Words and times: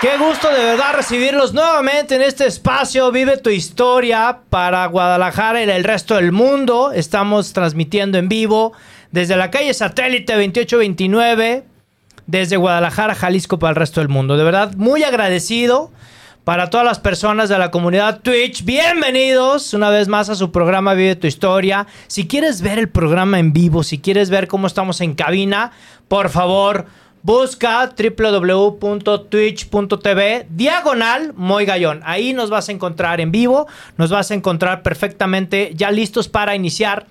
Qué 0.00 0.16
gusto 0.16 0.48
de 0.50 0.64
verdad 0.64 0.94
recibirlos 0.94 1.52
nuevamente 1.52 2.14
en 2.14 2.22
este 2.22 2.46
espacio. 2.46 3.12
Vive 3.12 3.36
tu 3.36 3.50
historia 3.50 4.38
para 4.48 4.86
Guadalajara 4.86 5.62
y 5.62 5.68
el 5.68 5.84
resto 5.84 6.14
del 6.14 6.32
mundo. 6.32 6.90
Estamos 6.90 7.52
transmitiendo 7.52 8.16
en 8.16 8.30
vivo 8.30 8.72
desde 9.10 9.36
la 9.36 9.50
calle 9.50 9.74
Satélite 9.74 10.32
2829, 10.32 11.64
desde 12.26 12.56
Guadalajara, 12.56 13.14
Jalisco 13.14 13.58
para 13.58 13.72
el 13.72 13.76
resto 13.76 14.00
del 14.00 14.08
mundo. 14.08 14.38
De 14.38 14.44
verdad, 14.44 14.72
muy 14.74 15.04
agradecido 15.04 15.90
para 16.44 16.70
todas 16.70 16.86
las 16.86 16.98
personas 16.98 17.50
de 17.50 17.58
la 17.58 17.70
comunidad 17.70 18.20
Twitch. 18.20 18.64
Bienvenidos 18.64 19.74
una 19.74 19.90
vez 19.90 20.08
más 20.08 20.30
a 20.30 20.34
su 20.34 20.50
programa 20.50 20.94
Vive 20.94 21.16
tu 21.16 21.26
historia. 21.26 21.86
Si 22.06 22.26
quieres 22.26 22.62
ver 22.62 22.78
el 22.78 22.88
programa 22.88 23.38
en 23.38 23.52
vivo, 23.52 23.82
si 23.82 23.98
quieres 23.98 24.30
ver 24.30 24.48
cómo 24.48 24.66
estamos 24.66 25.02
en 25.02 25.12
cabina, 25.12 25.72
por 26.08 26.30
favor 26.30 26.86
Busca 27.22 27.92
www.twitch.tv 27.94 30.46
diagonal 30.48 31.34
Moy. 31.36 31.66
Ahí 32.02 32.32
nos 32.32 32.48
vas 32.48 32.70
a 32.70 32.72
encontrar 32.72 33.20
en 33.20 33.30
vivo, 33.30 33.66
nos 33.98 34.08
vas 34.10 34.30
a 34.30 34.34
encontrar 34.34 34.82
perfectamente 34.82 35.72
ya 35.74 35.90
listos 35.90 36.28
para 36.28 36.54
iniciar 36.54 37.04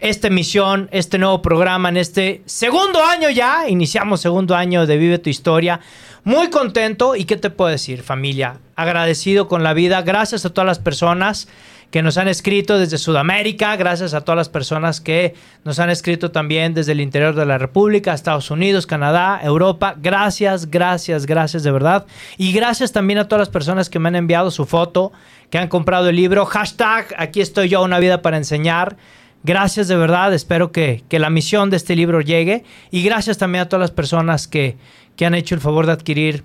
esta 0.00 0.28
emisión, 0.28 0.88
este 0.90 1.18
nuevo 1.18 1.42
programa 1.42 1.90
en 1.90 1.98
este 1.98 2.40
segundo 2.46 3.04
año 3.04 3.28
ya. 3.28 3.68
Iniciamos 3.68 4.22
segundo 4.22 4.56
año 4.56 4.86
de 4.86 4.96
Vive 4.96 5.18
tu 5.18 5.28
Historia. 5.28 5.80
Muy 6.24 6.48
contento 6.48 7.14
y 7.14 7.24
qué 7.24 7.36
te 7.36 7.50
puedo 7.50 7.70
decir 7.70 8.02
familia, 8.02 8.58
agradecido 8.74 9.48
con 9.48 9.62
la 9.62 9.74
vida, 9.74 10.00
gracias 10.02 10.46
a 10.46 10.50
todas 10.50 10.66
las 10.66 10.78
personas 10.78 11.46
que 11.92 12.02
nos 12.02 12.16
han 12.16 12.26
escrito 12.26 12.78
desde 12.78 12.96
Sudamérica, 12.96 13.76
gracias 13.76 14.14
a 14.14 14.22
todas 14.22 14.38
las 14.38 14.48
personas 14.48 15.02
que 15.02 15.34
nos 15.62 15.78
han 15.78 15.90
escrito 15.90 16.30
también 16.30 16.72
desde 16.72 16.92
el 16.92 17.02
interior 17.02 17.34
de 17.34 17.44
la 17.44 17.58
República, 17.58 18.14
Estados 18.14 18.50
Unidos, 18.50 18.86
Canadá, 18.86 19.38
Europa. 19.44 19.94
Gracias, 19.98 20.70
gracias, 20.70 21.26
gracias 21.26 21.62
de 21.62 21.70
verdad. 21.70 22.06
Y 22.38 22.52
gracias 22.54 22.92
también 22.92 23.18
a 23.18 23.28
todas 23.28 23.40
las 23.40 23.50
personas 23.50 23.90
que 23.90 23.98
me 23.98 24.08
han 24.08 24.16
enviado 24.16 24.50
su 24.50 24.64
foto, 24.64 25.12
que 25.50 25.58
han 25.58 25.68
comprado 25.68 26.08
el 26.08 26.16
libro. 26.16 26.46
Hashtag, 26.46 27.14
aquí 27.18 27.42
estoy 27.42 27.68
yo, 27.68 27.82
una 27.82 27.98
vida 27.98 28.22
para 28.22 28.38
enseñar. 28.38 28.96
Gracias 29.42 29.86
de 29.86 29.96
verdad, 29.96 30.32
espero 30.32 30.72
que, 30.72 31.04
que 31.10 31.18
la 31.18 31.28
misión 31.28 31.68
de 31.68 31.76
este 31.76 31.94
libro 31.94 32.22
llegue. 32.22 32.64
Y 32.90 33.02
gracias 33.02 33.36
también 33.36 33.64
a 33.64 33.68
todas 33.68 33.82
las 33.82 33.90
personas 33.90 34.48
que, 34.48 34.78
que 35.14 35.26
han 35.26 35.34
hecho 35.34 35.54
el 35.54 35.60
favor 35.60 35.84
de 35.84 35.92
adquirir 35.92 36.42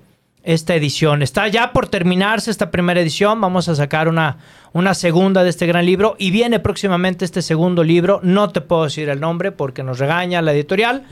esta 0.48 0.76
edición. 0.76 1.22
Está 1.22 1.50
ya 1.50 1.74
por 1.74 1.90
terminarse 1.90 2.50
esta 2.50 2.72
primera 2.72 3.02
edición. 3.02 3.42
Vamos 3.42 3.68
a 3.68 3.76
sacar 3.76 4.08
una, 4.08 4.38
una 4.72 4.94
segunda 4.94 5.44
de 5.44 5.50
este 5.50 5.68
gran 5.68 5.86
libro 5.86 6.16
y 6.18 6.32
viene 6.32 6.62
próximamente 6.62 7.26
este 7.26 7.42
segundo 7.42 7.84
libro. 7.84 8.22
No 8.24 8.50
te 8.50 8.62
puedo 8.62 8.86
decir 8.86 9.10
el 9.10 9.20
nombre 9.20 9.52
porque 9.52 9.84
nos 9.84 10.00
regaña 10.00 10.42
la 10.42 10.54
editorial. 10.54 11.04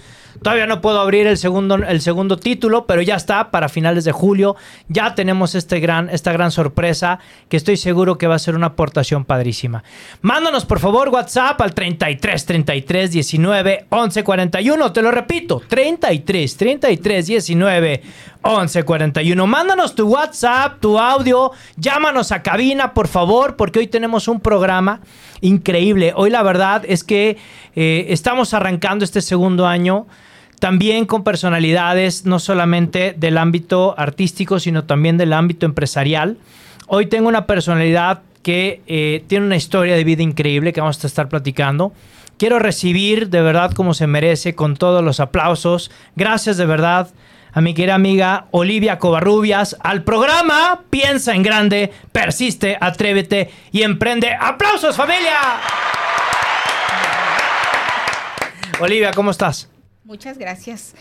Todavía 0.42 0.68
no 0.68 0.82
puedo 0.82 1.00
abrir 1.00 1.28
el 1.28 1.38
segundo, 1.38 1.76
el 1.76 2.02
segundo 2.02 2.38
título, 2.38 2.86
pero 2.86 3.02
ya 3.02 3.16
está 3.16 3.52
para 3.52 3.70
finales 3.70 4.04
de 4.04 4.12
julio. 4.12 4.56
Ya 4.88 5.16
tenemos 5.16 5.56
este 5.56 5.80
gran, 5.80 6.10
esta 6.10 6.32
gran 6.32 6.52
sorpresa 6.52 7.20
que 7.50 7.58
estoy 7.58 7.78
seguro 7.78 8.18
que 8.18 8.28
va 8.28 8.36
a 8.36 8.40
ser 8.40 8.56
una 8.56 8.68
aportación 8.68 9.26
padrísima. 9.26 9.84
Mándanos 10.22 10.66
por 10.66 10.80
favor 10.80 11.10
WhatsApp 11.10 11.60
al 11.62 11.74
33 11.74 12.46
33 12.46 13.12
19 13.12 13.86
11 13.90 14.24
41. 14.24 14.92
Te 14.92 15.02
lo 15.02 15.12
repito, 15.12 15.62
33 15.68 16.58
33 16.58 17.28
19 17.28 18.02
11 18.42 18.84
41. 18.84 19.48
Mándanos 19.48 19.96
tu 19.96 20.08
WhatsApp, 20.08 20.80
tu 20.80 21.00
audio. 21.00 21.52
Llámanos 21.78 22.32
a 22.32 22.44
cabina, 22.44 22.94
por 22.94 23.08
favor, 23.08 23.56
porque 23.56 23.80
hoy 23.80 23.88
tenemos 23.88 24.28
un 24.28 24.40
programa 24.40 25.02
increíble. 25.42 26.14
Hoy 26.16 26.30
la 26.30 26.44
verdad 26.44 26.84
es 26.88 27.04
que 27.04 27.38
eh, 27.76 28.08
estamos 28.10 28.54
arrancando 28.54 29.04
este 29.04 29.22
segundo 29.22 29.68
año 29.68 30.08
también 30.60 31.06
con 31.06 31.24
personalidades 31.24 32.26
no 32.26 32.40
solamente 32.40 33.14
del 33.18 33.38
ámbito 33.38 33.94
artístico, 33.98 34.60
sino 34.60 34.86
también 34.86 35.18
del 35.18 35.34
ámbito 35.34 35.66
empresarial. 35.66 36.38
Hoy 36.88 37.08
tengo 37.08 37.28
una 37.28 37.46
personalidad 37.46 38.22
que 38.42 38.82
eh, 38.88 39.24
tiene 39.28 39.46
una 39.46 39.56
historia 39.56 39.96
de 39.96 40.04
vida 40.04 40.24
increíble 40.24 40.72
que 40.72 40.82
vamos 40.82 41.04
a 41.04 41.08
estar 41.08 41.30
platicando. 41.30 41.94
Quiero 42.38 42.60
recibir 42.60 43.30
de 43.30 43.42
verdad 43.42 43.72
como 43.72 43.94
se 43.94 44.08
merece, 44.08 44.56
con 44.56 44.76
todos 44.76 45.04
los 45.04 45.20
aplausos. 45.20 45.92
Gracias 46.16 46.58
de 46.58 46.66
verdad 46.66 47.10
a 47.54 47.62
mi 47.62 47.74
querida 47.74 47.96
amiga 47.96 48.48
Olivia 48.52 49.00
Covarrubias 49.00 49.78
al 49.80 50.04
programa 50.04 50.82
Piensa 50.90 51.34
en 51.34 51.44
Grande, 51.44 51.92
Persiste, 52.12 52.78
Atrévete 52.80 53.50
y 53.72 53.84
Emprende. 53.84 54.34
¡Aplausos 54.40 54.96
familia! 54.96 55.38
Olivia, 58.80 59.12
¿cómo 59.14 59.32
estás? 59.32 59.70
Muchas 60.04 60.38
gracias. 60.38 60.96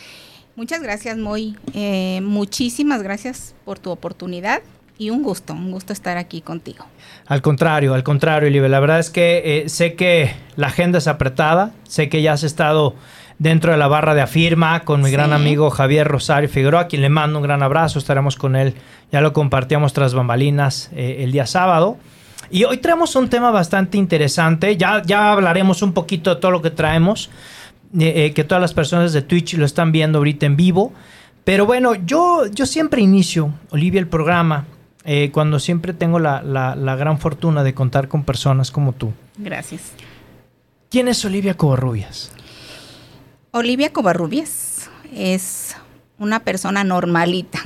Muchas 0.57 0.81
gracias, 0.83 1.17
Moy. 1.17 1.57
Eh, 1.75 2.21
muchísimas 2.23 3.03
gracias 3.03 3.55
por 3.65 3.79
tu 3.79 3.91
oportunidad 3.91 4.63
y 4.97 5.11
un 5.11 5.25
gusto, 5.25 5.53
un 5.53 5.73
gusto 5.73 5.93
estar 5.93 6.17
aquí 6.17 6.41
contigo. 6.41 6.87
Al 7.27 7.43
contrario, 7.43 7.95
al 7.95 8.05
contrario, 8.05 8.49
Olivia. 8.49 8.69
La 8.69 8.79
verdad 8.79 9.01
es 9.01 9.11
que 9.11 9.43
eh, 9.45 9.69
sé 9.69 9.95
que 9.95 10.35
la 10.55 10.69
agenda 10.69 10.99
es 10.99 11.09
apretada, 11.09 11.73
sé 11.83 12.09
que 12.09 12.23
ya 12.23 12.35
has 12.35 12.45
estado 12.45 12.95
dentro 13.39 13.73
de 13.73 13.79
la 13.79 13.89
barra 13.89 14.15
de 14.15 14.23
afirma 14.23 14.81
con 14.85 15.03
mi 15.03 15.11
gran 15.11 15.33
amigo 15.33 15.71
Javier 15.71 16.07
Rosario 16.07 16.49
Figueroa, 16.49 16.83
a 16.83 16.87
quien 16.87 17.03
le 17.03 17.09
mando 17.09 17.41
un 17.41 17.43
gran 17.43 17.65
abrazo, 17.65 17.99
estaremos 17.99 18.37
con 18.37 18.55
él, 18.55 18.75
ya 19.11 19.21
lo 19.21 19.33
compartíamos 19.33 19.93
tras 19.93 20.15
bambalinas 20.15 20.91
eh, 20.95 21.17
el 21.21 21.33
día 21.33 21.47
sábado. 21.47 21.99
Y 22.51 22.65
hoy 22.65 22.77
traemos 22.77 23.17
un 23.17 23.29
tema 23.29 23.51
bastante 23.51 23.99
interesante, 23.99 24.77
ya, 24.77 25.03
ya 25.05 25.33
hablaremos 25.33 25.83
un 25.83 25.93
poquito 25.93 26.35
de 26.35 26.41
todo 26.41 26.53
lo 26.53 26.63
que 26.63 26.71
traemos, 26.71 27.31
eh, 27.97 28.33
que 28.35 28.43
todas 28.43 28.61
las 28.61 28.75
personas 28.75 29.13
de 29.13 29.23
Twitch 29.23 29.55
lo 29.55 29.65
están 29.65 29.93
viendo 29.93 30.19
ahorita 30.19 30.47
en 30.47 30.57
vivo. 30.57 30.93
Pero 31.45 31.65
bueno, 31.67 31.95
yo, 31.95 32.47
yo 32.47 32.67
siempre 32.67 33.01
inicio, 33.01 33.53
Olivia, 33.71 34.01
el 34.01 34.09
programa, 34.09 34.67
eh, 35.05 35.31
cuando 35.31 35.61
siempre 35.61 35.93
tengo 35.93 36.19
la, 36.19 36.43
la, 36.43 36.97
gran 36.97 37.19
fortuna 37.21 37.63
de 37.63 37.75
contar 37.75 38.09
con 38.09 38.25
personas 38.25 38.71
como 38.71 38.95
tú. 38.95 39.13
Gracias. 39.37 39.93
¿Quién 40.91 41.07
es 41.09 41.25
Olivia 41.25 41.55
Covarrubias? 41.55 42.33
Olivia 43.53 43.93
Covarrubias 43.93 44.91
es 45.15 45.77
una 46.19 46.41
persona 46.41 46.83
normalita, 46.83 47.61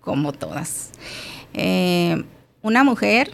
como 0.00 0.32
todas. 0.32 0.90
Eh, 1.54 2.24
una 2.60 2.84
mujer 2.84 3.30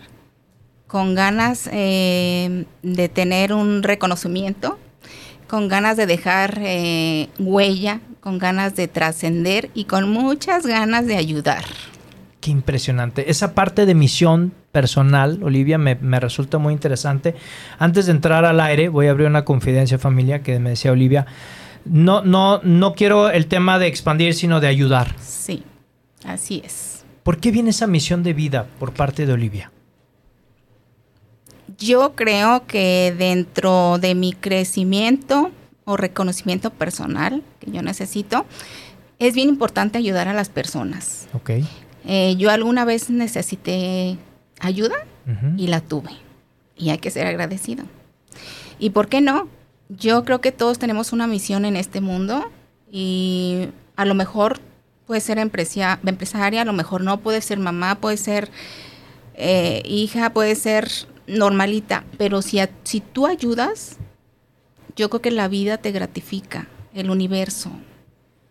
con 0.87 1.15
ganas 1.15 1.65
de 1.65 3.11
tener 3.15 3.53
un 3.53 3.83
reconocimiento, 3.83 4.79
con 5.51 5.67
ganas 5.67 5.97
de 5.97 6.07
dejar 6.07 6.61
eh, 6.63 7.29
huella, 7.41 8.01
con 8.21 8.39
ganas 8.39 8.77
de 8.77 8.87
trascender 8.87 9.69
y 9.75 9.85
con 9.85 10.09
muchas 10.09 10.65
ganas 10.65 11.09
de 11.09 11.17
ayudar. 11.17 11.65
Qué 12.41 12.53
impresionante. 12.53 13.33
Esa 13.33 13.53
parte 13.53 13.85
de 13.85 13.97
misión 13.97 14.53
personal, 14.71 15.41
Olivia, 15.43 15.77
me, 15.77 15.97
resulta 16.21 16.59
muy 16.59 16.73
interesante. 16.73 17.35
Antes 17.81 18.07
de 18.07 18.13
entrar 18.13 18.45
al 18.45 18.61
aire, 18.61 18.89
voy 18.89 19.09
a 19.09 19.11
abrir 19.11 19.27
una 19.27 19.45
confidencia 19.45 19.99
familia 19.99 20.41
que 20.45 20.61
me 20.61 20.71
decía 20.71 20.93
Olivia. 20.93 21.27
No, 21.85 22.23
no, 22.23 22.61
no 22.63 22.95
quiero 22.95 23.29
el 23.29 23.49
tema 23.49 23.81
de 23.81 23.89
expandir, 23.89 24.35
sino 24.35 24.61
de 24.61 24.69
ayudar. 24.69 25.17
Sí, 25.21 25.65
así 26.25 26.63
es. 26.65 27.05
¿Por 27.25 27.39
qué 27.39 27.51
viene 27.51 27.71
esa 27.71 27.89
misión 27.89 28.23
de 28.23 28.35
vida 28.35 28.69
por 28.79 28.93
parte 28.93 29.27
de 29.27 29.33
Olivia? 29.33 29.73
Yo 31.81 32.15
creo 32.15 32.67
que 32.67 33.13
dentro 33.19 33.99
de 33.99 34.15
mi 34.15 34.33
crecimiento 34.33 35.51
o 35.85 35.97
reconocimiento 35.97 36.71
personal 36.71 37.43
que 37.59 37.71
yo 37.73 37.83
necesito, 37.83 38.47
es 39.19 39.35
bien 39.35 39.49
importante 39.49 39.99
ayudar 39.99 40.29
a 40.29 40.33
las 40.35 40.49
personas. 40.51 41.27
Ok. 41.33 41.51
Eh, 42.07 42.37
yo 42.39 42.51
alguna 42.51 42.85
vez 42.85 43.11
necesité 43.11 44.17
ayuda 44.61 44.95
y 45.57 45.69
la 45.69 45.81
tuve. 45.81 46.11
Y 46.77 46.91
hay 46.91 46.99
que 46.99 47.11
ser 47.11 47.27
agradecido. 47.27 47.85
¿Y 48.79 48.91
por 48.91 49.09
qué 49.09 49.21
no? 49.21 49.49
Yo 49.89 50.25
creo 50.25 50.41
que 50.41 50.53
todos 50.53 50.79
tenemos 50.79 51.13
una 51.13 51.27
misión 51.27 51.65
en 51.65 51.77
este 51.77 52.01
mundo 52.01 52.51
y 52.91 53.69
a 53.97 54.05
lo 54.05 54.15
mejor 54.15 54.61
puede 55.07 55.21
ser 55.21 55.39
empresia- 55.39 55.99
empresaria, 56.05 56.63
a 56.63 56.65
lo 56.65 56.73
mejor 56.73 57.01
no, 57.03 57.21
puede 57.21 57.41
ser 57.43 57.59
mamá, 57.59 57.97
puede 57.97 58.17
ser 58.17 58.51
eh, 59.35 59.83
hija, 59.85 60.31
puede 60.33 60.55
ser 60.55 60.91
normalita, 61.31 62.05
pero 62.19 62.43
si, 62.43 62.59
a- 62.61 62.71
si 62.85 63.01
tú 63.01 63.27
ayudas, 63.27 63.97
yo 64.97 65.09
creo 65.11 65.23
que 65.23 65.31
la 65.31 65.49
vida 65.49 65.79
te 65.79 65.93
gratifica, 65.93 66.67
el 66.95 67.11
universo. 67.11 67.71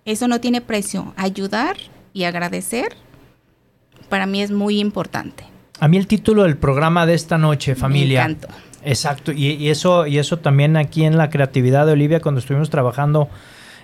Eso 0.05 0.27
no 0.27 0.39
tiene 0.39 0.61
precio. 0.61 1.13
Ayudar 1.17 1.77
y 2.13 2.23
agradecer 2.23 2.95
para 4.09 4.25
mí 4.25 4.41
es 4.41 4.49
muy 4.51 4.79
importante. 4.79 5.43
A 5.79 5.87
mí 5.87 5.97
el 5.97 6.07
título 6.07 6.43
del 6.43 6.57
programa 6.57 7.05
de 7.05 7.13
esta 7.13 7.37
noche, 7.37 7.75
familia. 7.75 8.25
Me 8.25 8.31
encantó. 8.33 8.53
Exacto, 8.83 9.31
y, 9.31 9.47
y 9.53 9.69
eso, 9.69 10.07
y 10.07 10.17
eso 10.17 10.37
también 10.37 10.77
aquí 10.77 11.03
en 11.03 11.17
la 11.17 11.29
creatividad 11.29 11.85
de 11.85 11.91
Olivia, 11.91 12.21
cuando 12.21 12.39
estuvimos 12.39 12.69
trabajando 12.69 13.29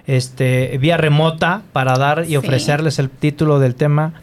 este, 0.07 0.77
vía 0.79 0.97
remota 0.97 1.63
para 1.73 1.97
dar 1.97 2.23
y 2.23 2.29
Sí. 2.29 2.37
ofrecerles 2.37 2.97
el 2.99 3.09
título 3.09 3.59
del 3.59 3.75
tema 3.75 4.13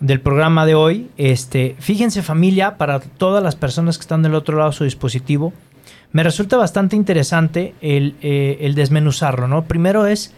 del 0.00 0.20
programa 0.20 0.66
de 0.66 0.74
hoy. 0.74 1.10
Este, 1.16 1.76
fíjense 1.78 2.22
familia, 2.22 2.76
para 2.76 3.00
todas 3.00 3.42
las 3.42 3.56
personas 3.56 3.98
que 3.98 4.02
están 4.02 4.22
del 4.22 4.34
otro 4.34 4.58
lado 4.58 4.70
de 4.70 4.76
su 4.76 4.84
dispositivo, 4.84 5.52
me 6.12 6.22
resulta 6.22 6.56
bastante 6.56 6.96
interesante 6.96 7.74
el, 7.80 8.16
eh, 8.22 8.72
desmenuzarlo, 8.74 9.48
¿no? 9.48 9.64
Primero 9.64 10.06
es, 10.06 10.32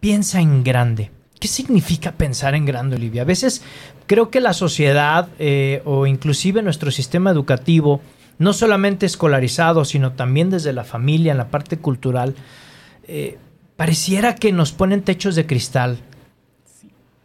piensa 0.00 0.40
en 0.40 0.64
grande. 0.64 1.10
¿Qué 1.40 1.48
significa 1.48 2.12
pensar 2.12 2.54
en 2.54 2.64
grande, 2.64 2.96
Olivia? 2.96 3.22
A 3.22 3.24
veces 3.24 3.62
creo 4.06 4.30
que 4.30 4.40
la 4.40 4.52
sociedad 4.52 5.28
eh, 5.38 5.82
o 5.84 6.06
inclusive 6.06 6.62
nuestro 6.62 6.90
sistema 6.90 7.30
educativo, 7.30 8.00
no 8.38 8.52
solamente 8.52 9.06
escolarizado, 9.06 9.84
sino 9.84 10.12
también 10.12 10.50
desde 10.50 10.72
la 10.72 10.84
familia, 10.84 11.32
en 11.32 11.38
la 11.38 11.48
parte 11.48 11.78
cultural, 11.78 12.34
eh, 13.06 13.38
pareciera 13.76 14.34
que 14.34 14.52
nos 14.52 14.72
ponen 14.72 15.02
techos 15.02 15.36
de 15.36 15.46
cristal. 15.46 15.98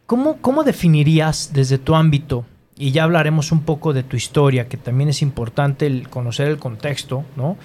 ¿Cómo, 0.06 0.38
¿Cómo 0.40 0.64
definirías 0.64 1.52
desde 1.52 1.78
tu 1.78 1.94
ámbito, 1.94 2.44
y 2.76 2.90
ya 2.90 3.04
hablaremos 3.04 3.52
un 3.52 3.62
poco 3.62 3.92
de 3.92 4.02
tu 4.02 4.16
historia, 4.16 4.68
que 4.68 4.76
también 4.76 5.08
es 5.08 5.22
importante 5.22 5.86
el 5.86 6.08
conocer 6.08 6.48
el 6.48 6.58
contexto, 6.58 7.24
¿no? 7.36 7.56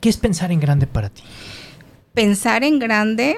¿Qué 0.00 0.08
es 0.08 0.16
pensar 0.16 0.52
en 0.52 0.60
grande 0.60 0.86
para 0.86 1.08
ti? 1.08 1.22
Pensar 2.14 2.64
en 2.64 2.78
grande 2.78 3.36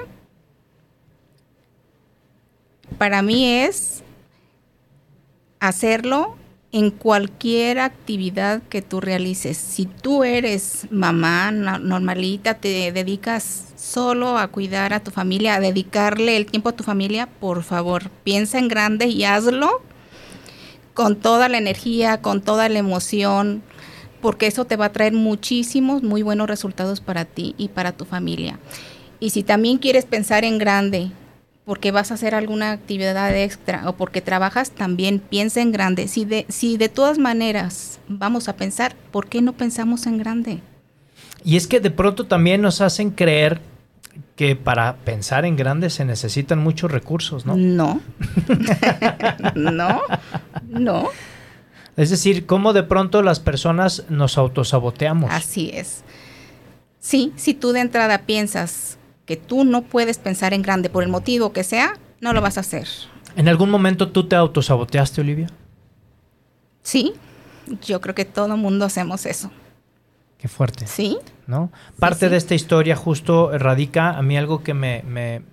para 2.97 3.21
mí 3.21 3.45
es 3.45 4.03
hacerlo 5.59 6.35
en 6.71 6.91
cualquier 6.91 7.79
actividad 7.79 8.61
que 8.69 8.81
tú 8.81 9.01
realices. 9.01 9.57
Si 9.57 9.85
tú 9.85 10.23
eres 10.23 10.85
mamá 10.91 11.51
no- 11.51 11.79
normalita, 11.79 12.55
te 12.55 12.91
dedicas 12.91 13.65
solo 13.75 14.37
a 14.37 14.47
cuidar 14.49 14.93
a 14.93 14.99
tu 14.99 15.09
familia, 15.09 15.55
a 15.55 15.59
dedicarle 15.59 16.37
el 16.37 16.45
tiempo 16.45 16.69
a 16.69 16.73
tu 16.75 16.83
familia, 16.83 17.27
por 17.27 17.63
favor, 17.63 18.09
piensa 18.23 18.59
en 18.59 18.67
grande 18.67 19.07
y 19.07 19.23
hazlo 19.23 19.81
con 20.93 21.15
toda 21.15 21.49
la 21.49 21.57
energía, 21.57 22.21
con 22.21 22.41
toda 22.41 22.69
la 22.69 22.79
emoción, 22.79 23.63
porque 24.21 24.47
eso 24.47 24.65
te 24.65 24.75
va 24.75 24.85
a 24.85 24.91
traer 24.91 25.13
muchísimos, 25.13 26.03
muy 26.03 26.21
buenos 26.23 26.47
resultados 26.47 26.99
para 27.01 27.25
ti 27.25 27.55
y 27.57 27.69
para 27.69 27.93
tu 27.93 28.05
familia. 28.05 28.59
Y 29.19 29.31
si 29.31 29.43
también 29.43 29.77
quieres 29.77 30.05
pensar 30.05 30.43
en 30.43 30.57
grande, 30.57 31.11
porque 31.69 31.91
vas 31.91 32.09
a 32.09 32.15
hacer 32.15 32.33
alguna 32.33 32.71
actividad 32.71 33.37
extra 33.37 33.87
o 33.87 33.93
porque 33.93 34.21
trabajas, 34.21 34.71
también 34.71 35.19
piensa 35.19 35.61
en 35.61 35.71
grande. 35.71 36.07
Si 36.07 36.25
de, 36.25 36.47
si 36.49 36.77
de 36.77 36.89
todas 36.89 37.19
maneras 37.19 37.99
vamos 38.07 38.49
a 38.49 38.55
pensar, 38.55 38.95
¿por 39.11 39.27
qué 39.27 39.43
no 39.43 39.53
pensamos 39.53 40.07
en 40.07 40.17
grande? 40.17 40.61
Y 41.43 41.57
es 41.57 41.67
que 41.67 41.79
de 41.79 41.91
pronto 41.91 42.25
también 42.25 42.63
nos 42.63 42.81
hacen 42.81 43.11
creer 43.11 43.61
que 44.35 44.55
para 44.55 44.95
pensar 44.95 45.45
en 45.45 45.55
grande 45.55 45.91
se 45.91 46.05
necesitan 46.05 46.57
muchos 46.57 46.89
recursos, 46.89 47.45
¿no? 47.45 47.55
No. 47.55 48.01
no. 49.53 50.01
No. 50.67 51.09
Es 51.97 52.09
decir, 52.09 52.47
cómo 52.47 52.73
de 52.73 52.81
pronto 52.81 53.21
las 53.21 53.39
personas 53.39 54.05
nos 54.09 54.39
autosaboteamos. 54.39 55.29
Así 55.31 55.69
es. 55.71 56.03
Sí, 56.99 57.31
si 57.35 57.53
tú 57.53 57.73
de 57.73 57.81
entrada 57.81 58.23
piensas 58.23 58.97
que 59.29 59.37
tú 59.37 59.63
no 59.63 59.83
puedes 59.83 60.17
pensar 60.17 60.55
en 60.55 60.63
grande 60.63 60.89
por 60.89 61.03
el 61.03 61.09
motivo 61.09 61.53
que 61.53 61.63
sea, 61.63 61.93
no 62.19 62.33
lo 62.33 62.41
vas 62.41 62.57
a 62.57 62.61
hacer. 62.61 62.87
¿En 63.35 63.47
algún 63.47 63.69
momento 63.69 64.09
tú 64.09 64.27
te 64.27 64.35
autosaboteaste, 64.35 65.21
Olivia? 65.21 65.51
Sí, 66.81 67.13
yo 67.85 68.01
creo 68.01 68.15
que 68.15 68.25
todo 68.25 68.57
mundo 68.57 68.85
hacemos 68.85 69.27
eso. 69.27 69.51
Qué 70.39 70.47
fuerte, 70.47 70.87
Sí, 70.87 71.19
¿no? 71.45 71.71
Parte 71.99 72.25
sí. 72.25 72.31
de 72.31 72.37
esta 72.37 72.55
historia 72.55 72.95
justo 72.95 73.55
radica 73.55 74.17
a 74.17 74.23
mí 74.23 74.35
algo 74.35 74.63
que 74.63 74.73
me, 74.73 75.03
me- 75.03 75.43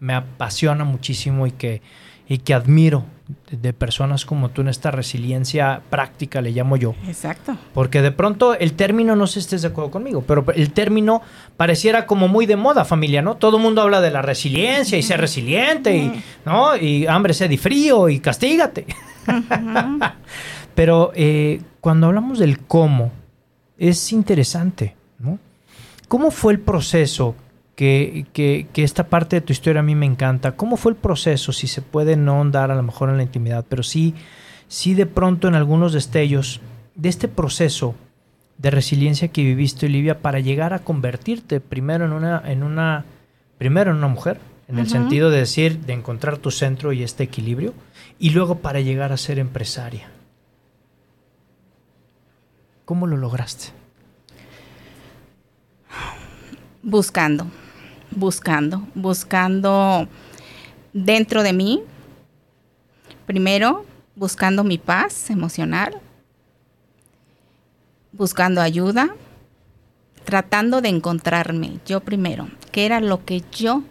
me 0.00 0.14
apasiona 0.14 0.82
muchísimo 0.84 1.46
y 1.46 1.52
que, 1.52 1.80
y 2.28 2.38
que 2.38 2.54
admiro 2.54 3.04
de, 3.50 3.72
personas 3.72 4.24
como 4.24 4.50
tú 4.50 4.62
en 4.62 4.68
esta 4.68 4.90
resiliencia 4.90 5.82
práctica, 5.90 6.40
le 6.40 6.50
llamo 6.50 6.76
yo. 6.76 6.94
exacto. 7.06 7.56
Porque 7.74 8.02
de 8.02 8.10
pronto 8.10 8.54
el 8.54 8.74
término, 8.74 9.16
no 9.16 9.26
sé 9.26 9.34
si 9.34 9.40
estés 9.40 9.62
de 9.62 9.68
acuerdo 9.68 9.90
conmigo, 9.90 10.24
pero 10.26 10.44
el 10.54 10.72
término 10.72 11.22
pareciera 11.56 12.06
como 12.06 12.28
muy 12.28 12.46
de 12.46 12.56
moda, 12.56 12.84
familia, 12.84 13.22
¿no? 13.22 13.36
Todo 13.36 13.56
el 13.56 13.62
mundo 13.62 13.82
habla 13.82 14.00
de 14.00 14.10
la 14.10 14.22
resiliencia 14.22 14.98
y 14.98 15.02
ser 15.02 15.20
resiliente, 15.20 15.96
y, 15.96 16.22
¿no? 16.44 16.76
Y 16.76 17.06
hambre, 17.06 17.34
sed 17.34 17.50
y 17.50 17.56
frío 17.56 18.08
y 18.08 18.20
castígate. 18.20 18.86
pero 20.74 21.12
eh, 21.14 21.60
cuando 21.80 22.06
hablamos 22.06 22.38
del 22.38 22.58
cómo, 22.60 23.12
es 23.78 24.12
interesante, 24.12 24.94
¿no? 25.18 25.38
¿Cómo 26.08 26.30
fue 26.30 26.52
el 26.52 26.60
proceso? 26.60 27.34
Que, 27.82 28.26
que- 28.32 28.68
que 28.72 28.84
esta 28.84 29.08
parte 29.08 29.34
de 29.34 29.40
tu 29.40 29.52
historia 29.52 29.80
a 29.80 29.82
mí 29.82 29.96
me 29.96 30.06
encanta. 30.06 30.52
¿Cómo 30.52 30.76
fue 30.76 30.92
el 30.92 30.96
proceso? 30.96 31.50
Si 31.52 31.66
se 31.66 31.82
puede 31.82 32.14
no 32.14 32.40
andar 32.40 32.70
a 32.70 32.76
lo 32.76 32.82
mejor 32.84 33.08
en 33.10 33.16
la 33.16 33.24
intimidad, 33.24 33.64
pero 33.68 33.82
sí, 33.82 34.14
sí 34.68 34.94
de 34.94 35.06
pronto 35.06 35.48
en 35.48 35.56
algunos 35.56 35.92
destellos 35.92 36.60
de 36.94 37.08
este 37.08 37.26
proceso 37.26 37.96
de 38.56 38.70
resiliencia 38.70 39.26
que 39.32 39.42
viviste, 39.42 39.86
Olivia, 39.86 40.20
para 40.20 40.38
llegar 40.38 40.74
a 40.74 40.78
convertirte 40.78 41.58
primero 41.58 42.04
en 42.04 42.12
una, 42.12 42.40
en 42.46 42.62
una, 42.62 43.04
primero 43.58 43.90
en 43.90 43.96
una 43.96 44.06
mujer, 44.06 44.38
en 44.68 44.78
el 44.78 44.88
sentido 44.88 45.30
de 45.30 45.38
decir, 45.38 45.80
de 45.80 45.94
encontrar 45.94 46.38
tu 46.38 46.52
centro 46.52 46.92
y 46.92 47.02
este 47.02 47.24
equilibrio, 47.24 47.74
y 48.20 48.30
luego 48.30 48.58
para 48.60 48.78
llegar 48.78 49.10
a 49.10 49.16
ser 49.16 49.40
empresaria. 49.40 50.08
¿Cómo 52.84 53.08
lo 53.08 53.16
lograste? 53.16 53.70
Buscando, 56.84 57.46
buscando, 58.16 58.86
buscando 58.94 60.08
dentro 60.92 61.42
de 61.42 61.52
mí, 61.52 61.82
primero 63.26 63.84
buscando 64.14 64.62
mi 64.64 64.78
paz 64.78 65.30
emocional, 65.30 66.00
buscando 68.12 68.60
ayuda, 68.60 69.14
tratando 70.24 70.80
de 70.80 70.88
encontrarme 70.90 71.78
yo 71.86 72.00
primero, 72.00 72.48
qué 72.70 72.86
era 72.86 73.00
lo 73.00 73.24
que 73.24 73.42
yo 73.52 73.82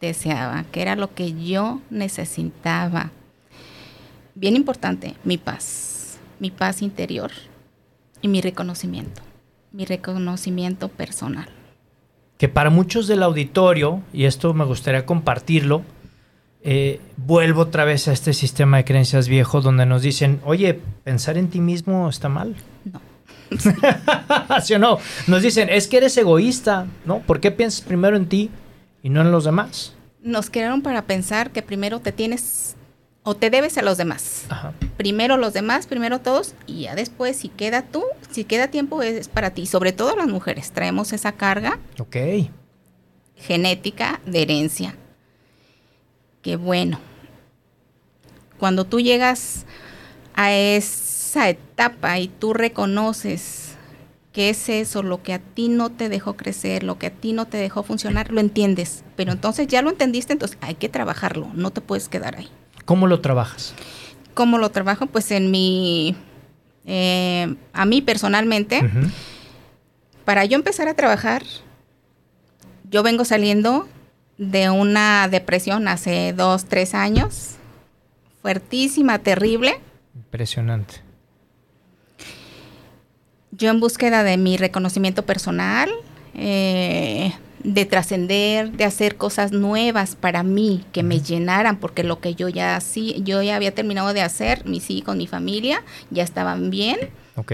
deseaba, 0.00 0.64
qué 0.72 0.82
era 0.82 0.96
lo 0.96 1.14
que 1.14 1.34
yo 1.34 1.80
necesitaba. 1.90 3.10
Bien 4.34 4.56
importante, 4.56 5.16
mi 5.24 5.36
paz, 5.36 6.18
mi 6.38 6.50
paz 6.50 6.80
interior 6.80 7.30
y 8.22 8.28
mi 8.28 8.40
reconocimiento, 8.40 9.22
mi 9.72 9.84
reconocimiento 9.84 10.88
personal. 10.88 11.48
Que 12.40 12.48
para 12.48 12.70
muchos 12.70 13.06
del 13.06 13.22
auditorio, 13.22 14.00
y 14.14 14.24
esto 14.24 14.54
me 14.54 14.64
gustaría 14.64 15.04
compartirlo, 15.04 15.82
eh, 16.62 16.98
vuelvo 17.18 17.60
otra 17.60 17.84
vez 17.84 18.08
a 18.08 18.14
este 18.14 18.32
sistema 18.32 18.78
de 18.78 18.86
creencias 18.86 19.28
viejo 19.28 19.60
donde 19.60 19.84
nos 19.84 20.00
dicen, 20.00 20.40
oye, 20.46 20.80
pensar 21.04 21.36
en 21.36 21.50
ti 21.50 21.60
mismo 21.60 22.08
está 22.08 22.30
mal. 22.30 22.56
No. 22.90 23.02
¿Sí 24.62 24.72
o 24.72 24.78
no? 24.78 24.96
Nos 25.26 25.42
dicen, 25.42 25.68
es 25.68 25.86
que 25.86 25.98
eres 25.98 26.16
egoísta, 26.16 26.86
¿no? 27.04 27.18
¿Por 27.18 27.40
qué 27.40 27.50
piensas 27.50 27.82
primero 27.82 28.16
en 28.16 28.24
ti 28.24 28.48
y 29.02 29.10
no 29.10 29.20
en 29.20 29.32
los 29.32 29.44
demás? 29.44 29.92
Nos 30.22 30.48
crearon 30.48 30.80
para 30.80 31.02
pensar 31.02 31.50
que 31.50 31.60
primero 31.60 32.00
te 32.00 32.10
tienes 32.10 32.74
o 33.22 33.34
te 33.36 33.50
debes 33.50 33.76
a 33.78 33.82
los 33.82 33.98
demás. 33.98 34.44
Ajá. 34.48 34.72
Primero 34.96 35.36
los 35.36 35.52
demás, 35.52 35.86
primero 35.86 36.20
todos 36.20 36.54
y 36.66 36.82
ya 36.82 36.94
después 36.94 37.36
si 37.36 37.48
queda 37.48 37.82
tú, 37.82 38.02
si 38.30 38.44
queda 38.44 38.68
tiempo 38.68 39.02
es 39.02 39.28
para 39.28 39.50
ti. 39.50 39.66
Sobre 39.66 39.92
todo 39.92 40.16
las 40.16 40.28
mujeres 40.28 40.72
traemos 40.72 41.12
esa 41.12 41.32
carga 41.32 41.78
Ok. 41.98 42.16
genética 43.36 44.20
de 44.26 44.42
herencia. 44.42 44.96
Que 46.42 46.56
bueno, 46.56 46.98
cuando 48.58 48.84
tú 48.84 49.00
llegas 49.00 49.64
a 50.34 50.52
esa 50.52 51.48
etapa 51.48 52.18
y 52.18 52.28
tú 52.28 52.54
reconoces 52.54 53.66
que 54.32 54.48
es 54.50 54.68
eso 54.68 55.02
lo 55.02 55.22
que 55.22 55.34
a 55.34 55.38
ti 55.40 55.68
no 55.68 55.90
te 55.90 56.08
dejó 56.08 56.36
crecer, 56.36 56.84
lo 56.84 56.98
que 56.98 57.08
a 57.08 57.10
ti 57.10 57.32
no 57.32 57.46
te 57.46 57.56
dejó 57.58 57.82
funcionar, 57.82 58.30
lo 58.30 58.40
entiendes. 58.40 59.02
Pero 59.16 59.32
entonces 59.32 59.66
ya 59.66 59.82
lo 59.82 59.90
entendiste, 59.90 60.32
entonces 60.32 60.56
hay 60.60 60.76
que 60.76 60.88
trabajarlo, 60.88 61.50
no 61.54 61.70
te 61.72 61.80
puedes 61.80 62.08
quedar 62.08 62.36
ahí. 62.36 62.48
¿Cómo 62.90 63.06
lo 63.06 63.20
trabajas? 63.20 63.72
¿Cómo 64.34 64.58
lo 64.58 64.68
trabajo? 64.70 65.06
Pues 65.06 65.30
en 65.30 65.52
mi, 65.52 66.16
eh, 66.84 67.54
a 67.72 67.84
mí 67.84 68.02
personalmente, 68.02 68.82
para 70.24 70.44
yo 70.44 70.56
empezar 70.56 70.88
a 70.88 70.94
trabajar, 70.94 71.44
yo 72.90 73.04
vengo 73.04 73.24
saliendo 73.24 73.86
de 74.38 74.70
una 74.70 75.28
depresión 75.28 75.86
hace 75.86 76.32
dos, 76.32 76.64
tres 76.64 76.92
años, 76.94 77.58
fuertísima, 78.42 79.20
terrible. 79.20 79.78
Impresionante. 80.16 80.96
Yo 83.52 83.70
en 83.70 83.78
búsqueda 83.78 84.24
de 84.24 84.36
mi 84.36 84.56
reconocimiento 84.56 85.24
personal, 85.24 85.92
eh, 86.34 87.32
de 87.62 87.84
trascender, 87.84 88.72
de 88.72 88.84
hacer 88.84 89.16
cosas 89.16 89.52
nuevas 89.52 90.16
para 90.16 90.42
mí 90.42 90.84
que 90.92 91.02
me 91.02 91.20
llenaran, 91.20 91.76
porque 91.78 92.02
lo 92.04 92.18
que 92.20 92.34
yo 92.34 92.48
ya 92.48 92.80
sí, 92.80 93.16
yo 93.24 93.42
ya 93.42 93.56
había 93.56 93.74
terminado 93.74 94.12
de 94.14 94.22
hacer, 94.22 94.64
mis 94.66 94.90
hijos, 94.90 95.14
mi 95.16 95.26
familia, 95.26 95.82
ya 96.10 96.22
estaban 96.22 96.70
bien. 96.70 96.98
Ok. 97.36 97.52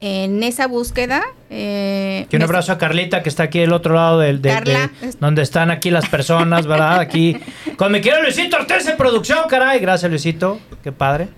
En 0.00 0.42
esa 0.44 0.68
búsqueda. 0.68 1.22
Eh, 1.50 2.26
Y 2.30 2.36
un 2.36 2.42
abrazo 2.42 2.70
a 2.70 2.78
Carlita 2.78 3.22
que 3.24 3.28
está 3.28 3.44
aquí 3.44 3.58
del 3.58 3.72
otro 3.72 3.94
lado 3.94 4.20
del, 4.20 4.40
de, 4.40 4.48
Carla, 4.50 4.90
de- 5.00 5.08
es- 5.08 5.18
donde 5.18 5.42
están 5.42 5.72
aquí 5.72 5.90
las 5.90 6.08
personas, 6.08 6.66
¿verdad? 6.68 7.00
Aquí 7.00 7.36
con 7.76 7.90
mi 7.90 8.00
querido 8.00 8.22
Luisito 8.22 8.56
Ortiz 8.58 8.86
en 8.86 8.96
producción, 8.96 9.40
caray. 9.48 9.80
Gracias, 9.80 10.08
Luisito. 10.08 10.60
Qué 10.84 10.92
padre. 10.92 11.28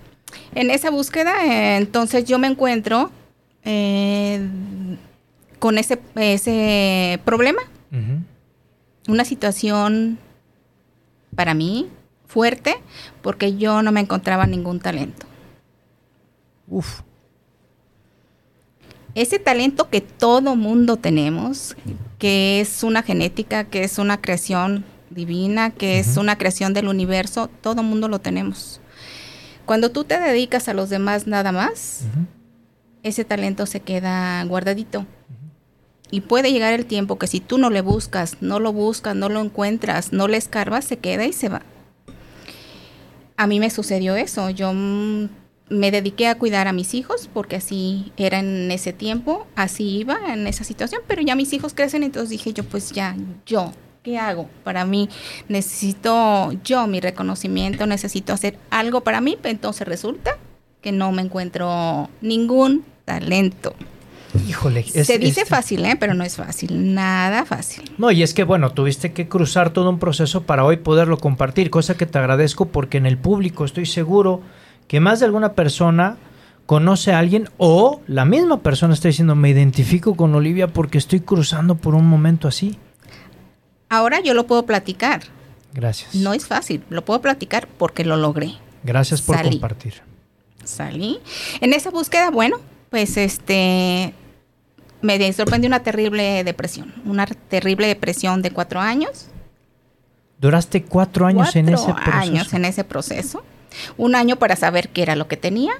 En 0.53 0.69
esa 0.69 0.91
búsqueda, 0.91 1.33
eh, 1.45 1.77
entonces 1.77 2.25
yo 2.25 2.37
me 2.37 2.47
encuentro 2.47 3.09
eh, 3.63 4.39
con 5.61 5.77
ese, 5.77 5.99
ese 6.15 7.19
problema, 7.23 7.61
una 9.07 9.25
situación 9.25 10.17
para 11.35 11.53
mí 11.53 11.87
fuerte, 12.25 12.77
porque 13.21 13.55
yo 13.55 13.83
no 13.83 13.91
me 13.91 13.99
encontraba 13.99 14.47
ningún 14.47 14.79
talento. 14.79 15.27
Uf. 16.67 17.01
Ese 19.13 19.37
talento 19.37 19.91
que 19.91 20.01
todo 20.01 20.55
mundo 20.55 20.97
tenemos, 20.97 21.77
que 22.17 22.59
es 22.59 22.81
una 22.81 23.03
genética, 23.03 23.65
que 23.65 23.83
es 23.83 23.99
una 23.99 24.19
creación 24.19 24.83
divina, 25.11 25.69
que 25.69 25.99
es 25.99 26.17
una 26.17 26.39
creación 26.39 26.73
del 26.73 26.87
universo, 26.87 27.51
todo 27.61 27.83
mundo 27.83 28.07
lo 28.07 28.17
tenemos. 28.17 28.81
Cuando 29.67 29.91
tú 29.91 30.05
te 30.05 30.19
dedicas 30.19 30.67
a 30.69 30.73
los 30.73 30.89
demás 30.89 31.27
nada 31.27 31.51
más, 31.51 32.05
ese 33.03 33.25
talento 33.25 33.67
se 33.67 33.81
queda 33.81 34.43
guardadito. 34.45 35.05
Y 36.11 36.21
puede 36.21 36.51
llegar 36.51 36.73
el 36.73 36.85
tiempo 36.85 37.17
que 37.17 37.27
si 37.27 37.39
tú 37.39 37.57
no 37.57 37.69
le 37.69 37.81
buscas, 37.81 38.37
no 38.41 38.59
lo 38.59 38.73
buscas, 38.73 39.15
no 39.15 39.29
lo 39.29 39.41
encuentras, 39.41 40.11
no 40.11 40.27
le 40.27 40.37
escarbas, 40.37 40.85
se 40.85 40.97
queda 40.97 41.25
y 41.25 41.33
se 41.33 41.49
va. 41.49 41.63
A 43.37 43.47
mí 43.47 43.59
me 43.59 43.69
sucedió 43.69 44.15
eso. 44.15 44.49
Yo 44.49 44.73
mm, 44.73 45.29
me 45.71 45.89
dediqué 45.89 46.27
a 46.27 46.37
cuidar 46.37 46.67
a 46.67 46.73
mis 46.73 46.93
hijos 46.93 47.29
porque 47.33 47.55
así 47.55 48.11
era 48.17 48.39
en 48.39 48.69
ese 48.71 48.91
tiempo, 48.91 49.47
así 49.55 49.99
iba 49.99 50.33
en 50.33 50.45
esa 50.45 50.65
situación, 50.65 51.01
pero 51.07 51.21
ya 51.21 51.33
mis 51.33 51.53
hijos 51.53 51.73
crecen, 51.73 52.03
entonces 52.03 52.29
dije 52.29 52.51
yo, 52.51 52.65
pues 52.65 52.91
ya, 52.91 53.15
yo, 53.45 53.71
¿qué 54.03 54.17
hago? 54.17 54.49
Para 54.65 54.83
mí 54.83 55.07
necesito 55.47 56.51
yo 56.65 56.87
mi 56.87 56.99
reconocimiento, 56.99 57.87
necesito 57.87 58.33
hacer 58.33 58.59
algo 58.69 59.01
para 59.01 59.21
mí, 59.21 59.37
entonces 59.43 59.87
resulta 59.87 60.37
que 60.81 60.91
no 60.91 61.13
me 61.13 61.21
encuentro 61.21 62.09
ningún 62.21 62.83
talento. 63.05 63.73
Híjole. 64.47 64.85
es- 64.93 65.07
Se 65.07 65.17
dice 65.19 65.41
es- 65.41 65.49
fácil, 65.49 65.83
¿eh? 65.85 65.95
pero 65.99 66.13
no 66.13 66.23
es 66.23 66.35
fácil, 66.37 66.93
nada 66.93 67.45
fácil. 67.45 67.91
No, 67.97 68.11
y 68.11 68.23
es 68.23 68.33
que 68.33 68.43
bueno, 68.43 68.71
tuviste 68.71 69.11
que 69.13 69.27
cruzar 69.27 69.71
todo 69.71 69.89
un 69.89 69.99
proceso 69.99 70.43
para 70.43 70.63
hoy 70.63 70.77
poderlo 70.77 71.17
compartir, 71.17 71.69
cosa 71.69 71.95
que 71.95 72.05
te 72.05 72.17
agradezco 72.17 72.65
porque 72.67 72.97
en 72.97 73.05
el 73.05 73.17
público 73.17 73.65
estoy 73.65 73.85
seguro 73.85 74.41
que 74.87 74.99
más 74.99 75.19
de 75.19 75.25
alguna 75.25 75.53
persona 75.53 76.17
conoce 76.65 77.11
a 77.11 77.19
alguien 77.19 77.49
o 77.57 78.01
la 78.07 78.23
misma 78.23 78.61
persona 78.61 78.93
está 78.93 79.09
diciendo, 79.09 79.35
me 79.35 79.49
identifico 79.49 80.15
con 80.15 80.33
Olivia 80.35 80.67
porque 80.67 80.97
estoy 80.97 81.19
cruzando 81.19 81.75
por 81.75 81.95
un 81.95 82.05
momento 82.07 82.47
así. 82.47 82.77
Ahora 83.89 84.21
yo 84.21 84.33
lo 84.33 84.47
puedo 84.47 84.65
platicar, 84.65 85.21
Gracias. 85.73 86.15
no 86.15 86.33
es 86.33 86.45
fácil, 86.47 86.83
lo 86.89 87.03
puedo 87.03 87.19
platicar 87.21 87.67
porque 87.77 88.05
lo 88.05 88.15
logré. 88.15 88.53
Gracias 88.83 89.21
por 89.21 89.35
Salí. 89.35 89.49
compartir. 89.51 89.95
Salí. 90.63 91.19
En 91.59 91.73
esa 91.73 91.89
búsqueda, 91.89 92.29
bueno, 92.31 92.57
pues 92.89 93.17
este 93.17 94.13
me 95.01 95.33
sorprendió 95.33 95.67
una 95.67 95.81
terrible 95.83 96.43
depresión, 96.43 96.93
una 97.05 97.25
terrible 97.25 97.87
depresión 97.87 98.41
de 98.41 98.51
cuatro 98.51 98.79
años. 98.79 99.27
Duraste 100.39 100.83
cuatro 100.83 101.25
años 101.27 101.55
en 101.55 101.69
ese 101.69 101.83
Cuatro 101.85 102.03
proceso. 102.03 102.17
años 102.17 102.53
en 102.53 102.65
ese 102.65 102.83
proceso. 102.83 103.43
Un 103.97 104.15
año 104.15 104.37
para 104.37 104.55
saber 104.55 104.89
qué 104.89 105.03
era 105.03 105.15
lo 105.15 105.27
que 105.27 105.37
tenía. 105.37 105.73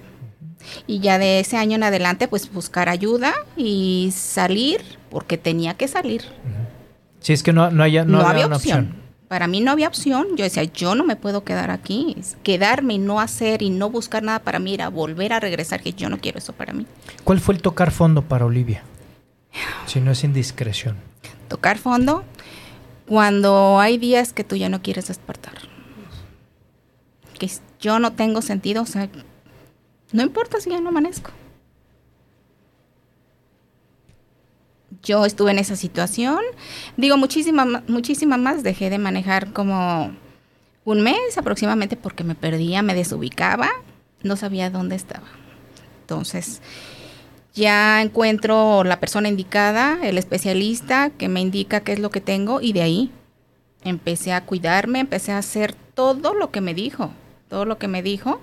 Y 0.86 1.00
ya 1.00 1.18
de 1.18 1.40
ese 1.40 1.58
año 1.58 1.76
en 1.76 1.84
adelante, 1.84 2.28
pues 2.28 2.52
buscar 2.54 2.88
ayuda 2.88 3.34
y 3.58 4.14
salir, 4.16 4.82
porque 5.10 5.38
tenía 5.40 5.74
que 5.74 5.88
salir. 5.88 6.22
Si 7.20 7.34
es 7.34 7.42
que 7.42 7.52
no, 7.54 7.72
no, 7.72 7.82
haya, 7.84 8.06
no, 8.06 8.12
No, 8.14 8.18
había 8.20 8.30
había 8.32 8.48
una 8.48 8.56
opción. 8.58 8.80
opción. 8.86 9.02
Para 9.28 9.48
mí 9.48 9.62
no 9.62 9.72
había 9.72 9.88
opción. 9.88 10.28
Yo 10.38 10.44
decía, 10.44 10.64
yo 10.64 10.94
no 10.94 11.04
me 11.04 11.16
puedo 11.16 11.44
quedar 11.44 11.72
aquí. 11.72 12.16
Quedarme 12.44 12.96
y 12.96 12.98
no 13.00 13.20
hacer 13.20 13.62
y 13.64 13.70
no 13.72 13.90
buscar 13.90 14.22
nada 14.22 14.40
para 14.40 14.60
mí 14.60 14.74
era 14.76 14.90
volver 14.90 15.34
a 15.34 15.40
regresar, 15.40 15.82
que 15.82 15.94
yo 15.94 16.10
no 16.10 16.20
quiero 16.20 16.38
eso 16.38 16.54
para 16.54 16.74
mí. 16.74 16.86
¿Cuál 17.24 17.40
fue 17.40 17.56
el 17.56 17.62
tocar 17.62 17.90
fondo 17.92 18.22
para 18.22 18.46
Olivia? 18.46 18.84
Si 19.86 20.00
no 20.00 20.12
es 20.12 20.24
indiscreción. 20.24 20.98
Tocar 21.48 21.78
fondo 21.78 22.24
cuando 23.08 23.80
hay 23.80 23.98
días 23.98 24.32
que 24.34 24.44
tú 24.44 24.56
ya 24.56 24.70
no 24.70 24.82
quieres 24.82 25.08
despertar. 25.08 25.54
Que 27.38 27.50
yo 27.80 28.00
no 28.00 28.14
tengo 28.14 28.42
sentido, 28.42 28.84
o 28.84 28.86
sea, 28.86 29.10
no 30.14 30.24
importa 30.24 30.62
si 30.62 30.70
ya 30.70 30.80
no 30.80 30.90
amanezco. 30.90 31.32
Yo 35.04 35.26
estuve 35.26 35.52
en 35.52 35.60
esa 35.60 35.76
situación. 35.76 36.40
Digo, 36.98 37.18
muchísima, 37.18 37.66
ma- 37.66 37.84
muchísima 37.88 38.38
más. 38.38 38.62
Dejé 38.64 38.90
de 38.90 39.00
manejar 39.00 39.52
como 39.52 40.16
un 40.86 41.02
mes 41.02 41.38
aproximadamente 41.38 41.96
porque 41.98 42.24
me 42.24 42.36
perdía, 42.36 42.82
me 42.82 42.94
desubicaba, 42.94 43.70
no 44.24 44.36
sabía 44.36 44.70
dónde 44.70 44.96
estaba. 44.96 45.28
Entonces, 46.02 46.62
ya 47.54 48.02
encuentro 48.02 48.84
la 48.84 49.00
persona 49.00 49.28
indicada, 49.28 50.00
el 50.04 50.18
especialista 50.18 51.10
que 51.10 51.28
me 51.28 51.42
indica 51.42 51.82
qué 51.82 51.94
es 51.94 52.00
lo 52.00 52.10
que 52.10 52.22
tengo 52.22 52.62
y 52.62 52.74
de 52.74 52.82
ahí 52.82 53.12
empecé 53.84 54.34
a 54.34 54.46
cuidarme, 54.46 55.00
empecé 55.00 55.32
a 55.32 55.40
hacer 55.40 55.74
todo 55.74 56.34
lo 56.34 56.52
que 56.52 56.62
me 56.62 56.74
dijo, 56.74 57.12
todo 57.50 57.66
lo 57.66 57.78
que 57.78 57.88
me 57.88 58.02
dijo. 58.02 58.40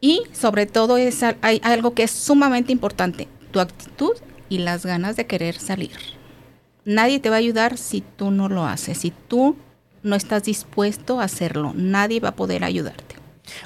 Y 0.00 0.22
sobre 0.32 0.66
todo 0.66 0.96
es 0.96 1.22
hay 1.22 1.60
algo 1.62 1.94
que 1.94 2.04
es 2.04 2.10
sumamente 2.10 2.72
importante, 2.72 3.28
tu 3.50 3.60
actitud 3.60 4.16
y 4.48 4.58
las 4.58 4.86
ganas 4.86 5.16
de 5.16 5.26
querer 5.26 5.58
salir. 5.58 5.96
Nadie 6.86 7.20
te 7.20 7.28
va 7.28 7.36
a 7.36 7.40
ayudar 7.40 7.76
si 7.76 8.00
tú 8.00 8.30
no 8.30 8.48
lo 8.48 8.64
haces, 8.64 8.98
si 8.98 9.12
tú 9.28 9.56
no 10.02 10.16
estás 10.16 10.44
dispuesto 10.44 11.20
a 11.20 11.24
hacerlo, 11.24 11.72
nadie 11.74 12.20
va 12.20 12.30
a 12.30 12.36
poder 12.36 12.64
ayudarte. 12.64 13.09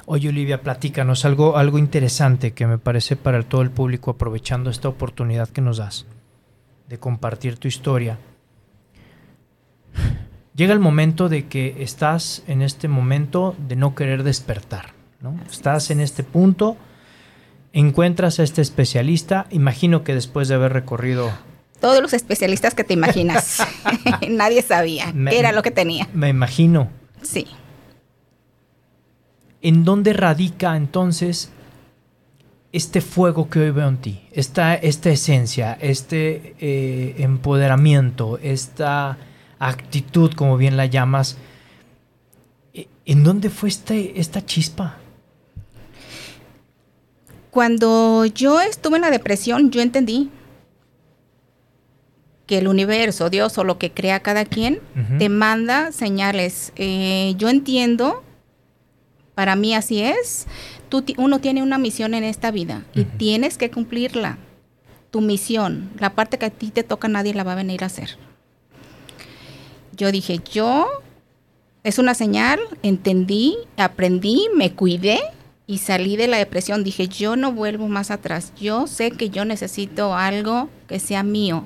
Oye, 0.05 0.29
Olivia, 0.29 0.61
platícanos 0.61 1.25
algo, 1.25 1.57
algo 1.57 1.77
interesante 1.77 2.51
que 2.53 2.67
me 2.67 2.77
parece 2.77 3.15
para 3.15 3.41
todo 3.43 3.61
el 3.61 3.71
público, 3.71 4.11
aprovechando 4.11 4.69
esta 4.69 4.87
oportunidad 4.89 5.49
que 5.49 5.61
nos 5.61 5.77
das 5.77 6.05
de 6.89 6.99
compartir 6.99 7.57
tu 7.57 7.67
historia. 7.67 8.17
Llega 10.55 10.73
el 10.73 10.79
momento 10.79 11.27
de 11.29 11.47
que 11.47 11.75
estás 11.79 12.43
en 12.47 12.61
este 12.61 12.87
momento 12.87 13.55
de 13.67 13.75
no 13.75 13.93
querer 13.95 14.23
despertar, 14.23 14.93
¿no? 15.21 15.37
Estás 15.49 15.91
en 15.91 15.99
este 15.99 16.23
punto, 16.23 16.77
encuentras 17.73 18.39
a 18.39 18.43
este 18.43 18.61
especialista, 18.61 19.47
imagino 19.49 20.03
que 20.03 20.13
después 20.13 20.47
de 20.47 20.55
haber 20.55 20.71
recorrido, 20.71 21.29
Todos 21.81 22.01
los 22.01 22.13
especialistas 22.13 22.73
que 22.73 22.85
te 22.85 22.93
imaginas, 22.93 23.57
nadie 24.29 24.61
sabía 24.61 25.11
Me- 25.13 25.31
qué 25.31 25.39
era 25.39 25.51
lo 25.51 25.61
que 25.61 25.71
tenía. 25.71 26.07
me 26.13 26.29
imagino, 26.29 26.89
Sí. 27.21 27.47
¿En 29.61 29.83
dónde 29.83 30.13
radica 30.13 30.75
entonces 30.77 31.51
este 32.71 33.01
fuego 33.01 33.49
que 33.49 33.59
hoy 33.59 33.71
veo 33.71 33.87
en 33.87 33.97
ti? 33.97 34.21
Esta, 34.31 34.75
esta 34.75 35.09
esencia, 35.09 35.77
este 35.81 36.55
eh, 36.59 37.15
empoderamiento, 37.19 38.37
esta 38.41 39.17
actitud, 39.59 40.33
como 40.33 40.57
bien 40.57 40.77
la 40.77 40.85
llamas. 40.85 41.37
¿e- 42.73 42.87
¿En 43.05 43.23
dónde 43.23 43.49
fue 43.49 43.69
este, 43.69 44.19
esta 44.19 44.45
chispa? 44.45 44.97
Cuando 47.51 48.25
yo 48.25 48.59
estuve 48.59 48.97
en 48.97 49.03
la 49.03 49.11
depresión, 49.11 49.71
yo 49.71 49.81
entendí 49.81 50.29
que 52.45 52.57
el 52.57 52.67
universo, 52.67 53.29
Dios 53.29 53.57
o 53.57 53.63
lo 53.63 53.77
que 53.77 53.91
crea 53.91 54.19
cada 54.19 54.45
quien, 54.45 54.79
te 55.17 55.29
manda 55.29 55.91
señales. 55.91 56.73
Eh, 56.75 57.33
yo 57.37 57.49
entiendo, 57.49 58.23
para 59.35 59.55
mí 59.55 59.75
así 59.75 60.01
es, 60.01 60.47
tú, 60.89 61.03
uno 61.17 61.39
tiene 61.39 61.61
una 61.61 61.77
misión 61.77 62.13
en 62.13 62.23
esta 62.23 62.51
vida 62.51 62.85
y 62.95 63.03
tienes 63.03 63.57
que 63.57 63.69
cumplirla. 63.69 64.37
Tu 65.11 65.21
misión, 65.21 65.91
la 65.99 66.15
parte 66.15 66.37
que 66.37 66.45
a 66.45 66.49
ti 66.49 66.71
te 66.71 66.83
toca, 66.83 67.07
nadie 67.07 67.33
la 67.33 67.43
va 67.43 67.53
a 67.53 67.55
venir 67.55 67.83
a 67.83 67.87
hacer. 67.87 68.17
Yo 69.95 70.11
dije, 70.11 70.39
yo, 70.51 70.87
es 71.83 71.99
una 71.99 72.15
señal, 72.15 72.59
entendí, 72.81 73.55
aprendí, 73.77 74.47
me 74.55 74.73
cuidé 74.73 75.19
y 75.67 75.77
salí 75.77 76.17
de 76.17 76.27
la 76.27 76.37
depresión. 76.37 76.83
Dije, 76.83 77.07
yo 77.07 77.35
no 77.35 77.51
vuelvo 77.53 77.87
más 77.87 78.11
atrás. 78.11 78.51
Yo 78.59 78.87
sé 78.87 79.11
que 79.11 79.29
yo 79.29 79.45
necesito 79.45 80.15
algo 80.15 80.69
que 80.87 80.99
sea 80.99 81.23
mío, 81.23 81.63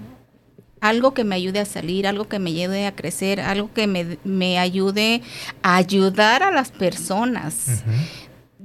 algo 0.82 1.14
que 1.14 1.24
me 1.24 1.36
ayude 1.36 1.60
a 1.60 1.66
salir, 1.66 2.08
algo 2.08 2.28
que 2.28 2.40
me 2.40 2.52
ayude 2.52 2.86
a 2.88 2.96
crecer, 2.96 3.40
algo 3.40 3.72
que 3.74 3.88
me, 3.88 4.60
ayude 4.60 5.22
a 5.62 5.76
ayudar 5.76 6.44
a 6.44 6.52
las 6.52 6.72
personas. 6.72 7.84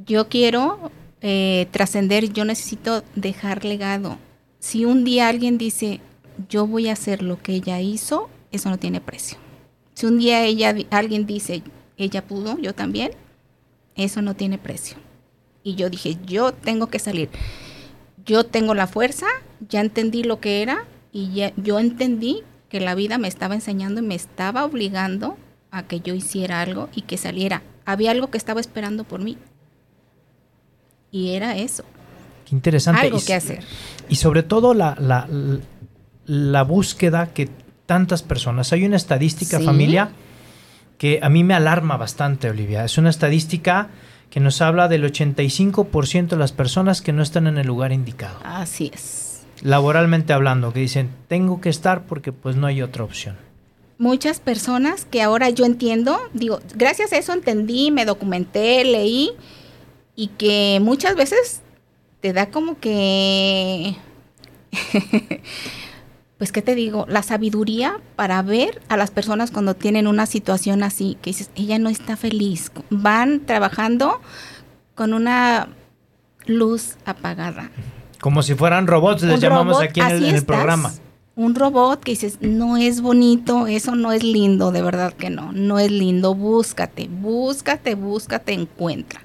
Yo 0.07 0.29
quiero 0.29 0.91
eh, 1.21 1.67
trascender, 1.71 2.33
yo 2.33 2.45
necesito 2.45 3.03
dejar 3.15 3.65
legado. 3.65 4.19
Si 4.59 4.85
un 4.85 5.05
día 5.05 5.29
alguien 5.29 5.59
dice, 5.59 6.01
yo 6.49 6.67
voy 6.67 6.89
a 6.89 6.93
hacer 6.93 7.23
lo 7.23 7.41
que 7.41 7.53
ella 7.53 7.81
hizo, 7.81 8.29
eso 8.51 8.71
no 8.71 8.79
tiene 8.79 9.01
precio. 9.01 9.39
Si 9.95 10.07
un 10.07 10.19
día 10.19 10.45
ella, 10.45 10.75
alguien 10.91 11.27
dice, 11.27 11.63
ella 11.97 12.27
pudo, 12.27 12.59
yo 12.59 12.75
también, 12.75 13.13
eso 13.95 14.23
no 14.23 14.35
tiene 14.35 14.59
precio. 14.59 14.97
Y 15.63 15.77
yo 15.77 15.89
dije, 15.89 16.17
yo 16.27 16.53
tengo 16.53 16.89
que 16.89 16.99
salir. 16.99 17.31
Yo 18.25 18.45
tengo 18.45 18.75
la 18.75 18.87
fuerza, 18.87 19.27
ya 19.69 19.81
entendí 19.81 20.25
lo 20.25 20.41
que 20.41 20.63
era 20.63 20.87
y 21.15 21.31
ya, 21.33 21.53
yo 21.57 21.79
entendí 21.79 22.43
que 22.69 22.81
la 22.81 22.97
vida 22.97 23.19
me 23.19 23.29
estaba 23.29 23.55
enseñando 23.55 24.01
y 24.01 24.05
me 24.05 24.17
estaba 24.17 24.65
obligando 24.65 25.39
a 25.71 25.85
que 25.85 26.01
yo 26.01 26.13
hiciera 26.13 26.61
algo 26.61 26.89
y 26.93 27.03
que 27.03 27.17
saliera. 27.17 27.63
Había 27.87 28.11
algo 28.11 28.31
que 28.31 28.37
estaba 28.37 28.61
esperando 28.61 29.05
por 29.05 29.21
mí. 29.21 29.39
Y 31.13 31.31
era 31.37 31.57
eso. 31.57 31.85
Qué 32.45 32.57
interesante. 32.57 33.03
Algo 33.03 33.21
que 33.25 33.33
hacer. 33.33 33.63
Y 34.09 34.17
sobre 34.17 34.43
todo 34.43 34.75
la, 34.75 34.97
la, 34.99 35.29
la, 36.27 36.65
búsqueda 36.65 37.33
que 37.33 37.49
tantas 37.87 38.25
personas. 38.25 38.73
Hay 38.73 38.85
una 38.85 38.97
estadística, 38.97 39.61
familia, 39.61 40.11
que 40.99 41.21
a 41.23 41.29
mí 41.29 41.45
me 41.45 41.55
alarma 41.55 41.97
bastante, 41.97 42.51
Olivia. 42.51 42.85
Es 42.85 42.99
una 42.99 43.11
estadística 43.11 43.91
que 44.31 44.41
nos 44.41 44.61
habla 44.61 44.89
del 44.89 45.05
85% 45.05 46.31
de 46.31 46.37
las 46.37 46.51
personas 46.51 47.03
que 47.03 47.13
no 47.13 47.23
están 47.23 47.47
en 47.47 47.59
el 47.59 47.69
lugar 47.69 47.93
indicado. 47.93 48.41
Así 48.43 48.91
es. 48.93 49.24
Laboralmente 49.65 50.33
hablando, 50.33 50.73
que 50.73 50.81
dicen, 50.81 51.11
tengo 51.27 51.61
que 51.61 51.71
estar 51.71 52.05
porque 52.05 52.33
pues 52.33 52.55
no 52.55 52.67
hay 52.67 52.83
otra 52.83 53.03
opción. 53.03 53.37
Muchas 53.99 54.39
personas 54.39 55.07
que 55.07 55.23
ahora 55.23 55.51
yo 55.51 55.65
entiendo, 55.65 56.21
digo, 56.35 56.61
gracias 56.77 57.13
a 57.13 57.19
eso 57.19 57.33
entendí, 57.33 57.91
me 57.91 58.05
documenté, 58.05 58.85
leí 58.85 59.33
y 60.15 60.29
que 60.29 60.79
muchas 60.83 61.17
veces 61.17 61.63
te 62.21 62.33
da 62.33 62.51
como 62.51 62.79
que 62.79 63.97
pues, 66.39 66.53
¿qué 66.53 66.63
te 66.63 66.75
digo? 66.75 67.07
La 67.09 67.23
sabiduría 67.23 68.01
para 68.17 68.43
ver 68.43 68.83
a 68.89 68.99
las 68.99 69.11
personas 69.11 69.51
cuando 69.51 69.75
tienen 69.75 70.07
una 70.07 70.27
situación 70.27 70.83
así, 70.83 71.17
que 71.23 71.31
dices, 71.31 71.51
ella 71.55 71.79
no 71.79 71.89
está 71.89 72.17
feliz. 72.17 72.71
Van 72.91 73.47
trabajando 73.47 74.21
con 74.95 75.15
una 75.15 75.69
luz 76.47 76.97
apagada. 77.05 77.71
Como 78.25 78.43
si 78.43 78.55
fueran 78.55 78.87
robots, 78.87 79.23
les 79.23 79.39
llamamos 79.39 79.83
aquí 79.83 80.01
en 80.01 80.25
el, 80.25 80.43
programa. 80.47 80.95
Un 81.37 81.55
robot 81.55 82.03
que 82.03 82.13
dices, 82.13 82.39
no 82.41 82.79
es 82.79 83.03
bonito, 83.03 83.67
eso 83.67 83.97
no 83.97 84.13
es 84.13 84.23
lindo, 84.23 84.73
de 84.73 84.81
verdad 84.81 85.13
que 85.13 85.29
no, 85.29 85.53
no 85.53 85.79
es 85.79 85.91
lindo, 85.91 86.35
búscate, 86.35 87.07
búscate, 87.07 87.95
búscate, 87.95 88.55
encuentra. 88.55 89.21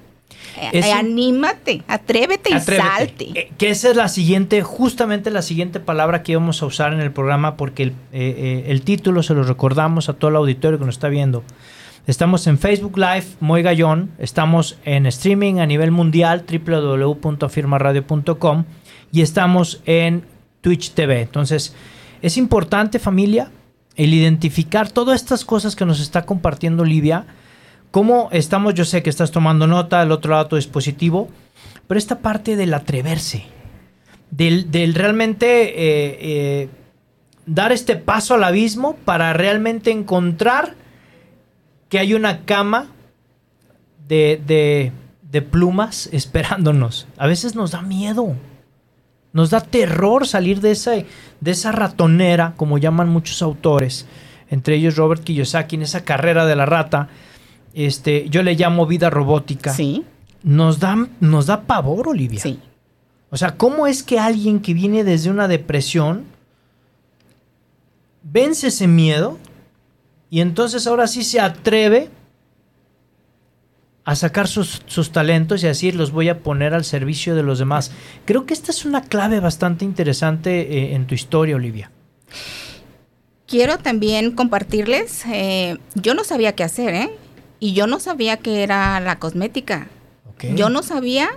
Eh, 0.74 0.92
anímate, 0.92 1.82
atrévete, 1.88 2.54
y 2.54 2.60
salte. 2.60 3.30
Eh, 3.34 3.50
que 3.56 3.70
esa 3.70 3.88
es 3.88 3.96
la 3.96 4.08
siguiente, 4.08 4.60
justamente 4.60 5.30
la 5.30 5.40
siguiente 5.40 5.80
palabra 5.80 6.22
que 6.22 6.32
íbamos 6.32 6.62
a 6.62 6.66
usar 6.66 6.92
en 6.92 7.00
el 7.00 7.10
programa, 7.10 7.56
porque 7.56 7.84
el, 7.84 7.94
eh, 8.12 8.64
el 8.66 8.82
título 8.82 9.22
se 9.22 9.32
lo 9.32 9.44
recordamos 9.44 10.10
a 10.10 10.12
todo 10.12 10.28
el 10.28 10.36
auditorio 10.36 10.78
que 10.78 10.84
nos 10.84 10.96
está 10.96 11.08
viendo. 11.08 11.42
Estamos 12.06 12.46
en 12.46 12.58
Facebook 12.58 12.98
Live, 12.98 13.24
Moy 13.40 13.62
Gallón. 13.62 14.10
Estamos 14.18 14.78
en 14.84 15.06
streaming 15.06 15.60
a 15.60 15.64
nivel 15.64 15.90
mundial, 15.90 16.44
www.firmaradio.com. 16.46 18.64
Y 19.12 19.22
estamos 19.22 19.80
en 19.86 20.24
Twitch 20.60 20.92
TV. 20.92 21.22
Entonces, 21.22 21.74
es 22.22 22.36
importante, 22.36 22.98
familia, 22.98 23.50
el 23.96 24.14
identificar 24.14 24.90
todas 24.90 25.20
estas 25.20 25.44
cosas 25.44 25.74
que 25.74 25.86
nos 25.86 26.00
está 26.00 26.26
compartiendo 26.26 26.82
Olivia 26.82 27.26
¿Cómo 27.90 28.28
estamos? 28.30 28.74
Yo 28.74 28.84
sé 28.84 29.02
que 29.02 29.10
estás 29.10 29.32
tomando 29.32 29.66
nota, 29.66 30.02
el 30.02 30.12
otro 30.12 30.30
lado 30.30 30.46
tu 30.46 30.56
dispositivo, 30.56 31.28
pero 31.88 31.98
esta 31.98 32.20
parte 32.20 32.54
del 32.54 32.72
atreverse, 32.72 33.46
del, 34.30 34.94
realmente 34.94 35.46
eh, 35.70 36.18
eh, 36.20 36.68
dar 37.46 37.72
este 37.72 37.96
paso 37.96 38.34
al 38.34 38.44
abismo 38.44 38.94
para 39.04 39.32
realmente 39.32 39.90
encontrar 39.90 40.76
que 41.88 41.98
hay 41.98 42.14
una 42.14 42.44
cama 42.44 42.86
de, 44.06 44.92
de 45.22 45.42
plumas 45.42 46.08
esperándonos. 46.12 47.08
A 47.16 47.26
veces 47.26 47.56
nos 47.56 47.72
da 47.72 47.82
miedo. 47.82 48.36
Nos 49.32 49.50
da 49.50 49.60
terror 49.60 50.26
salir 50.26 50.60
de 50.60 50.72
esa, 50.72 50.92
de 50.92 51.50
esa 51.50 51.72
ratonera, 51.72 52.54
como 52.56 52.78
llaman 52.78 53.08
muchos 53.08 53.42
autores, 53.42 54.06
entre 54.50 54.74
ellos 54.74 54.96
Robert 54.96 55.22
Kiyosaki, 55.22 55.76
en 55.76 55.82
esa 55.82 56.04
carrera 56.04 56.46
de 56.46 56.56
la 56.56 56.66
rata, 56.66 57.08
este, 57.72 58.28
yo 58.28 58.42
le 58.42 58.54
llamo 58.54 58.86
vida 58.86 59.10
robótica. 59.10 59.72
Sí. 59.72 60.04
Nos 60.42 60.80
da, 60.80 61.08
nos 61.20 61.46
da 61.46 61.62
pavor, 61.62 62.08
Olivia. 62.08 62.40
Sí. 62.40 62.58
O 63.30 63.36
sea, 63.36 63.56
¿cómo 63.56 63.86
es 63.86 64.02
que 64.02 64.18
alguien 64.18 64.60
que 64.60 64.74
viene 64.74 65.04
desde 65.04 65.30
una 65.30 65.46
depresión 65.46 66.24
vence 68.22 68.68
ese 68.68 68.88
miedo 68.88 69.38
y 70.30 70.40
entonces 70.40 70.86
ahora 70.86 71.06
sí 71.06 71.22
se 71.22 71.40
atreve 71.40 72.10
a 74.10 74.16
sacar 74.16 74.48
sus, 74.48 74.82
talentos 75.12 75.62
y 75.62 75.66
a 75.66 75.68
decir 75.68 75.94
los 75.94 76.10
voy 76.10 76.28
a 76.28 76.40
poner 76.40 76.74
al 76.74 76.84
servicio 76.84 77.36
de 77.36 77.44
los 77.44 77.60
demás? 77.60 77.92
Creo 78.24 78.44
que 78.44 78.54
esta 78.54 78.72
es 78.72 78.84
una 78.84 79.02
clave 79.02 79.38
bastante 79.38 79.84
interesante 79.84 80.60
eh, 80.60 80.94
en 80.96 81.06
tu 81.06 81.14
historia, 81.14 81.54
Olivia. 81.54 81.92
Quiero 83.46 83.78
también 83.78 84.32
compartirles, 84.32 85.24
eh, 85.26 85.78
yo 85.94 86.14
no 86.14 86.24
sabía 86.24 86.56
qué 86.56 86.64
hacer, 86.64 86.92
¿eh? 86.92 87.10
Y 87.60 87.72
yo 87.72 87.86
no 87.86 88.00
sabía 88.00 88.38
que 88.38 88.64
era 88.64 88.98
la 88.98 89.20
cosmética. 89.20 89.86
Yo 90.56 90.70
no 90.70 90.82
sabía 90.82 91.28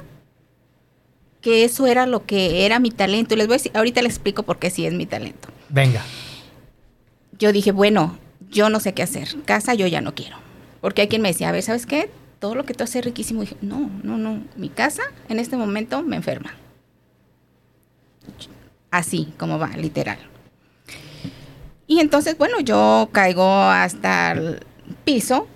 que 1.41 1.65
eso 1.65 1.85
era 1.85 2.05
lo 2.05 2.25
que 2.25 2.65
era 2.65 2.79
mi 2.79 2.89
talento. 2.89 3.35
Y 3.35 3.37
les 3.37 3.47
voy 3.47 3.55
a 3.55 3.57
decir, 3.57 3.71
ahorita 3.75 4.01
les 4.01 4.13
explico 4.13 4.43
por 4.43 4.57
qué 4.57 4.69
sí 4.69 4.85
es 4.85 4.93
mi 4.93 5.05
talento. 5.05 5.49
Venga. 5.67 6.01
Yo 7.37 7.51
dije, 7.51 7.73
bueno, 7.73 8.17
yo 8.49 8.69
no 8.69 8.79
sé 8.79 8.93
qué 8.93 9.03
hacer. 9.03 9.27
Casa 9.43 9.73
yo 9.73 9.85
ya 9.87 9.99
no 9.99 10.15
quiero. 10.15 10.37
Porque 10.79 11.01
hay 11.01 11.07
quien 11.09 11.21
me 11.21 11.27
decía, 11.27 11.49
a 11.49 11.51
ver, 11.51 11.61
¿sabes 11.61 11.85
qué? 11.85 12.09
Todo 12.43 12.55
lo 12.55 12.65
que 12.65 12.73
tú 12.73 12.83
haces 12.83 12.97
es 12.97 13.05
riquísimo. 13.05 13.41
Y 13.41 13.45
dije, 13.45 13.57
no, 13.61 13.89
no, 14.03 14.17
no. 14.17 14.43
Mi 14.57 14.67
casa 14.67 15.03
en 15.29 15.39
este 15.39 15.55
momento 15.55 16.03
me 16.03 16.17
enferma. 16.17 16.53
Así 18.91 19.31
como 19.37 19.57
va, 19.57 19.69
literal. 19.77 20.17
Y 21.87 22.01
entonces, 22.01 22.37
bueno, 22.37 22.59
yo 22.59 23.07
caigo 23.13 23.49
hasta 23.49 24.33
el 24.33 24.59
piso 25.05 25.47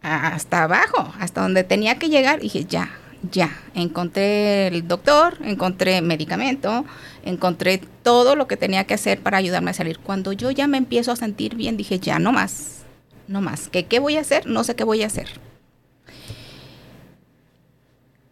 hasta 0.00 0.62
abajo, 0.62 1.12
hasta 1.20 1.42
donde 1.42 1.62
tenía 1.62 1.98
que 1.98 2.08
llegar, 2.08 2.40
dije, 2.40 2.64
ya, 2.64 2.92
ya, 3.30 3.50
encontré 3.74 4.68
el 4.68 4.88
doctor, 4.88 5.36
encontré 5.44 6.00
medicamento, 6.00 6.86
encontré 7.22 7.82
todo 8.02 8.34
lo 8.34 8.48
que 8.48 8.56
tenía 8.56 8.84
que 8.84 8.94
hacer 8.94 9.20
para 9.20 9.36
ayudarme 9.36 9.72
a 9.72 9.74
salir. 9.74 9.98
Cuando 9.98 10.32
yo 10.32 10.50
ya 10.52 10.66
me 10.66 10.78
empiezo 10.78 11.12
a 11.12 11.16
sentir 11.16 11.54
bien, 11.54 11.76
dije, 11.76 11.98
ya, 11.98 12.18
no 12.18 12.32
más, 12.32 12.86
no 13.28 13.42
más, 13.42 13.68
¿qué, 13.68 13.84
qué 13.84 13.98
voy 13.98 14.16
a 14.16 14.22
hacer? 14.22 14.46
No 14.46 14.64
sé 14.64 14.74
qué 14.74 14.84
voy 14.84 15.02
a 15.02 15.06
hacer. 15.08 15.49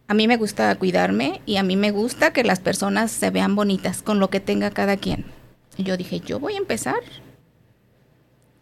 A 0.09 0.15
mí 0.15 0.27
me 0.27 0.37
gusta 0.37 0.73
cuidarme 0.73 1.39
y 1.45 1.57
a 1.57 1.63
mí 1.63 1.75
me 1.75 1.91
gusta 1.91 2.33
que 2.33 2.43
las 2.43 2.59
personas 2.59 3.11
se 3.11 3.29
vean 3.29 3.55
bonitas 3.55 4.01
con 4.01 4.19
lo 4.19 4.31
que 4.31 4.39
tenga 4.39 4.71
cada 4.71 4.97
quien. 4.97 5.23
yo 5.77 5.97
dije, 5.97 6.19
yo 6.19 6.39
voy 6.39 6.55
a 6.55 6.57
empezar 6.57 6.99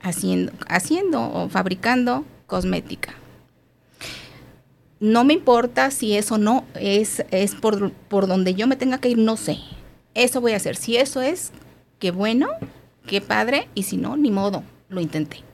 haciendo, 0.02 0.52
haciendo 0.68 1.22
o 1.22 1.48
fabricando 1.48 2.26
cosmética. 2.48 3.14
No 5.00 5.24
me 5.24 5.36
importa 5.36 5.90
si 5.90 6.18
eso 6.18 6.38
no 6.38 6.66
es, 6.76 7.24
es 7.32 7.56
por, 7.56 7.94
por 7.94 8.28
donde 8.28 8.54
yo 8.54 8.68
me 8.68 8.76
tenga 8.76 8.98
que 8.98 9.08
ir, 9.08 9.18
no 9.18 9.38
sé. 9.38 9.58
Eso 10.16 10.42
voy 10.42 10.52
a 10.52 10.58
hacer. 10.58 10.76
Si 10.76 10.98
eso 10.98 11.22
es, 11.22 11.54
qué 11.98 12.12
bueno, 12.12 12.50
qué 13.06 13.22
padre, 13.22 13.70
y 13.74 13.84
si 13.84 13.96
no, 13.96 14.18
ni 14.18 14.32
modo, 14.32 14.64
lo 14.90 15.00
intenté. 15.00 15.46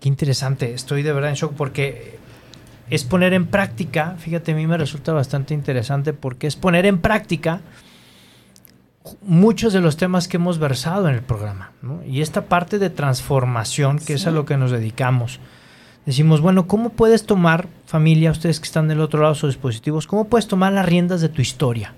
Qué 0.00 0.08
interesante, 0.08 0.72
estoy 0.72 1.02
de 1.02 1.12
verdad 1.12 1.28
en 1.28 1.36
shock 1.36 1.52
porque 1.52 2.18
es 2.90 3.04
poner 3.04 3.34
en 3.34 3.46
práctica, 3.46 4.16
fíjate, 4.18 4.52
a 4.52 4.54
mí 4.54 4.66
me 4.66 4.78
resulta 4.78 5.12
bastante 5.12 5.54
interesante 5.54 6.12
porque 6.12 6.46
es 6.46 6.56
poner 6.56 6.86
en 6.86 6.98
práctica 6.98 7.60
muchos 9.22 9.72
de 9.72 9.80
los 9.80 9.96
temas 9.96 10.28
que 10.28 10.36
hemos 10.36 10.58
versado 10.58 11.08
en 11.08 11.14
el 11.14 11.22
programa. 11.22 11.72
Y 12.06 12.20
esta 12.20 12.46
parte 12.46 12.78
de 12.78 12.90
transformación, 12.90 13.98
que 13.98 14.14
es 14.14 14.26
a 14.26 14.30
lo 14.30 14.44
que 14.44 14.56
nos 14.56 14.70
dedicamos. 14.70 15.40
Decimos, 16.06 16.40
bueno, 16.40 16.66
¿cómo 16.66 16.90
puedes 16.90 17.26
tomar, 17.26 17.68
familia, 17.86 18.30
ustedes 18.30 18.60
que 18.60 18.66
están 18.66 18.88
del 18.88 19.00
otro 19.00 19.20
lado 19.20 19.34
de 19.34 19.40
sus 19.40 19.54
dispositivos, 19.54 20.06
cómo 20.06 20.24
puedes 20.24 20.48
tomar 20.48 20.72
las 20.72 20.86
riendas 20.86 21.20
de 21.20 21.28
tu 21.28 21.42
historia? 21.42 21.92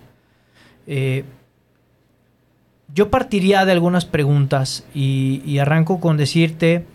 Eh, 0.87 1.25
yo 2.93 3.09
partiría 3.09 3.65
de 3.65 3.73
algunas 3.73 4.05
preguntas 4.05 4.85
y, 4.95 5.43
y 5.47 5.59
arranco 5.59 6.01
con 6.01 6.17
decirte, 6.17 6.87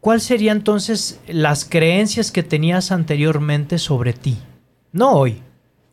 ¿cuál 0.00 0.20
sería 0.20 0.52
entonces 0.52 1.20
las 1.26 1.64
creencias 1.64 2.30
que 2.30 2.42
tenías 2.42 2.92
anteriormente 2.92 3.78
sobre 3.78 4.12
ti? 4.12 4.38
No 4.92 5.12
hoy, 5.12 5.42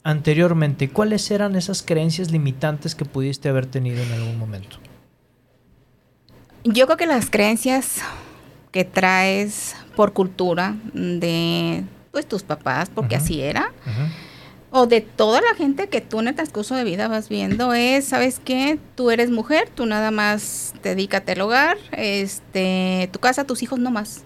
anteriormente. 0.04 0.90
¿Cuáles 0.90 1.30
eran 1.32 1.56
esas 1.56 1.82
creencias 1.82 2.32
limitantes 2.32 2.96
que 2.96 3.06
pudiste 3.06 3.50
haber 3.50 3.66
tenido 3.66 4.02
en 4.02 4.12
algún 4.12 4.38
momento? 4.38 4.78
Yo 6.64 6.86
creo 6.86 6.98
que 6.98 7.06
las 7.06 7.30
creencias 7.30 8.00
que 8.72 8.86
traes 8.86 9.76
por 9.96 10.14
cultura 10.14 10.76
de 10.94 11.84
pues 12.12 12.26
tus 12.26 12.44
papás, 12.44 12.90
porque 12.94 13.16
así 13.16 13.42
era, 13.42 13.74
o 14.78 14.88
de 14.88 15.00
toda 15.00 15.40
la 15.40 15.56
gente 15.56 15.88
que 15.88 16.02
tú 16.02 16.20
en 16.20 16.28
el 16.28 16.36
transcurso 16.36 16.76
de 16.76 16.84
vida 16.84 17.08
vas 17.08 17.30
viendo 17.30 17.74
es, 17.74 18.04
¿sabes 18.04 18.42
qué? 18.44 18.78
Tú 18.96 19.10
eres 19.10 19.32
mujer, 19.32 19.70
tú 19.74 19.86
nada 19.86 20.12
más 20.12 20.74
dedícate 20.84 21.32
al 21.32 21.42
hogar, 21.42 21.78
este, 21.94 23.10
tu 23.14 23.20
casa, 23.20 23.46
tus 23.46 23.64
hijos, 23.64 23.80
no 23.80 23.90
más. 23.90 24.26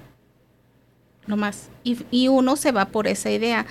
No 1.28 1.38
más. 1.38 1.70
Y, 1.84 2.00
y 2.10 2.30
uno 2.30 2.56
se 2.56 2.72
va 2.72 2.86
por 2.86 3.06
esa 3.06 3.30
idea. 3.30 3.68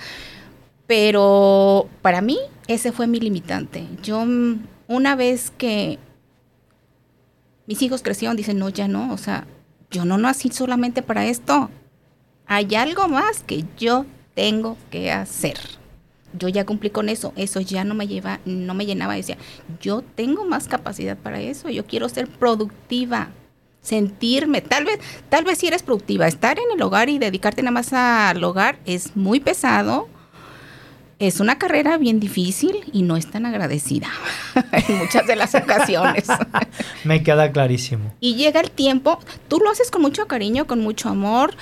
Pero 0.87 1.89
para 2.01 2.21
mí, 2.21 2.39
ese 2.67 2.93
fue 2.93 3.07
mi 3.07 3.19
limitante. 3.19 3.85
Yo, 4.01 4.23
mm, 4.25 4.63
una 4.87 5.17
vez 5.17 5.51
que 5.51 5.99
mis 7.67 7.81
hijos 7.81 8.01
crecieron, 8.03 8.37
dicen, 8.37 8.57
no, 8.57 8.69
ya 8.69 8.87
no, 8.87 9.13
o 9.13 9.17
sea, 9.17 9.47
yo 9.91 10.05
no 10.05 10.17
nací 10.17 10.47
solamente 10.47 11.01
para 11.01 11.25
esto. 11.25 11.69
Hay 12.45 12.73
algo 12.75 13.09
más 13.09 13.43
que 13.43 13.65
yo 13.77 14.05
tengo 14.33 14.77
que 14.89 15.11
hacer 15.11 15.78
yo 16.37 16.47
ya 16.47 16.65
cumplí 16.65 16.89
con 16.89 17.09
eso, 17.09 17.33
eso 17.35 17.61
ya 17.61 17.83
no 17.83 17.95
me 17.95 18.07
lleva, 18.07 18.39
no 18.45 18.73
me 18.73 18.85
llenaba, 18.85 19.15
decía, 19.15 19.37
yo 19.81 20.03
tengo 20.15 20.45
más 20.45 20.67
capacidad 20.67 21.17
para 21.17 21.39
eso, 21.39 21.69
yo 21.69 21.85
quiero 21.85 22.09
ser 22.09 22.27
productiva, 22.27 23.29
sentirme, 23.81 24.61
tal 24.61 24.85
vez, 24.85 24.99
tal 25.29 25.45
vez 25.45 25.57
si 25.57 25.67
eres 25.67 25.83
productiva, 25.83 26.27
estar 26.27 26.59
en 26.59 26.65
el 26.73 26.81
hogar 26.81 27.09
y 27.09 27.17
dedicarte 27.17 27.61
nada 27.61 27.71
más 27.71 27.93
al 27.93 28.43
hogar 28.43 28.79
es 28.85 29.15
muy 29.15 29.39
pesado, 29.39 30.07
es 31.19 31.41
una 31.41 31.57
carrera 31.57 31.97
bien 31.97 32.19
difícil 32.19 32.77
y 32.93 33.01
no 33.03 33.17
es 33.17 33.29
tan 33.29 33.45
agradecida 33.45 34.07
en 34.71 34.97
muchas 34.97 35.27
de 35.27 35.35
las 35.35 35.53
ocasiones. 35.53 36.27
Me 37.03 37.23
queda 37.23 37.51
clarísimo. 37.51 38.13
Y 38.21 38.35
llega 38.35 38.61
el 38.61 38.71
tiempo, 38.71 39.19
tú 39.49 39.59
lo 39.59 39.69
haces 39.69 39.91
con 39.91 40.01
mucho 40.01 40.27
cariño, 40.27 40.65
con 40.65 40.79
mucho 40.79 41.09
amor, 41.09 41.55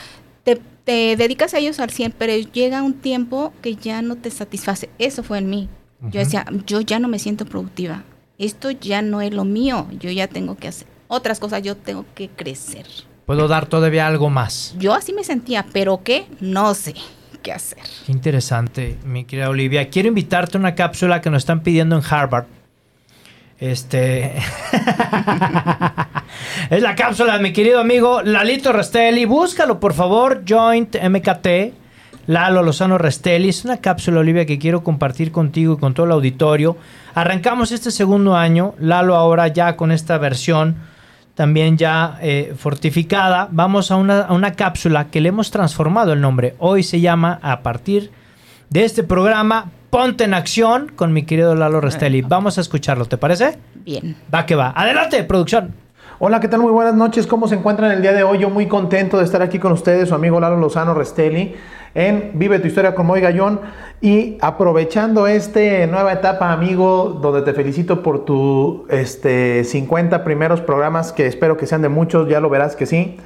te 0.88 1.17
dedicas 1.17 1.54
a 1.54 1.58
ellos 1.58 1.82
al 1.82 1.89
100, 1.89 2.13
pero 2.17 2.34
llega 2.34 2.82
un 2.82 2.93
tiempo 2.93 3.52
que 3.62 3.76
ya 3.76 4.02
no 4.02 4.15
te 4.15 4.32
satisface. 4.32 4.89
Eso 5.00 5.21
fue 5.21 5.39
en 5.39 5.50
mí. 5.50 5.67
Yo 6.00 6.21
decía, 6.21 6.45
yo 6.65 6.80
ya 6.80 6.97
no 6.97 7.10
me 7.10 7.19
siento 7.19 7.43
productiva. 7.43 8.06
Esto 8.38 8.71
ya 8.71 9.02
no 9.02 9.19
es 9.19 9.34
lo 9.34 9.43
mío. 9.43 9.88
Yo 10.00 10.10
ya 10.12 10.30
tengo 10.30 10.56
que 10.56 10.69
hacer 10.69 10.88
otras 11.10 11.41
cosas. 11.41 11.62
Yo 11.62 11.76
tengo 11.76 12.06
que 12.15 12.30
crecer. 12.30 12.86
Puedo 13.26 13.50
dar 13.50 13.65
todavía 13.65 14.08
algo 14.08 14.30
más. 14.30 14.76
Yo 14.80 14.93
así 14.93 15.12
me 15.12 15.26
sentía, 15.26 15.65
pero 15.73 16.04
¿qué? 16.06 16.26
No 16.39 16.73
sé 16.73 16.93
qué 17.43 17.52
hacer. 17.52 17.84
Qué 18.06 18.13
interesante, 18.13 18.97
mi 19.04 19.26
querida 19.26 19.50
Olivia. 19.50 19.89
Quiero 19.89 20.08
invitarte 20.08 20.58
a 20.58 20.62
una 20.62 20.73
cápsula 20.73 21.19
que 21.19 21.30
nos 21.30 21.39
están 21.39 21.63
pidiendo 21.63 21.97
en 21.97 22.04
Harvard 22.10 22.45
este. 23.60 24.36
es 26.70 26.82
la 26.82 26.96
cápsula 26.96 27.38
mi 27.39 27.54
querido 27.54 27.80
amigo 27.80 28.22
Lalito 28.22 28.72
Restelli. 28.72 29.26
Búscalo, 29.26 29.80
por 29.80 29.93
favor. 29.93 30.43
Joint 30.48 30.96
MKT. 30.96 31.48
Lalo 32.28 32.62
Lozano 32.62 32.98
Restelli. 32.98 33.50
Es 33.50 33.65
una 33.65 33.78
cápsula, 33.78 34.20
Olivia, 34.20 34.46
que 34.46 34.60
quiero 34.60 34.84
compartir 34.84 35.32
contigo 35.32 35.74
y 35.74 35.78
con 35.78 35.93
todo 35.93 36.06
el 36.06 36.12
auditorio. 36.12 36.78
Arrancamos 37.15 37.72
este 37.72 37.91
segundo 37.91 38.36
año. 38.36 38.76
Lalo 38.80 39.15
ahora 39.15 39.48
ya 39.48 39.76
con 39.76 39.91
esta 39.91 40.17
versión 40.17 40.76
también 41.38 41.78
ya 41.78 42.17
eh, 42.20 42.56
fortificada. 42.58 43.48
Vamos 43.52 43.91
a 43.91 43.96
una, 43.96 44.22
a 44.22 44.34
una 44.34 44.54
cápsula 44.54 45.12
que 45.12 45.22
le 45.22 45.30
hemos 45.30 45.52
transformado 45.52 46.13
el 46.13 46.20
nombre. 46.20 46.56
Hoy 46.58 46.82
se 46.82 47.00
llama, 47.00 47.39
a 47.43 47.62
partir 47.62 48.04
de 48.04 48.10
este 48.73 49.03
programa, 49.03 49.71
Ponte 49.89 50.25
en 50.25 50.34
acción 50.34 50.91
con 50.95 51.13
mi 51.13 51.23
querido 51.23 51.56
Lalo 51.56 51.80
Restelli. 51.80 52.21
Vamos 52.21 52.58
a 52.58 52.62
escucharlo, 52.62 53.06
¿te 53.06 53.17
parece? 53.17 53.58
Bien. 53.86 54.17
Va 54.34 54.45
que 54.45 54.56
va. 54.56 54.73
Adelante, 54.75 55.23
producción. 55.23 55.73
Hola, 56.19 56.41
¿qué 56.41 56.49
tal? 56.49 56.60
Muy 56.60 56.71
buenas 56.71 56.93
noches. 56.93 57.25
¿Cómo 57.25 57.47
se 57.47 57.56
encuentran 57.56 57.91
el 57.91 58.01
día 58.01 58.12
de 58.12 58.23
hoy? 58.23 58.39
Yo 58.39 58.49
muy 58.49 58.67
contento 58.67 59.17
de 59.17 59.23
estar 59.23 59.41
aquí 59.41 59.60
con 59.60 59.71
ustedes, 59.71 60.10
su 60.10 60.15
amigo 60.15 60.41
Lalo 60.41 60.58
Lozano 60.58 60.93
Restelli, 60.93 61.56
en 61.95 62.32
Vive 62.34 62.60
tu 62.60 62.67
historia 62.67 62.95
con 62.95 63.06
Moy 63.06 63.21
Gallón. 63.21 63.62
Y 64.01 64.38
aprovechando 64.41 65.25
esta 65.25 65.88
nueva 65.88 66.12
etapa, 66.12 66.51
amigo, 66.51 67.17
donde 67.21 67.43
te 67.43 67.53
felicito 67.53 68.03
por 68.03 68.25
tu 68.25 68.88
este, 68.89 69.63
50 69.63 70.25
primeros 70.25 70.60
programas, 70.60 71.13
que 71.13 71.27
espero 71.27 71.56
que 71.56 71.65
sean 71.65 71.82
de 71.82 71.89
muchos, 71.89 72.27
ya 72.27 72.41
lo 72.41 72.49
verás 72.49 72.75
que 72.75 72.86
sí. 72.86 73.17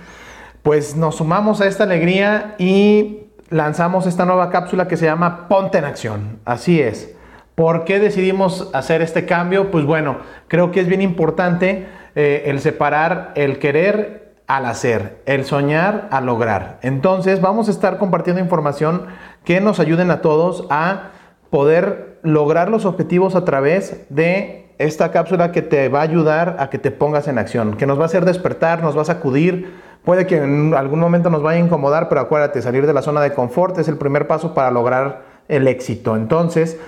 Pues 0.62 0.96
nos 0.96 1.16
sumamos 1.16 1.60
a 1.60 1.66
esta 1.66 1.86
alegría 1.86 2.56
y 2.60 3.21
lanzamos 3.52 4.08
esta 4.08 4.26
nueva 4.26 4.50
cápsula 4.50 4.88
que 4.88 4.98
se 4.98 5.06
llama 5.06 5.48
Ponte 5.48 5.78
en 5.78 5.86
Acción. 5.86 6.40
Así 6.46 6.82
es. 6.82 7.14
¿Por 7.54 7.84
qué 7.84 8.00
decidimos 8.00 8.72
hacer 8.74 9.02
este 9.02 9.26
cambio? 9.26 9.70
Pues 9.70 9.86
bueno, 9.86 10.18
creo 10.48 10.72
que 10.72 10.80
es 10.80 10.88
bien 10.88 11.02
importante 11.02 11.88
eh, 12.16 12.44
el 12.46 12.62
separar 12.62 13.34
el 13.36 13.60
querer 13.60 14.36
al 14.48 14.66
hacer, 14.66 15.22
el 15.26 15.46
soñar 15.46 16.08
al 16.12 16.26
lograr. 16.26 16.80
Entonces 16.82 17.42
vamos 17.42 17.68
a 17.68 17.72
estar 17.72 17.98
compartiendo 17.98 18.42
información 18.42 19.08
que 19.44 19.62
nos 19.62 19.80
ayuden 19.80 20.12
a 20.12 20.22
todos 20.22 20.66
a 20.70 21.12
poder 21.50 22.20
lograr 22.24 22.70
los 22.70 22.86
objetivos 22.86 23.36
a 23.36 23.44
través 23.44 24.06
de 24.10 24.74
esta 24.78 25.12
cápsula 25.12 25.52
que 25.52 25.62
te 25.62 25.90
va 25.90 26.00
a 26.00 26.04
ayudar 26.04 26.56
a 26.60 26.70
que 26.70 26.80
te 26.80 26.90
pongas 26.90 27.28
en 27.28 27.38
acción, 27.38 27.76
que 27.76 27.86
nos 27.86 28.00
va 28.00 28.04
a 28.04 28.06
hacer 28.06 28.26
despertar, 28.26 28.82
nos 28.82 28.98
va 28.98 29.04
a 29.04 29.06
sacudir, 29.06 29.80
Puede 30.04 30.26
que 30.26 30.38
en 30.38 30.74
algún 30.74 31.00
momento 31.00 31.30
nos 31.30 31.44
vaya 31.44 31.62
a 31.62 31.66
incomodar, 31.66 32.10
pero 32.10 32.22
acuérdate, 32.22 32.62
salir 32.62 32.88
de 32.88 32.94
la 32.94 33.02
zona 33.02 33.22
de 33.22 33.34
confort 33.34 33.78
es 33.78 33.88
el 33.88 33.98
primer 33.98 34.28
paso 34.28 34.54
para 34.54 34.72
lograr 34.72 35.24
el 35.48 35.68
éxito. 35.68 36.16
Entonces, 36.16 36.80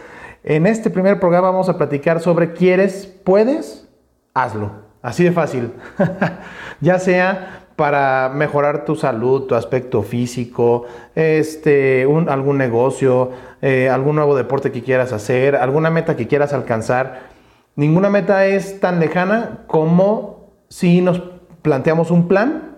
en 0.43 0.65
este 0.65 0.89
primer 0.89 1.19
programa 1.19 1.51
vamos 1.51 1.69
a 1.69 1.77
platicar 1.77 2.19
sobre 2.19 2.53
quieres, 2.53 3.05
puedes, 3.23 3.87
hazlo. 4.33 4.71
Así 5.01 5.23
de 5.23 5.31
fácil. 5.31 5.73
ya 6.81 6.97
sea 6.97 7.65
para 7.75 8.31
mejorar 8.33 8.85
tu 8.85 8.95
salud, 8.95 9.43
tu 9.43 9.55
aspecto 9.55 10.03
físico, 10.03 10.85
este, 11.15 12.07
algún 12.27 12.57
negocio, 12.57 13.31
eh, 13.61 13.89
algún 13.89 14.15
nuevo 14.15 14.35
deporte 14.35 14.71
que 14.71 14.83
quieras 14.83 15.11
hacer, 15.11 15.55
alguna 15.55 15.89
meta 15.89 16.15
que 16.15 16.27
quieras 16.27 16.53
alcanzar. 16.53 17.33
Ninguna 17.75 18.09
meta 18.09 18.45
es 18.45 18.79
tan 18.79 18.99
lejana 18.99 19.63
como 19.67 20.51
si 20.69 21.01
nos 21.01 21.21
planteamos 21.61 22.11
un 22.11 22.27
plan 22.27 22.72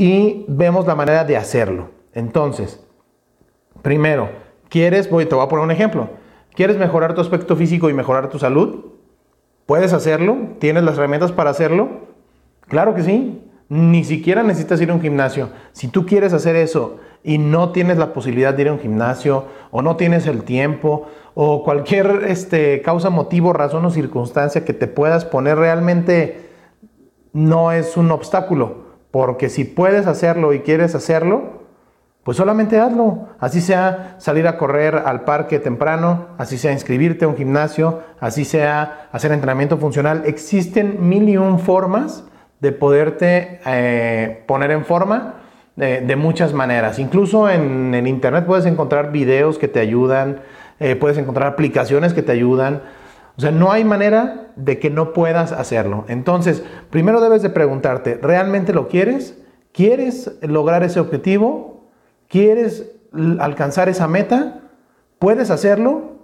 y 0.00 0.46
vemos 0.48 0.86
la 0.86 0.94
manera 0.94 1.24
de 1.24 1.36
hacerlo. 1.36 1.90
Entonces, 2.14 2.82
primero, 3.82 4.30
¿quieres, 4.70 5.10
voy, 5.10 5.26
te 5.26 5.34
voy 5.34 5.44
a 5.44 5.48
poner 5.48 5.62
un 5.62 5.70
ejemplo, 5.70 6.08
¿quieres 6.54 6.78
mejorar 6.78 7.12
tu 7.12 7.20
aspecto 7.20 7.54
físico 7.54 7.90
y 7.90 7.92
mejorar 7.92 8.30
tu 8.30 8.38
salud? 8.38 8.86
¿Puedes 9.66 9.92
hacerlo? 9.92 10.38
¿Tienes 10.58 10.84
las 10.84 10.96
herramientas 10.96 11.32
para 11.32 11.50
hacerlo? 11.50 11.90
Claro 12.66 12.94
que 12.94 13.02
sí. 13.02 13.44
Ni 13.68 14.02
siquiera 14.04 14.42
necesitas 14.42 14.80
ir 14.80 14.90
a 14.90 14.94
un 14.94 15.02
gimnasio. 15.02 15.50
Si 15.72 15.88
tú 15.88 16.06
quieres 16.06 16.32
hacer 16.32 16.56
eso 16.56 16.96
y 17.22 17.36
no 17.36 17.70
tienes 17.72 17.98
la 17.98 18.14
posibilidad 18.14 18.54
de 18.54 18.62
ir 18.62 18.68
a 18.68 18.72
un 18.72 18.80
gimnasio 18.80 19.44
o 19.70 19.82
no 19.82 19.96
tienes 19.96 20.26
el 20.26 20.44
tiempo 20.44 21.08
o 21.34 21.62
cualquier 21.62 22.24
este, 22.26 22.80
causa, 22.80 23.10
motivo, 23.10 23.52
razón 23.52 23.84
o 23.84 23.90
circunstancia 23.90 24.64
que 24.64 24.72
te 24.72 24.86
puedas 24.86 25.26
poner 25.26 25.58
realmente 25.58 26.48
no 27.34 27.70
es 27.70 27.98
un 27.98 28.10
obstáculo. 28.10 28.89
Porque 29.10 29.48
si 29.48 29.64
puedes 29.64 30.06
hacerlo 30.06 30.52
y 30.52 30.60
quieres 30.60 30.94
hacerlo, 30.94 31.60
pues 32.22 32.36
solamente 32.36 32.78
hazlo. 32.78 33.28
Así 33.38 33.60
sea 33.60 34.16
salir 34.18 34.46
a 34.46 34.58
correr 34.58 34.94
al 34.94 35.22
parque 35.24 35.58
temprano, 35.58 36.28
así 36.38 36.58
sea 36.58 36.72
inscribirte 36.72 37.24
a 37.24 37.28
un 37.28 37.36
gimnasio, 37.36 38.00
así 38.20 38.44
sea 38.44 39.08
hacer 39.12 39.32
entrenamiento 39.32 39.78
funcional. 39.78 40.22
Existen 40.26 41.08
mil 41.08 41.28
y 41.28 41.36
un 41.36 41.58
formas 41.58 42.24
de 42.60 42.72
poderte 42.72 43.60
eh, 43.66 44.44
poner 44.46 44.70
en 44.70 44.84
forma 44.84 45.34
de, 45.76 46.16
muchas 46.16 46.52
maneras. 46.52 46.98
Incluso 46.98 47.48
en, 47.48 47.94
el 47.94 48.06
internet 48.06 48.44
puedes 48.44 48.66
encontrar 48.66 49.12
videos 49.12 49.56
que 49.56 49.66
te 49.66 49.80
ayudan, 49.80 50.40
eh, 50.78 50.94
puedes 50.94 51.16
encontrar 51.16 51.46
aplicaciones 51.48 52.12
que 52.12 52.22
te 52.22 52.32
ayudan. 52.32 52.82
O 53.40 53.42
sea, 53.42 53.52
no 53.52 53.72
hay 53.72 53.84
manera 53.84 54.52
de 54.54 54.78
que 54.78 54.90
no 54.90 55.14
puedas 55.14 55.52
hacerlo. 55.52 56.04
Entonces, 56.08 56.62
primero 56.90 57.22
debes 57.22 57.40
de 57.40 57.48
preguntarte, 57.48 58.18
¿realmente 58.20 58.74
lo 58.74 58.86
quieres? 58.86 59.38
¿Quieres 59.72 60.32
lograr 60.42 60.82
ese 60.82 61.00
objetivo? 61.00 61.88
¿Quieres 62.28 62.92
alcanzar 63.38 63.88
esa 63.88 64.06
meta? 64.08 64.60
¿Puedes 65.18 65.50
hacerlo? 65.50 66.18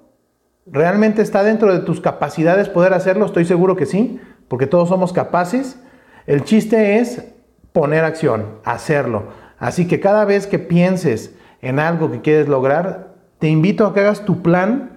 ¿Realmente 0.66 1.22
está 1.22 1.42
dentro 1.42 1.72
de 1.72 1.79
tus 1.79 2.02
capacidades 2.02 2.68
poder 2.68 2.92
hacerlo? 2.92 3.24
Estoy 3.24 3.46
seguro 3.46 3.76
que 3.76 3.87
sí, 3.87 4.20
porque 4.48 4.66
todos 4.66 4.90
somos 4.90 5.14
capaces. 5.14 5.81
El 6.26 6.44
chiste 6.44 6.98
es 6.98 7.24
poner 7.72 8.05
acción, 8.05 8.59
hacerlo. 8.62 9.29
Así 9.59 9.88
que 9.88 10.00
cada 10.00 10.26
vez 10.26 10.46
que 10.46 10.59
pienses 10.59 11.35
en 11.62 11.79
algo 11.79 12.11
que 12.11 12.20
quieres 12.20 12.46
lograr, 12.46 13.14
te 13.38 13.48
invito 13.48 13.87
a 13.87 13.94
que 13.94 14.00
hagas 14.00 14.26
tu 14.26 14.42
plan 14.42 14.95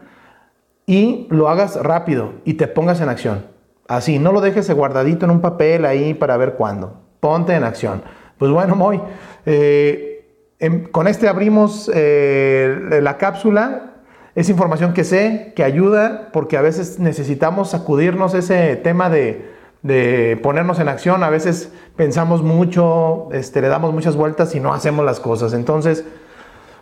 y 0.89 1.27
lo 1.29 1.49
hagas 1.49 1.75
rápido 1.75 2.33
y 2.45 2.55
te 2.55 2.65
pongas 2.65 2.99
en 2.99 3.09
acción. 3.09 3.45
Así, 3.87 4.17
no 4.17 4.31
lo 4.31 4.41
dejes 4.41 4.71
guardadito 4.71 5.23
en 5.25 5.29
un 5.31 5.39
papel 5.39 5.85
ahí 5.85 6.15
para 6.15 6.35
ver 6.35 6.53
cuándo. 6.53 6.99
Ponte 7.19 7.53
en 7.53 7.63
acción. 7.63 8.01
Pues 8.39 8.51
bueno, 8.51 8.75
Moy, 8.75 8.99
eh, 9.45 10.25
em- 10.57 10.85
con 10.85 11.07
este 11.07 11.27
abrimos 11.27 11.91
eh, 11.93 12.99
la 13.03 13.19
cápsula. 13.19 13.97
Es 14.33 14.49
información 14.49 14.93
que 14.93 15.03
sé, 15.03 15.53
que 15.55 15.63
ayuda, 15.63 16.29
porque 16.33 16.57
a 16.57 16.61
veces 16.63 16.97
necesitamos 16.97 17.69
sacudirnos 17.69 18.33
ese 18.33 18.75
tema 18.75 19.11
de, 19.11 19.47
de 19.83 20.39
ponernos 20.41 20.79
en 20.79 20.89
acción. 20.89 21.23
A 21.23 21.29
veces 21.29 21.71
pensamos 21.95 22.41
mucho, 22.41 23.27
este, 23.31 23.61
le 23.61 23.67
damos 23.67 23.93
muchas 23.93 24.15
vueltas 24.15 24.55
y 24.55 24.59
no 24.59 24.73
hacemos 24.73 25.05
las 25.05 25.19
cosas. 25.19 25.53
Entonces, 25.53 26.03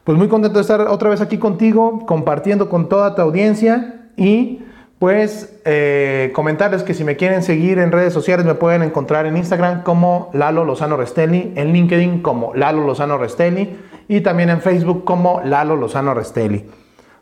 pues 0.05 0.17
muy 0.17 0.29
contento 0.29 0.59
de 0.59 0.61
estar 0.61 0.79
otra 0.79 1.09
vez 1.09 1.19
aquí 1.19 1.37
contigo, 1.37 2.05
compartiendo 2.05 2.69
con 2.69 2.87
toda 2.87 3.13
tu 3.13 3.21
audiencia 3.21 3.95
y 4.17 4.63
pues 4.99 5.59
eh, 5.63 6.31
comentarles 6.33 6.81
que 6.81 6.95
si 6.95 7.03
me 7.03 7.15
quieren 7.15 7.43
seguir 7.43 7.77
en 7.77 7.91
redes 7.91 8.13
sociales 8.13 8.45
me 8.45 8.55
pueden 8.55 8.81
encontrar 8.81 9.27
en 9.27 9.37
Instagram 9.37 9.83
como 9.83 10.31
Lalo 10.33 10.65
Lozano 10.65 10.97
Restelli, 10.97 11.53
en 11.55 11.71
LinkedIn 11.71 12.21
como 12.21 12.53
Lalo 12.55 12.83
Lozano 12.83 13.17
Restelli 13.17 13.77
y 14.07 14.21
también 14.21 14.49
en 14.49 14.61
Facebook 14.61 15.05
como 15.05 15.41
Lalo 15.43 15.75
Lozano 15.75 16.13
Restelli. 16.15 16.65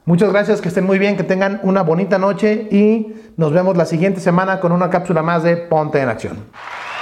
Muchas 0.05 0.31
gracias, 0.31 0.61
que 0.61 0.69
estén 0.69 0.85
muy 0.85 0.99
bien, 0.99 1.17
que 1.17 1.23
tengan 1.23 1.59
una 1.63 1.81
bonita 1.81 2.17
noche 2.17 2.67
y 2.71 3.13
nos 3.37 3.51
vemos 3.51 3.75
la 3.75 3.85
siguiente 3.85 4.21
semana 4.21 4.59
con 4.59 4.71
una 4.71 4.89
cápsula 4.89 5.23
más 5.23 5.43
de 5.43 5.57
Ponte 5.57 5.99
en 5.99 6.09
Acción. 6.09 6.37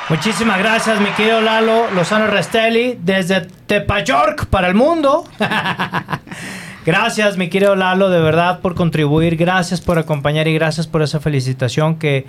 Muchísimas 0.09 0.57
gracias, 0.57 0.99
mi 0.99 1.09
querido 1.09 1.41
Lalo 1.41 1.91
Lozano 1.91 2.27
Restelli, 2.27 2.97
desde 3.03 3.41
Tepayork 3.67 4.47
para 4.47 4.67
el 4.67 4.75
mundo. 4.75 5.25
gracias, 6.85 7.37
mi 7.37 7.49
querido 7.49 7.75
Lalo, 7.75 8.09
de 8.09 8.21
verdad, 8.21 8.59
por 8.59 8.75
contribuir. 8.75 9.35
Gracias 9.35 9.81
por 9.81 9.97
acompañar 9.97 10.47
y 10.47 10.53
gracias 10.53 10.87
por 10.87 11.01
esa 11.01 11.19
felicitación 11.19 11.97
que 11.99 12.25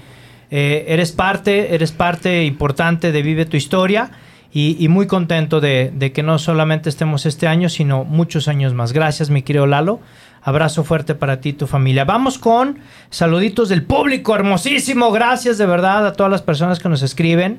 eh, 0.50 0.84
eres 0.88 1.12
parte, 1.12 1.74
eres 1.74 1.92
parte 1.92 2.44
importante 2.44 3.12
de 3.12 3.22
Vive 3.22 3.46
tu 3.46 3.56
Historia. 3.56 4.10
Y, 4.56 4.86
muy 4.86 5.08
contento 5.08 5.60
de, 5.60 5.90
de 5.92 6.12
que 6.12 6.22
no 6.22 6.38
solamente 6.38 6.88
estemos 6.88 7.26
este 7.26 7.48
año, 7.48 7.68
sino 7.68 8.04
muchos 8.04 8.46
años 8.46 8.72
más. 8.72 8.92
Gracias, 8.92 9.28
mi 9.28 9.42
querido 9.42 9.66
Lalo. 9.66 9.98
Abrazo 10.42 10.84
fuerte 10.84 11.16
para 11.16 11.40
ti 11.40 11.48
y 11.48 11.52
tu 11.54 11.66
familia. 11.66 12.04
Vamos 12.04 12.38
con 12.38 12.78
saluditos 13.10 13.68
del 13.68 13.82
público, 13.82 14.32
hermosísimo. 14.32 15.10
Gracias 15.10 15.58
de 15.58 15.66
verdad 15.66 16.06
a 16.06 16.12
todas 16.12 16.30
las 16.30 16.42
personas 16.42 16.78
que 16.78 16.88
nos 16.88 17.02
escriben. 17.02 17.58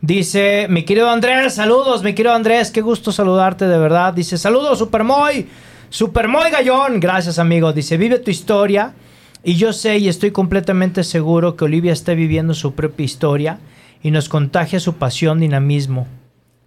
Dice, 0.00 0.66
mi 0.68 0.84
querido 0.84 1.10
Andrés, 1.10 1.54
saludos, 1.54 2.02
mi 2.02 2.14
querido 2.14 2.34
Andrés, 2.34 2.70
qué 2.70 2.80
gusto 2.80 3.10
saludarte 3.10 3.66
de 3.66 3.78
verdad. 3.78 4.12
Dice, 4.12 4.36
saludos, 4.36 4.78
Supermoy, 4.78 5.46
Supermoy 5.90 6.50
Gallón. 6.50 7.00
Gracias, 7.00 7.38
amigo. 7.38 7.72
Dice, 7.72 7.96
vive 7.96 8.18
tu 8.18 8.30
historia. 8.30 8.94
Y 9.44 9.54
yo 9.54 9.72
sé 9.72 9.98
y 9.98 10.08
estoy 10.08 10.30
completamente 10.30 11.04
seguro 11.04 11.56
que 11.56 11.64
Olivia 11.64 11.92
está 11.92 12.12
viviendo 12.14 12.54
su 12.54 12.74
propia 12.74 13.04
historia 13.04 13.58
y 14.02 14.10
nos 14.10 14.28
contagia 14.28 14.80
su 14.80 14.94
pasión, 14.94 15.40
dinamismo. 15.40 16.06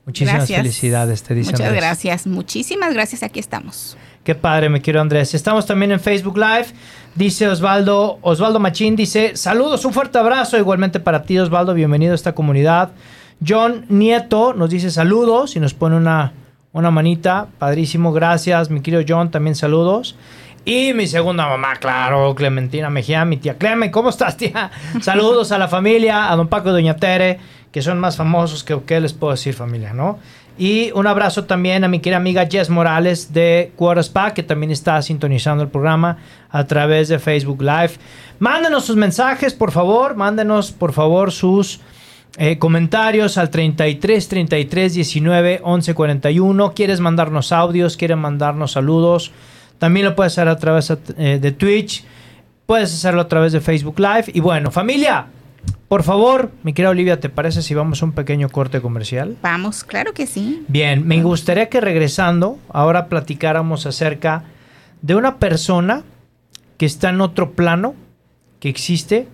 Muchísimas 0.05 0.37
Gracias. 0.37 0.61
felicidades, 0.61 1.23
te 1.23 1.35
dice 1.35 1.51
Muchas 1.51 1.67
Andrés. 1.67 1.83
gracias, 1.83 2.27
muchísimas 2.27 2.93
gracias, 2.93 3.21
aquí 3.23 3.39
estamos. 3.39 3.97
Qué 4.23 4.35
padre, 4.35 4.69
me 4.69 4.81
quiero 4.81 4.99
Andrés. 4.99 5.33
Estamos 5.35 5.65
también 5.65 5.91
en 5.91 5.99
Facebook 5.99 6.37
Live. 6.37 6.67
Dice 7.15 7.47
Osvaldo, 7.47 8.17
Osvaldo 8.21 8.59
Machín 8.59 8.95
dice, 8.95 9.35
saludos, 9.35 9.85
un 9.85 9.93
fuerte 9.93 10.17
abrazo 10.17 10.57
igualmente 10.57 10.99
para 10.99 11.23
ti 11.23 11.37
Osvaldo, 11.37 11.73
bienvenido 11.73 12.13
a 12.13 12.15
esta 12.15 12.33
comunidad. 12.33 12.91
John 13.45 13.85
Nieto 13.89 14.53
nos 14.53 14.69
dice 14.69 14.91
saludos 14.91 15.55
y 15.55 15.59
nos 15.59 15.73
pone 15.73 15.95
una, 15.97 16.33
una 16.73 16.91
manita, 16.91 17.47
padrísimo, 17.59 18.13
gracias, 18.13 18.69
mi 18.69 18.81
querido 18.81 19.03
John, 19.07 19.31
también 19.31 19.55
saludos. 19.55 20.15
Y 20.63 20.93
mi 20.93 21.07
segunda 21.07 21.47
mamá, 21.47 21.75
claro, 21.77 22.35
Clementina 22.35 22.89
Mejía, 22.89 23.25
mi 23.25 23.37
tía 23.37 23.57
Clemen, 23.57 23.89
¿cómo 23.89 24.09
estás, 24.09 24.37
tía? 24.37 24.69
Saludos 25.01 25.51
a 25.51 25.57
la 25.57 25.67
familia, 25.67 26.31
a 26.31 26.35
don 26.35 26.47
Paco 26.47 26.69
y 26.69 26.71
doña 26.73 26.95
Tere, 26.95 27.39
que 27.71 27.81
son 27.81 27.99
más 27.99 28.15
famosos 28.15 28.63
que, 28.63 28.79
¿qué 28.85 28.99
les 28.99 29.13
puedo 29.13 29.31
decir, 29.31 29.55
familia, 29.55 29.93
no? 29.93 30.19
Y 30.57 30.91
un 30.91 31.07
abrazo 31.07 31.45
también 31.45 31.83
a 31.83 31.87
mi 31.87 31.99
querida 31.99 32.17
amiga 32.17 32.45
Jess 32.45 32.69
Morales 32.69 33.33
de 33.33 33.71
Spa, 34.01 34.33
que 34.35 34.43
también 34.43 34.71
está 34.71 35.01
sintonizando 35.01 35.63
el 35.63 35.69
programa 35.69 36.17
a 36.51 36.65
través 36.65 37.07
de 37.07 37.17
Facebook 37.17 37.63
Live. 37.63 37.93
Mándenos 38.37 38.85
sus 38.85 38.95
mensajes, 38.95 39.55
por 39.55 39.71
favor. 39.71 40.15
Mándenos, 40.15 40.71
por 40.71 40.93
favor, 40.93 41.31
sus 41.31 41.79
eh, 42.37 42.57
comentarios 42.57 43.37
al 43.37 43.49
33 43.49 44.27
33 44.27 44.93
19 44.93 45.61
11 45.63 45.93
41. 45.93 46.73
¿Quieres 46.73 46.99
mandarnos 46.99 47.51
audios? 47.51 47.97
¿Quieres 47.97 48.17
mandarnos 48.17 48.71
saludos? 48.71 49.31
También 49.79 50.05
lo 50.05 50.15
puedes 50.15 50.33
hacer 50.33 50.47
a 50.47 50.57
través 50.57 50.91
eh, 51.17 51.39
de 51.41 51.51
Twitch. 51.51 52.05
Puedes 52.65 52.93
hacerlo 52.93 53.21
a 53.21 53.27
través 53.27 53.51
de 53.51 53.59
Facebook 53.59 53.99
Live. 53.99 54.25
Y 54.33 54.39
bueno, 54.39 54.71
familia, 54.71 55.27
por 55.89 56.03
favor, 56.03 56.51
mi 56.63 56.71
querida 56.71 56.91
Olivia, 56.91 57.19
¿te 57.19 57.27
parece 57.27 57.61
si 57.61 57.73
vamos 57.73 58.01
a 58.01 58.05
un 58.05 58.13
pequeño 58.13 58.47
corte 58.47 58.79
comercial? 58.79 59.35
Vamos, 59.41 59.83
claro 59.83 60.13
que 60.13 60.25
sí. 60.25 60.63
Bien, 60.69 61.05
me 61.05 61.21
gustaría 61.21 61.67
que 61.67 61.81
regresando, 61.81 62.59
ahora 62.69 63.07
platicáramos 63.07 63.85
acerca 63.85 64.45
de 65.01 65.15
una 65.15 65.37
persona 65.37 66.03
que 66.77 66.85
está 66.85 67.09
en 67.09 67.19
otro 67.19 67.51
plano, 67.51 67.93
que 68.61 68.69
existe, 68.69 69.27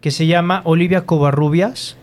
que 0.00 0.12
se 0.12 0.28
llama 0.28 0.60
Olivia 0.64 1.06
Covarrubias 1.06 1.96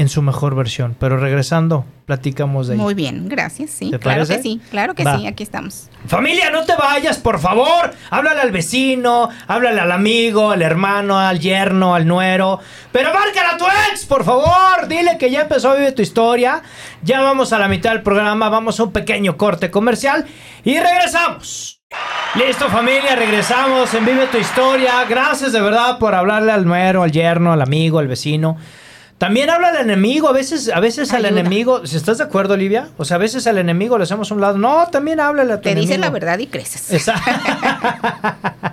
en 0.00 0.08
su 0.08 0.22
mejor 0.22 0.54
versión. 0.54 0.96
Pero 0.98 1.16
regresando, 1.18 1.84
platicamos 2.06 2.66
de 2.68 2.74
ella. 2.74 2.82
Muy 2.82 2.94
bien, 2.94 3.28
gracias, 3.28 3.70
sí. 3.70 3.90
¿Te 3.90 3.98
Claro 3.98 4.20
parece? 4.20 4.36
que 4.36 4.42
sí, 4.42 4.60
claro 4.70 4.94
que 4.94 5.04
Va. 5.04 5.18
sí, 5.18 5.26
aquí 5.26 5.42
estamos. 5.42 5.88
Familia, 6.06 6.50
no 6.50 6.64
te 6.64 6.74
vayas, 6.74 7.18
por 7.18 7.38
favor. 7.38 7.92
Háblale 8.10 8.40
al 8.40 8.50
vecino, 8.50 9.28
háblale 9.46 9.80
al 9.80 9.92
amigo, 9.92 10.50
al 10.50 10.62
hermano, 10.62 11.18
al 11.18 11.38
yerno, 11.38 11.94
al 11.94 12.06
nuero. 12.06 12.60
Pero 12.92 13.10
márcale 13.12 13.48
a 13.54 13.56
tu 13.58 13.64
ex, 13.92 14.06
por 14.06 14.24
favor. 14.24 14.88
Dile 14.88 15.18
que 15.18 15.30
ya 15.30 15.42
empezó 15.42 15.70
a 15.72 15.76
vivir 15.76 15.94
tu 15.94 16.02
historia. 16.02 16.62
Ya 17.02 17.20
vamos 17.20 17.52
a 17.52 17.58
la 17.58 17.68
mitad 17.68 17.90
del 17.92 18.02
programa, 18.02 18.48
vamos 18.48 18.80
a 18.80 18.84
un 18.84 18.92
pequeño 18.92 19.36
corte 19.36 19.70
comercial 19.70 20.24
y 20.64 20.78
regresamos. 20.78 21.76
Listo 22.36 22.68
familia, 22.68 23.16
regresamos 23.16 23.92
en 23.94 24.04
Vive 24.06 24.28
tu 24.28 24.38
Historia. 24.38 25.04
Gracias 25.08 25.52
de 25.52 25.60
verdad 25.60 25.98
por 25.98 26.14
hablarle 26.14 26.52
al 26.52 26.64
nuero, 26.64 27.02
al 27.02 27.10
yerno, 27.10 27.52
al 27.52 27.60
amigo, 27.60 27.98
al 27.98 28.06
vecino. 28.06 28.56
También 29.20 29.50
habla 29.50 29.68
al 29.68 29.76
enemigo, 29.76 30.30
a 30.30 30.32
veces, 30.32 30.70
a 30.74 30.80
veces 30.80 31.12
al 31.12 31.26
enemigo, 31.26 31.86
¿si 31.86 31.98
estás 31.98 32.16
de 32.16 32.24
acuerdo, 32.24 32.54
Olivia? 32.54 32.88
O 32.96 33.04
sea, 33.04 33.16
a 33.16 33.18
veces 33.18 33.46
al 33.46 33.58
enemigo 33.58 33.98
le 33.98 34.04
hacemos 34.04 34.30
a 34.30 34.34
un 34.34 34.40
lado. 34.40 34.56
No, 34.56 34.86
también 34.90 35.20
háblale 35.20 35.52
a 35.52 35.56
tu 35.56 35.64
Te 35.64 35.74
dice 35.74 35.92
enemigo. 35.92 36.04
la 36.06 36.10
verdad 36.10 36.38
y 36.38 36.46
creces. 36.46 36.90
Exacto. 36.90 37.30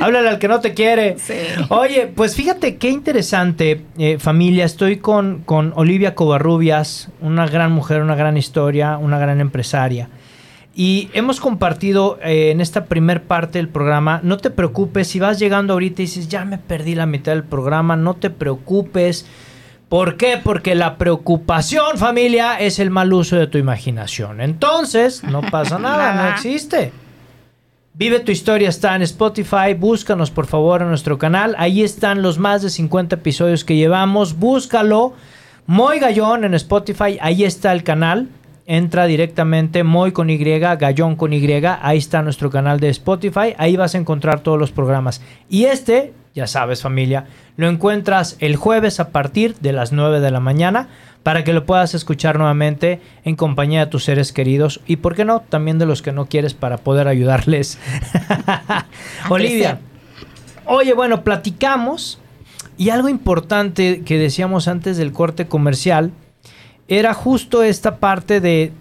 Háblale 0.00 0.30
al 0.30 0.38
que 0.40 0.48
no 0.48 0.58
te 0.58 0.74
quiere. 0.74 1.16
Sí. 1.20 1.34
Oye, 1.68 2.08
pues 2.08 2.34
fíjate 2.34 2.76
qué 2.76 2.90
interesante, 2.90 3.84
eh, 3.96 4.18
familia. 4.18 4.64
Estoy 4.64 4.96
con, 4.96 5.42
con 5.44 5.72
Olivia 5.76 6.16
Covarrubias, 6.16 7.10
una 7.20 7.46
gran 7.46 7.70
mujer, 7.70 8.02
una 8.02 8.16
gran 8.16 8.36
historia, 8.36 8.98
una 8.98 9.20
gran 9.20 9.40
empresaria. 9.40 10.08
Y 10.74 11.08
hemos 11.12 11.38
compartido 11.38 12.18
eh, 12.20 12.50
en 12.50 12.60
esta 12.60 12.86
primer 12.86 13.22
parte 13.22 13.58
del 13.58 13.68
programa, 13.68 14.18
no 14.24 14.38
te 14.38 14.50
preocupes, 14.50 15.06
si 15.06 15.20
vas 15.20 15.38
llegando 15.38 15.74
ahorita 15.74 16.02
y 16.02 16.06
dices, 16.06 16.26
ya 16.26 16.44
me 16.44 16.58
perdí 16.58 16.96
la 16.96 17.06
mitad 17.06 17.30
del 17.30 17.44
programa, 17.44 17.94
no 17.94 18.14
te 18.14 18.30
preocupes. 18.30 19.24
¿Por 19.94 20.16
qué? 20.16 20.40
Porque 20.42 20.74
la 20.74 20.98
preocupación, 20.98 21.98
familia, 21.98 22.58
es 22.58 22.80
el 22.80 22.90
mal 22.90 23.12
uso 23.12 23.36
de 23.36 23.46
tu 23.46 23.58
imaginación. 23.58 24.40
Entonces, 24.40 25.22
no 25.22 25.40
pasa 25.40 25.78
nada, 25.78 26.14
no 26.14 26.30
existe. 26.30 26.90
Vive 27.92 28.18
tu 28.18 28.32
historia 28.32 28.70
está 28.70 28.96
en 28.96 29.02
Spotify, 29.02 29.72
búscanos 29.78 30.32
por 30.32 30.46
favor 30.46 30.82
en 30.82 30.88
nuestro 30.88 31.16
canal, 31.16 31.54
ahí 31.58 31.84
están 31.84 32.22
los 32.22 32.40
más 32.40 32.62
de 32.62 32.70
50 32.70 33.14
episodios 33.14 33.62
que 33.62 33.76
llevamos, 33.76 34.36
búscalo, 34.36 35.12
Moy 35.66 36.00
Gallón 36.00 36.42
en 36.42 36.54
Spotify, 36.54 37.16
ahí 37.20 37.44
está 37.44 37.70
el 37.70 37.84
canal, 37.84 38.30
entra 38.66 39.06
directamente 39.06 39.84
Moy 39.84 40.10
con 40.10 40.28
Y, 40.28 40.38
Gallón 40.38 41.14
con 41.14 41.32
Y, 41.32 41.46
ahí 41.82 41.98
está 41.98 42.20
nuestro 42.20 42.50
canal 42.50 42.80
de 42.80 42.88
Spotify, 42.88 43.54
ahí 43.58 43.76
vas 43.76 43.94
a 43.94 43.98
encontrar 43.98 44.40
todos 44.40 44.58
los 44.58 44.72
programas. 44.72 45.22
Y 45.48 45.66
este, 45.66 46.12
ya 46.34 46.46
sabes 46.46 46.82
familia, 46.82 47.26
lo 47.56 47.68
encuentras 47.68 48.36
el 48.40 48.56
jueves 48.56 48.98
a 48.98 49.10
partir 49.10 49.54
de 49.60 49.72
las 49.72 49.92
9 49.92 50.20
de 50.20 50.30
la 50.30 50.40
mañana 50.40 50.88
para 51.22 51.44
que 51.44 51.52
lo 51.52 51.64
puedas 51.64 51.94
escuchar 51.94 52.38
nuevamente 52.38 53.00
en 53.24 53.36
compañía 53.36 53.84
de 53.84 53.90
tus 53.90 54.04
seres 54.04 54.32
queridos 54.32 54.80
y, 54.86 54.96
¿por 54.96 55.14
qué 55.14 55.24
no?, 55.24 55.40
también 55.40 55.78
de 55.78 55.86
los 55.86 56.02
que 56.02 56.12
no 56.12 56.26
quieres 56.26 56.52
para 56.52 56.78
poder 56.78 57.08
ayudarles. 57.08 57.78
Olivia, 59.30 59.78
oye, 60.66 60.92
bueno, 60.92 61.22
platicamos 61.22 62.18
y 62.76 62.90
algo 62.90 63.08
importante 63.08 64.02
que 64.02 64.18
decíamos 64.18 64.66
antes 64.68 64.96
del 64.96 65.12
corte 65.12 65.46
comercial 65.46 66.10
era 66.88 67.14
justo 67.14 67.62
esta 67.62 67.96
parte 67.98 68.40
de, 68.40 68.72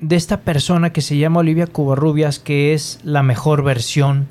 de 0.00 0.16
esta 0.16 0.40
persona 0.40 0.92
que 0.92 1.00
se 1.00 1.16
llama 1.16 1.40
Olivia 1.40 1.68
Covarrubias, 1.68 2.40
que 2.40 2.74
es 2.74 2.98
la 3.04 3.22
mejor 3.22 3.62
versión 3.62 4.28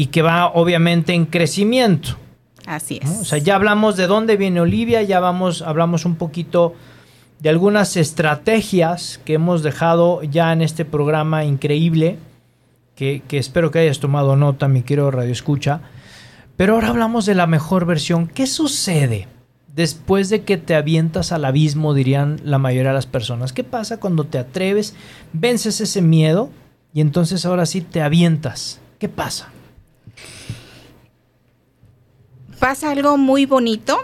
y 0.00 0.06
que 0.06 0.22
va 0.22 0.46
obviamente 0.46 1.12
en 1.12 1.26
crecimiento. 1.26 2.16
Así 2.64 3.00
¿no? 3.04 3.10
es. 3.10 3.18
O 3.20 3.24
sea, 3.26 3.36
ya 3.36 3.54
hablamos 3.54 3.98
de 3.98 4.06
dónde 4.06 4.38
viene 4.38 4.62
Olivia, 4.62 5.02
ya 5.02 5.20
vamos, 5.20 5.60
hablamos 5.60 6.06
un 6.06 6.14
poquito 6.14 6.74
de 7.38 7.50
algunas 7.50 7.98
estrategias 7.98 9.20
que 9.26 9.34
hemos 9.34 9.62
dejado 9.62 10.22
ya 10.22 10.54
en 10.54 10.62
este 10.62 10.86
programa 10.86 11.44
increíble, 11.44 12.16
que, 12.94 13.22
que 13.28 13.36
espero 13.36 13.70
que 13.70 13.80
hayas 13.80 14.00
tomado 14.00 14.36
nota, 14.36 14.68
mi 14.68 14.80
querido 14.80 15.10
Radio 15.10 15.32
Escucha. 15.32 15.82
Pero 16.56 16.76
ahora 16.76 16.88
hablamos 16.88 17.26
de 17.26 17.34
la 17.34 17.46
mejor 17.46 17.84
versión. 17.84 18.26
¿Qué 18.26 18.46
sucede? 18.46 19.28
después 19.74 20.30
de 20.30 20.44
que 20.44 20.56
te 20.56 20.74
avientas 20.74 21.30
al 21.30 21.44
abismo, 21.44 21.92
dirían 21.92 22.40
la 22.42 22.58
mayoría 22.58 22.90
de 22.90 22.94
las 22.94 23.06
personas? 23.06 23.52
¿Qué 23.52 23.64
pasa 23.64 24.00
cuando 24.00 24.24
te 24.24 24.38
atreves, 24.38 24.94
vences 25.34 25.80
ese 25.82 26.00
miedo 26.00 26.48
y 26.92 27.02
entonces 27.02 27.44
ahora 27.44 27.66
sí 27.66 27.82
te 27.82 28.00
avientas? 28.02 28.80
¿Qué 28.98 29.08
pasa? 29.08 29.50
Pasa 32.60 32.92
algo 32.92 33.16
muy 33.16 33.46
bonito, 33.46 33.98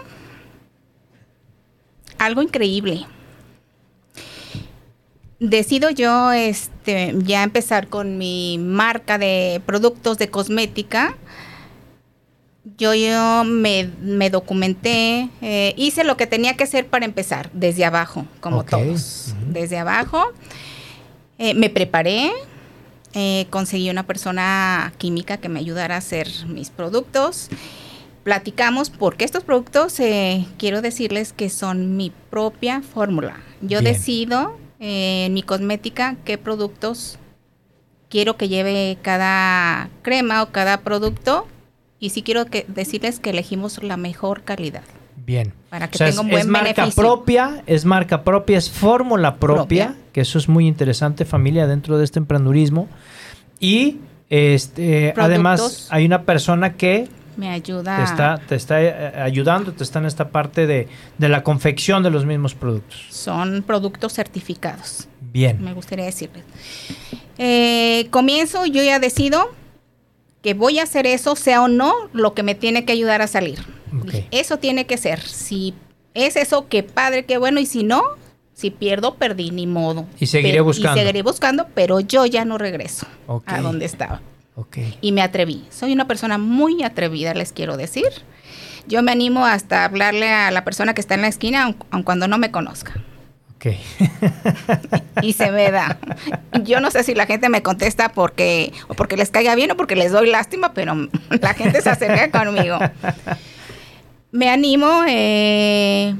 algo 2.17 2.41
increíble. 2.41 3.05
Decido 5.39 5.91
yo 5.91 6.31
este, 6.31 7.13
ya 7.19 7.43
empezar 7.43 7.87
con 7.87 8.17
mi 8.17 8.57
marca 8.57 9.17
de 9.17 9.61
productos 9.65 10.17
de 10.17 10.29
cosmética 10.29 11.15
yo, 12.75 12.93
yo 12.93 13.43
me, 13.43 13.89
me 14.01 14.29
documenté, 14.29 15.29
eh, 15.41 15.73
hice 15.77 16.03
lo 16.03 16.17
que 16.17 16.27
tenía 16.27 16.57
que 16.57 16.63
hacer 16.63 16.87
para 16.87 17.05
empezar, 17.05 17.49
desde 17.53 17.85
abajo, 17.85 18.25
como 18.41 18.65
todos. 18.65 19.33
Desde 19.47 19.77
abajo. 19.77 20.31
Eh, 21.37 21.53
me 21.53 21.69
preparé, 21.69 22.31
eh, 23.13 23.45
conseguí 23.49 23.89
una 23.89 24.05
persona 24.05 24.91
química 24.97 25.37
que 25.37 25.49
me 25.49 25.59
ayudara 25.59 25.95
a 25.95 25.97
hacer 25.99 26.27
mis 26.47 26.69
productos. 26.69 27.49
Platicamos 28.27 28.89
porque 28.89 29.23
estos 29.23 29.45
productos, 29.45 29.97
eh, 30.01 30.45
quiero 30.57 30.81
decirles 30.81 31.31
que 31.31 31.49
son 31.49 31.95
mi 31.95 32.11
propia 32.29 32.81
fórmula. 32.81 33.37
Yo 33.61 33.79
Bien. 33.79 33.85
decido 33.85 34.57
eh, 34.81 35.27
en 35.27 35.33
mi 35.33 35.43
cosmética 35.43 36.17
qué 36.25 36.37
productos 36.37 37.19
quiero 38.09 38.35
que 38.35 38.49
lleve 38.49 38.97
cada 39.01 39.89
crema 40.01 40.43
o 40.43 40.47
cada 40.47 40.81
producto 40.81 41.47
y 42.01 42.09
sí 42.09 42.21
quiero 42.21 42.47
que 42.47 42.65
decirles 42.67 43.21
que 43.21 43.29
elegimos 43.29 43.81
la 43.81 43.95
mejor 43.95 44.43
calidad. 44.43 44.83
Bien. 45.25 45.53
Para 45.69 45.87
que 45.87 45.95
O 45.95 45.97
sea, 45.99 46.09
tenga 46.09 46.19
un 46.19 46.27
buen 46.27 46.41
es 46.41 46.47
marca 46.47 46.73
beneficio. 46.81 47.01
propia, 47.01 47.63
es 47.65 47.85
marca 47.85 48.25
propia, 48.25 48.57
es 48.57 48.69
fórmula 48.69 49.37
propia, 49.37 49.85
Propia. 49.93 49.95
que 50.11 50.19
eso 50.19 50.37
es 50.37 50.49
muy 50.49 50.67
interesante, 50.67 51.23
familia, 51.23 51.65
dentro 51.65 51.97
de 51.97 52.03
este 52.03 52.19
emprendurismo. 52.19 52.89
Y 53.61 53.99
este, 54.29 55.13
además 55.15 55.87
hay 55.91 56.05
una 56.05 56.23
persona 56.23 56.73
que 56.73 57.07
Me 57.37 57.49
ayuda. 57.49 57.97
te 57.97 58.03
está, 58.03 58.41
te 58.47 58.55
está 58.55 58.81
eh, 58.81 59.21
ayudando, 59.21 59.71
te 59.71 59.83
está 59.83 59.99
en 59.99 60.05
esta 60.07 60.29
parte 60.29 60.67
de, 60.67 60.87
de 61.17 61.29
la 61.29 61.43
confección 61.43 62.03
de 62.03 62.09
los 62.09 62.25
mismos 62.25 62.55
productos. 62.55 63.05
Son 63.09 63.63
productos 63.65 64.13
certificados. 64.13 65.07
Bien. 65.21 65.63
me 65.63 65.73
gustaría 65.73 66.05
decirles. 66.05 66.43
Eh, 67.37 68.07
comienzo, 68.09 68.65
yo 68.65 68.81
ya 68.83 68.99
decido 68.99 69.51
que 70.41 70.53
voy 70.53 70.79
a 70.79 70.83
hacer 70.83 71.05
eso, 71.05 71.35
sea 71.35 71.61
o 71.61 71.67
no, 71.67 71.93
lo 72.13 72.33
que 72.33 72.41
me 72.43 72.55
tiene 72.55 72.85
que 72.85 72.93
ayudar 72.93 73.21
a 73.21 73.27
salir. 73.27 73.59
Eso 74.31 74.57
tiene 74.57 74.85
que 74.85 74.97
ser. 74.97 75.19
Si 75.21 75.73
es 76.13 76.35
eso, 76.35 76.67
qué 76.67 76.83
padre, 76.83 77.25
qué 77.25 77.37
bueno, 77.37 77.59
y 77.59 77.65
si 77.65 77.83
no, 77.83 78.01
si 78.53 78.71
pierdo, 78.71 79.15
perdí, 79.15 79.51
ni 79.51 79.67
modo. 79.67 80.07
Y 80.19 80.25
seguiré 80.25 80.53
Pero- 80.53 80.63
buscando. 80.65 80.97
Y 80.97 80.99
seguiré 81.01 81.21
buscando, 81.21 81.67
pero 81.75 81.99
yo 81.99 82.25
ya 82.25 82.43
no 82.45 82.57
regreso 82.57 83.05
a 83.45 83.61
donde 83.61 83.85
estaba. 83.85 84.21
Y 85.01 85.11
me 85.11 85.21
atreví. 85.21 85.65
Soy 85.69 85.93
una 85.93 86.07
persona 86.07 86.37
muy 86.37 86.83
atrevida, 86.83 87.33
les 87.33 87.51
quiero 87.51 87.77
decir. 87.77 88.07
Yo 88.87 89.03
me 89.03 89.11
animo 89.11 89.45
hasta 89.45 89.85
hablarle 89.85 90.31
a 90.31 90.51
la 90.51 90.63
persona 90.63 90.93
que 90.93 91.01
está 91.01 91.15
en 91.15 91.21
la 91.21 91.27
esquina, 91.27 91.63
aun, 91.63 91.77
aun 91.91 92.03
cuando 92.03 92.27
no 92.27 92.37
me 92.37 92.51
conozca. 92.51 92.93
Ok. 93.55 93.67
y 95.21 95.33
se 95.33 95.51
me 95.51 95.71
da. 95.71 95.97
Yo 96.63 96.79
no 96.79 96.91
sé 96.91 97.03
si 97.03 97.13
la 97.13 97.25
gente 97.25 97.49
me 97.49 97.61
contesta 97.61 98.09
porque 98.09 98.71
o 98.87 98.93
porque 98.93 99.17
les 99.17 99.29
caiga 99.29 99.55
bien 99.55 99.71
o 99.71 99.77
porque 99.77 99.95
les 99.95 100.11
doy 100.11 100.29
lástima, 100.29 100.73
pero 100.73 100.95
la 101.41 101.53
gente 101.53 101.81
se 101.81 101.89
acerca 101.89 102.31
conmigo. 102.45 102.79
Me 104.31 104.49
animo. 104.49 105.03
eh, 105.07 106.15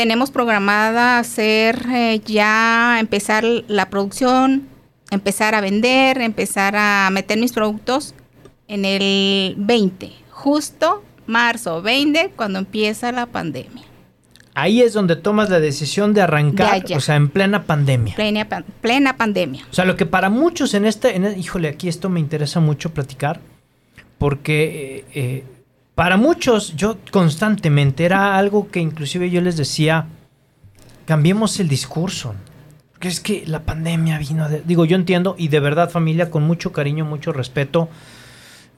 tenemos 0.00 0.30
programada 0.30 1.18
hacer 1.18 1.84
eh, 1.92 2.22
ya 2.24 2.96
empezar 3.00 3.44
la 3.44 3.90
producción, 3.90 4.66
empezar 5.10 5.54
a 5.54 5.60
vender, 5.60 6.20
empezar 6.20 6.74
a 6.76 7.08
meter 7.10 7.38
mis 7.38 7.52
productos 7.52 8.14
en 8.68 8.84
el 8.84 9.54
20, 9.58 10.12
justo 10.30 11.02
marzo 11.26 11.82
20, 11.82 12.32
cuando 12.36 12.58
empieza 12.58 13.12
la 13.12 13.26
pandemia. 13.26 13.84
Ahí 14.54 14.82
es 14.82 14.92
donde 14.92 15.14
tomas 15.16 15.48
la 15.48 15.60
decisión 15.60 16.12
de 16.12 16.22
arrancar, 16.22 16.84
o 16.96 17.00
sea, 17.00 17.14
en 17.16 17.28
plena 17.28 17.64
pandemia. 17.64 18.14
Plena, 18.16 18.48
pan- 18.48 18.64
plena 18.80 19.16
pandemia. 19.16 19.64
O 19.70 19.74
sea, 19.74 19.84
lo 19.84 19.96
que 19.96 20.06
para 20.06 20.28
muchos 20.28 20.74
en 20.74 20.86
este, 20.86 21.14
en 21.16 21.24
el- 21.24 21.38
híjole, 21.38 21.68
aquí 21.68 21.88
esto 21.88 22.08
me 22.08 22.18
interesa 22.20 22.58
mucho 22.60 22.92
platicar, 22.92 23.40
porque 24.18 24.64
eh, 24.64 25.04
eh, 25.14 25.44
para 25.94 26.16
muchos 26.16 26.74
yo 26.76 26.98
constantemente 27.12 28.04
era 28.04 28.36
algo 28.36 28.68
que 28.70 28.80
inclusive 28.80 29.30
yo 29.30 29.40
les 29.40 29.56
decía, 29.56 30.06
cambiemos 31.06 31.58
el 31.60 31.68
discurso. 31.68 32.34
Porque 33.00 33.08
es 33.08 33.20
que 33.20 33.44
la 33.46 33.62
pandemia 33.62 34.18
vino, 34.18 34.46
de- 34.50 34.60
digo, 34.60 34.84
yo 34.84 34.94
entiendo 34.94 35.34
y 35.38 35.48
de 35.48 35.58
verdad 35.58 35.88
familia, 35.88 36.30
con 36.30 36.42
mucho 36.42 36.70
cariño, 36.70 37.06
mucho 37.06 37.32
respeto, 37.32 37.88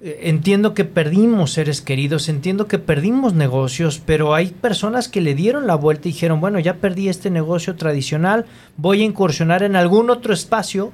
eh, 0.00 0.20
entiendo 0.26 0.74
que 0.74 0.84
perdimos 0.84 1.50
seres 1.54 1.80
queridos, 1.80 2.28
entiendo 2.28 2.68
que 2.68 2.78
perdimos 2.78 3.34
negocios, 3.34 4.00
pero 4.06 4.32
hay 4.32 4.52
personas 4.52 5.08
que 5.08 5.20
le 5.20 5.34
dieron 5.34 5.66
la 5.66 5.74
vuelta 5.74 6.06
y 6.06 6.12
dijeron, 6.12 6.40
bueno, 6.40 6.60
ya 6.60 6.74
perdí 6.74 7.08
este 7.08 7.30
negocio 7.30 7.74
tradicional, 7.74 8.46
voy 8.76 9.02
a 9.02 9.06
incursionar 9.06 9.64
en 9.64 9.74
algún 9.74 10.08
otro 10.08 10.32
espacio 10.32 10.92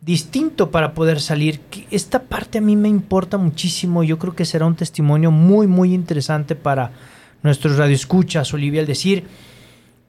distinto 0.00 0.70
para 0.70 0.94
poder 0.94 1.20
salir. 1.20 1.60
Que 1.70 1.86
Esta 1.90 2.22
parte 2.22 2.56
a 2.56 2.62
mí 2.62 2.76
me 2.76 2.88
importa 2.88 3.36
muchísimo, 3.36 4.04
yo 4.04 4.18
creo 4.18 4.34
que 4.34 4.46
será 4.46 4.64
un 4.64 4.74
testimonio 4.74 5.30
muy, 5.30 5.66
muy 5.66 5.92
interesante 5.92 6.54
para 6.56 6.92
nuestros 7.42 7.76
radioescuchas, 7.76 8.54
Olivia, 8.54 8.80
al 8.80 8.86
decir, 8.86 9.24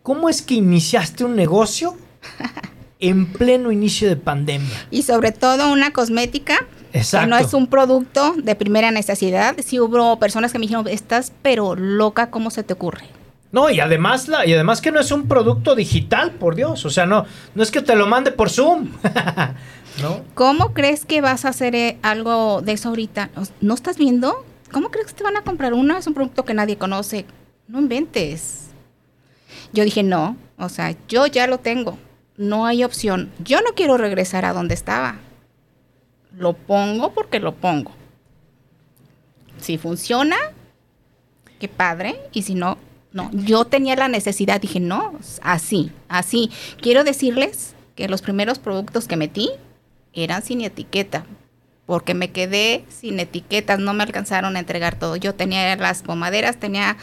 ¿cómo 0.04 0.30
es 0.30 0.41
que 0.41 0.54
iniciaste 0.54 1.26
un 1.26 1.36
negocio 1.36 1.98
en 3.00 3.26
pleno 3.34 3.72
inicio 3.72 4.08
de 4.08 4.16
pandemia? 4.16 4.88
Y 4.92 5.04
sobre 5.04 5.32
todo 5.32 5.72
una 5.72 5.92
cosmética 5.92 6.66
Exacto. 6.94 7.26
que 7.26 7.30
no 7.30 7.38
es 7.38 7.54
un 7.54 7.68
producto 7.68 8.34
de 8.38 8.56
primera 8.56 8.92
necesidad. 8.92 9.56
Sí 9.66 9.80
hubo 9.80 10.18
personas 10.20 10.52
que 10.52 10.60
me 10.60 10.64
dijeron, 10.64 10.88
estás 10.88 11.32
pero 11.42 11.76
loca, 11.76 12.30
¿cómo 12.32 12.50
se 12.52 12.64
te 12.64 12.74
ocurre? 12.74 13.06
No, 13.52 13.70
y 13.70 13.80
además, 13.80 14.28
la, 14.28 14.46
y 14.46 14.54
además 14.54 14.82
que 14.82 14.92
no 14.92 15.00
es 15.00 15.12
un 15.12 15.28
producto 15.30 15.76
digital, 15.76 16.32
por 16.32 16.56
Dios. 16.56 16.84
O 16.86 16.90
sea, 16.90 17.06
no, 17.06 17.26
no 17.54 17.64
es 17.64 17.72
que 17.72 17.82
te 17.82 17.96
lo 17.96 18.06
mande 18.06 18.32
por 18.34 18.50
Zoom. 18.50 18.90
¿No? 20.02 20.22
¿Cómo 20.34 20.74
crees 20.74 21.06
que 21.06 21.22
vas 21.22 21.46
a 21.46 21.50
hacer 21.50 21.74
eh, 21.74 21.98
algo 22.02 22.62
de 22.62 22.74
eso 22.74 22.90
ahorita? 22.90 23.30
¿No- 23.36 23.44
¿No 23.62 23.74
estás 23.76 23.98
viendo? 23.98 24.44
¿Cómo 24.74 24.90
crees 24.92 25.08
que 25.08 25.14
te 25.14 25.24
van 25.24 25.38
a 25.38 25.42
comprar 25.44 25.74
uno? 25.74 25.96
Es 25.96 26.06
un 26.06 26.14
producto 26.14 26.44
que 26.44 26.54
nadie 26.54 26.78
conoce. 26.78 27.26
No 27.70 27.80
inventes. 27.80 28.66
Yo 29.72 29.86
dije, 29.86 30.04
no, 30.04 30.36
o 30.58 30.68
sea, 30.68 30.94
yo 31.08 31.26
ya 31.28 31.48
lo 31.48 31.60
tengo. 31.60 31.98
No 32.38 32.65
hay 32.65 32.84
opción. 32.84 33.32
Yo 33.39 33.62
no 33.62 33.74
quiero 33.76 33.98
regresar 33.98 34.45
a 34.45 34.54
donde 34.54 34.74
estaba. 34.74 35.17
Lo 36.38 36.54
pongo 36.54 37.13
porque 37.13 37.39
lo 37.39 37.56
pongo. 37.56 37.91
Si 39.60 39.78
funciona, 39.78 40.36
qué 41.60 41.67
padre. 41.67 42.19
Y 42.34 42.41
si 42.41 42.56
no, 42.56 42.78
no. 43.13 43.30
Yo 43.32 43.65
tenía 43.65 43.95
la 43.95 44.10
necesidad, 44.10 44.60
dije, 44.60 44.82
no, 44.82 45.17
así, 45.41 45.91
así. 46.10 46.52
Quiero 46.82 47.06
decirles 47.06 47.74
que 47.95 48.10
los 48.10 48.21
primeros 48.21 48.60
productos 48.60 49.08
que 49.08 49.15
metí 49.15 49.52
eran 50.13 50.43
sin 50.43 50.62
etiqueta. 50.62 51.26
Porque 51.86 52.15
me 52.15 52.32
quedé 52.32 52.84
sin 52.89 53.19
etiquetas, 53.19 53.80
no 53.80 53.93
me 53.93 54.04
alcanzaron 54.04 54.56
a 54.56 54.60
entregar 54.60 54.98
todo. 54.98 55.15
Yo 55.15 55.36
tenía 55.36 55.76
las 55.76 56.02
pomaderas, 56.02 56.58
tenía 56.58 56.98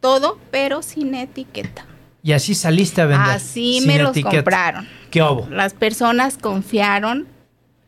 todo, 0.00 0.38
pero 0.50 0.82
sin 0.82 1.14
etiqueta. 1.14 1.86
Y 2.22 2.32
así 2.32 2.54
saliste 2.54 3.00
a 3.00 3.06
vender. 3.06 3.30
Así 3.30 3.82
me 3.86 3.98
los 3.98 4.10
etiqueta. 4.12 4.36
compraron. 4.36 4.88
¿Qué 5.10 5.22
hubo? 5.22 5.48
Las 5.50 5.74
personas 5.74 6.38
confiaron 6.38 7.26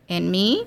en 0.07 0.31
mí. 0.31 0.63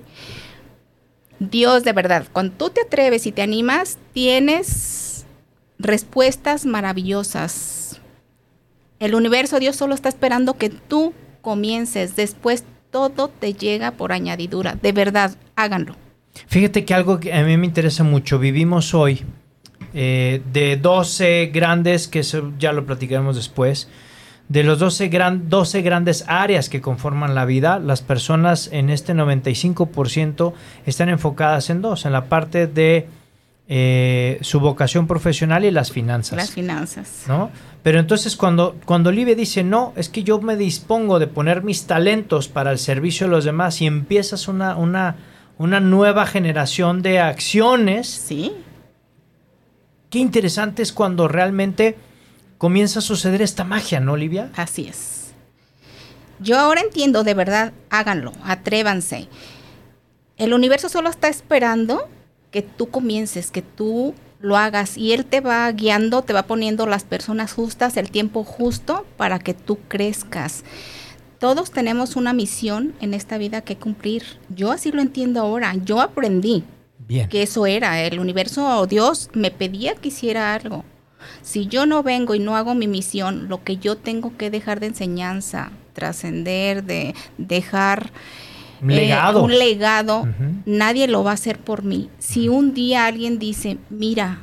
Dios, 1.39 1.83
de 1.83 1.93
verdad, 1.93 2.25
cuando 2.33 2.55
tú 2.55 2.69
te 2.69 2.81
atreves 2.81 3.25
y 3.27 3.31
te 3.31 3.41
animas, 3.41 3.97
tienes 4.13 5.25
respuestas 5.77 6.65
maravillosas. 6.65 8.01
El 8.99 9.15
universo, 9.15 9.59
Dios 9.59 9.75
solo 9.75 9.95
está 9.95 10.09
esperando 10.09 10.55
que 10.55 10.69
tú 10.69 11.13
comiences. 11.41 12.15
Después 12.15 12.65
todo 12.91 13.29
te 13.29 13.53
llega 13.53 13.91
por 13.91 14.11
añadidura. 14.11 14.75
De 14.81 14.91
verdad, 14.91 15.37
háganlo. 15.55 15.95
Fíjate 16.47 16.85
que 16.85 16.93
algo 16.93 17.19
que 17.19 17.33
a 17.33 17.43
mí 17.43 17.55
me 17.55 17.65
interesa 17.65 18.03
mucho. 18.03 18.39
Vivimos 18.39 18.93
hoy 18.93 19.23
eh, 19.93 20.41
de 20.51 20.77
12 20.77 21.51
grandes, 21.53 22.07
que 22.07 22.19
eso 22.19 22.51
ya 22.59 22.73
lo 22.73 22.85
platicaremos 22.85 23.35
después, 23.35 23.87
de 24.49 24.63
los 24.63 24.79
12, 24.79 25.09
gran, 25.09 25.49
12 25.49 25.81
grandes 25.83 26.25
áreas 26.27 26.69
que 26.69 26.81
conforman 26.81 27.35
la 27.35 27.45
vida, 27.45 27.77
las 27.77 28.01
personas 28.01 28.69
en 28.71 28.89
este 28.89 29.13
95% 29.13 30.53
están 30.87 31.09
enfocadas 31.09 31.69
en 31.69 31.81
dos, 31.81 32.05
en 32.05 32.13
la 32.13 32.25
parte 32.25 32.65
de 32.65 33.07
eh, 33.67 34.39
su 34.41 34.59
vocación 34.59 35.05
profesional 35.05 35.63
y 35.65 35.69
las 35.69 35.91
finanzas. 35.91 36.35
Las 36.35 36.49
finanzas. 36.49 37.25
¿no? 37.27 37.51
Pero 37.83 37.99
entonces 37.99 38.35
cuando, 38.35 38.75
cuando 38.85 39.09
Olivia 39.09 39.35
dice, 39.35 39.63
no, 39.63 39.93
es 39.95 40.09
que 40.09 40.23
yo 40.23 40.41
me 40.41 40.57
dispongo 40.57 41.19
de 41.19 41.27
poner 41.27 41.61
mis 41.61 41.85
talentos 41.85 42.47
para 42.47 42.71
el 42.71 42.79
servicio 42.79 43.27
de 43.27 43.31
los 43.31 43.45
demás 43.45 43.79
y 43.81 43.85
empiezas 43.85 44.47
una, 44.47 44.75
una, 44.75 45.17
una 45.59 45.79
nueva 45.79 46.25
generación 46.25 47.03
de 47.03 47.19
acciones, 47.19 48.07
Sí, 48.07 48.53
qué 50.09 50.19
interesante 50.19 50.81
es 50.81 50.91
cuando 50.93 51.27
realmente 51.27 51.95
comienza 52.57 52.99
a 52.99 53.01
suceder 53.01 53.41
esta 53.41 53.63
magia, 53.63 53.99
¿no, 53.99 54.13
Olivia? 54.13 54.51
Así 54.55 54.87
es. 54.87 55.31
Yo 56.39 56.57
ahora 56.57 56.81
entiendo, 56.81 57.23
de 57.23 57.33
verdad, 57.33 57.73
háganlo, 57.89 58.31
atrévanse. 58.43 59.27
El 60.37 60.53
universo 60.53 60.87
solo 60.87 61.09
está 61.09 61.27
esperando 61.27 62.07
que 62.51 62.61
tú 62.61 62.89
comiences, 62.89 63.51
que 63.51 63.61
tú 63.61 64.13
lo 64.39 64.57
hagas 64.57 64.97
y 64.97 65.11
él 65.11 65.25
te 65.25 65.41
va 65.41 65.69
guiando, 65.71 66.21
te 66.21 66.33
va 66.33 66.43
poniendo 66.43 66.85
las 66.85 67.03
personas 67.03 67.53
justas, 67.53 67.97
el 67.97 68.09
tiempo 68.09 68.43
justo 68.43 69.05
para 69.17 69.39
que 69.39 69.53
tú 69.53 69.79
crezcas. 69.87 70.63
Todos 71.39 71.71
tenemos 71.71 72.15
una 72.15 72.33
misión 72.33 72.93
en 73.01 73.13
esta 73.13 73.37
vida 73.37 73.61
que 73.61 73.77
cumplir. 73.77 74.23
Yo 74.49 74.71
así 74.71 74.91
lo 74.91 75.01
entiendo 75.01 75.41
ahora. 75.41 75.73
Yo 75.75 76.01
aprendí 76.01 76.63
Bien. 77.09 77.27
que 77.27 77.41
eso 77.43 77.65
era. 77.65 78.01
El 78.01 78.19
universo 78.19 78.79
o 78.79 78.87
Dios 78.87 79.29
me 79.33 79.51
pedía 79.51 79.95
que 79.95 80.07
hiciera 80.07 80.53
algo. 80.53 80.85
Si 81.41 81.65
yo 81.67 81.85
no 81.85 82.03
vengo 82.03 82.35
y 82.35 82.39
no 82.39 82.55
hago 82.55 82.75
mi 82.75 82.87
misión, 82.87 83.49
lo 83.49 83.63
que 83.65 83.75
yo 83.77 83.97
tengo 83.97 84.37
que 84.37 84.49
dejar 84.49 84.79
de 84.79 84.87
enseñanza, 84.87 85.71
trascender, 85.93 86.83
de 86.85 87.13
dejar 87.37 88.11
Un 88.81 88.91
eh, 88.91 88.95
legado. 88.95 89.43
un 89.43 89.57
legado, 89.57 90.19
Ujú. 90.21 90.61
nadie 90.65 91.07
lo 91.09 91.23
va 91.25 91.31
a 91.31 91.33
hacer 91.33 91.59
por 91.59 91.83
mí. 91.83 92.09
Si 92.19 92.47
un 92.47 92.73
día 92.73 93.05
alguien 93.07 93.37
dice, 93.39 93.77
mira, 93.89 94.39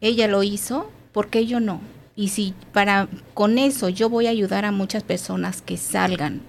ella 0.00 0.28
lo 0.28 0.42
hizo, 0.42 0.90
¿por 1.12 1.28
qué 1.28 1.46
yo 1.46 1.60
no? 1.60 1.80
Y 2.16 2.28
si 2.28 2.54
para 2.72 3.08
con 3.32 3.56
eso 3.58 3.88
yo 3.88 4.08
voy 4.10 4.26
a 4.26 4.30
ayudar 4.30 4.64
a 4.64 4.72
muchas 4.72 5.02
personas 5.02 5.62
que 5.62 5.76
salgan 5.76 6.42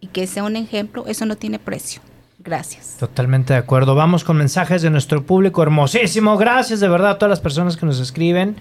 y 0.00 0.06
que 0.08 0.26
sea 0.26 0.44
un 0.44 0.56
ejemplo, 0.56 1.06
eso 1.06 1.26
no 1.26 1.36
tiene 1.36 1.58
precio. 1.58 2.00
Gracias. 2.42 2.96
Totalmente 2.98 3.52
de 3.52 3.58
acuerdo. 3.58 3.94
Vamos 3.94 4.24
con 4.24 4.36
mensajes 4.36 4.80
de 4.82 4.90
nuestro 4.90 5.22
público 5.24 5.62
hermosísimo. 5.62 6.36
Gracias 6.38 6.80
de 6.80 6.88
verdad 6.88 7.12
a 7.12 7.18
todas 7.18 7.30
las 7.30 7.40
personas 7.40 7.76
que 7.76 7.84
nos 7.86 8.00
escriben. 8.00 8.56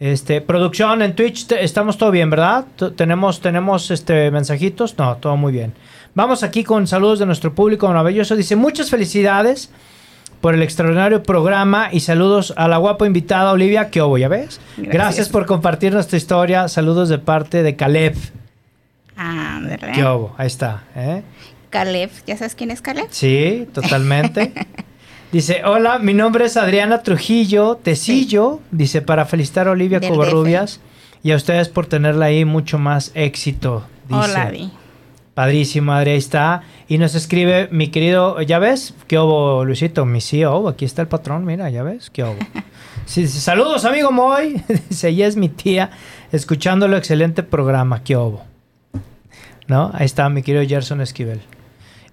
Este, 0.00 0.40
producción 0.40 1.02
en 1.02 1.14
Twitch, 1.16 1.46
te- 1.46 1.64
estamos 1.64 1.98
todo 1.98 2.10
bien, 2.10 2.30
¿verdad? 2.30 2.64
Tenemos, 2.96 3.40
tenemos 3.40 3.90
este 3.90 4.30
mensajitos. 4.30 4.96
No, 4.98 5.16
todo 5.16 5.36
muy 5.36 5.52
bien. 5.52 5.74
Vamos 6.14 6.42
aquí 6.42 6.64
con 6.64 6.86
saludos 6.86 7.18
de 7.18 7.26
nuestro 7.26 7.54
público 7.54 7.86
maravilloso. 7.88 8.34
Dice, 8.36 8.56
muchas 8.56 8.90
felicidades 8.90 9.70
por 10.40 10.54
el 10.54 10.62
extraordinario 10.62 11.22
programa 11.24 11.88
y 11.92 12.00
saludos 12.00 12.52
a 12.56 12.68
la 12.68 12.76
guapa 12.78 13.06
invitada 13.06 13.50
Olivia 13.52 13.90
que 13.90 13.98
¿ya 14.18 14.28
ves? 14.28 14.60
Gracias. 14.76 14.94
Gracias. 14.94 15.28
por 15.28 15.46
compartir 15.46 15.92
nuestra 15.92 16.16
historia. 16.16 16.68
Saludos 16.68 17.08
de 17.08 17.18
parte 17.18 17.62
de 17.64 17.74
Caleb. 17.76 18.16
Ah, 19.16 19.58
¿verdad? 19.62 19.92
¿Qué 19.94 20.04
hubo? 20.04 20.34
Ahí 20.38 20.46
está. 20.46 20.84
¿eh? 20.94 21.22
Caleb, 21.70 22.10
¿ya 22.26 22.36
sabes 22.36 22.54
quién 22.54 22.70
es 22.70 22.82
Caleb? 22.82 23.06
Sí, 23.10 23.66
totalmente. 23.72 24.52
Dice, 25.32 25.62
hola, 25.64 25.98
mi 25.98 26.14
nombre 26.14 26.46
es 26.46 26.56
Adriana 26.56 27.02
Trujillo 27.02 27.76
Tecillo. 27.76 28.60
Dice, 28.70 29.02
para 29.02 29.26
felicitar 29.26 29.68
a 29.68 29.72
Olivia 29.72 30.00
Del 30.00 30.10
Covarrubias 30.10 30.80
y 31.22 31.32
a 31.32 31.36
ustedes 31.36 31.68
por 31.68 31.86
tenerla 31.86 32.26
ahí 32.26 32.46
mucho 32.46 32.78
más 32.78 33.10
éxito. 33.14 33.84
Dice, 34.08 34.20
Hola, 34.20 34.50
Di. 34.50 34.70
Padrísimo, 35.34 35.92
Adri, 35.92 36.12
ahí 36.12 36.18
está. 36.18 36.62
Y 36.88 36.96
nos 36.96 37.14
escribe 37.14 37.68
mi 37.70 37.88
querido, 37.88 38.40
¿ya 38.40 38.58
ves? 38.58 38.94
¿Qué 39.06 39.18
hubo, 39.18 39.64
Luisito? 39.64 40.06
Mi 40.06 40.20
CEO, 40.22 40.66
aquí 40.66 40.84
está 40.86 41.02
el 41.02 41.08
patrón, 41.08 41.44
mira, 41.44 41.68
¿ya 41.68 41.82
ves? 41.82 42.10
¿Qué 42.10 42.24
hubo? 42.24 42.38
Sí, 43.04 43.26
saludos, 43.26 43.86
amigo 43.86 44.12
Moy. 44.12 44.62
Dice, 44.90 45.08
ella 45.08 45.26
es 45.26 45.36
mi 45.36 45.48
tía, 45.48 45.90
escuchando 46.30 46.84
el 46.84 46.92
excelente 46.92 47.42
programa, 47.42 48.04
¿qué 48.04 48.16
hubo? 48.18 48.44
¿No? 49.66 49.90
Ahí 49.94 50.04
está 50.04 50.28
mi 50.28 50.42
querido 50.42 50.62
Gerson 50.68 51.00
Esquivel. 51.00 51.40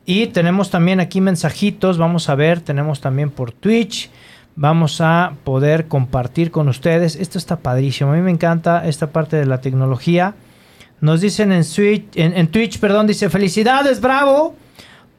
Y 0.05 0.27
tenemos 0.27 0.69
también 0.69 0.99
aquí 0.99 1.19
mensajitos, 1.19 1.97
vamos 1.97 2.29
a 2.29 2.35
ver, 2.35 2.61
tenemos 2.61 3.01
también 3.01 3.31
por 3.31 3.51
Twitch. 3.51 4.09
Vamos 4.57 5.01
a 5.01 5.33
poder 5.43 5.87
compartir 5.87 6.49
con 6.49 6.69
ustedes. 6.69 7.17
Esto 7.17 7.37
está 7.37 7.57
padrísimo. 7.57 8.11
A 8.11 8.15
mí 8.15 8.21
me 8.21 8.31
encanta 8.31 8.87
esta 8.87 9.07
parte 9.07 9.35
de 9.35 9.45
la 9.45 9.59
tecnología. 9.59 10.35
Nos 11.01 11.19
dicen 11.19 11.51
en, 11.51 11.65
Switch, 11.65 12.05
en, 12.15 12.37
en 12.37 12.47
Twitch, 12.47 12.79
perdón, 12.79 13.05
dice 13.05 13.29
felicidades, 13.29 13.99
bravo, 13.99 14.55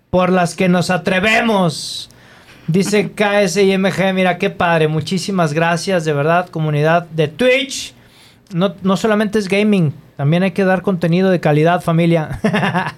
por 0.08 0.30
las 0.30 0.54
que 0.54 0.70
nos 0.70 0.88
atrevemos. 0.88 2.08
Dice 2.66 3.12
KSIMG, 3.14 4.14
mira 4.14 4.38
qué 4.38 4.48
padre, 4.48 4.88
muchísimas 4.88 5.52
gracias, 5.52 6.06
de 6.06 6.14
verdad, 6.14 6.48
comunidad 6.48 7.06
de 7.10 7.28
Twitch. 7.28 7.92
No, 8.54 8.74
no 8.82 8.96
solamente 8.96 9.38
es 9.38 9.48
gaming, 9.48 9.92
también 10.16 10.44
hay 10.44 10.52
que 10.52 10.64
dar 10.64 10.80
contenido 10.80 11.30
de 11.30 11.40
calidad, 11.40 11.82
familia. 11.82 12.40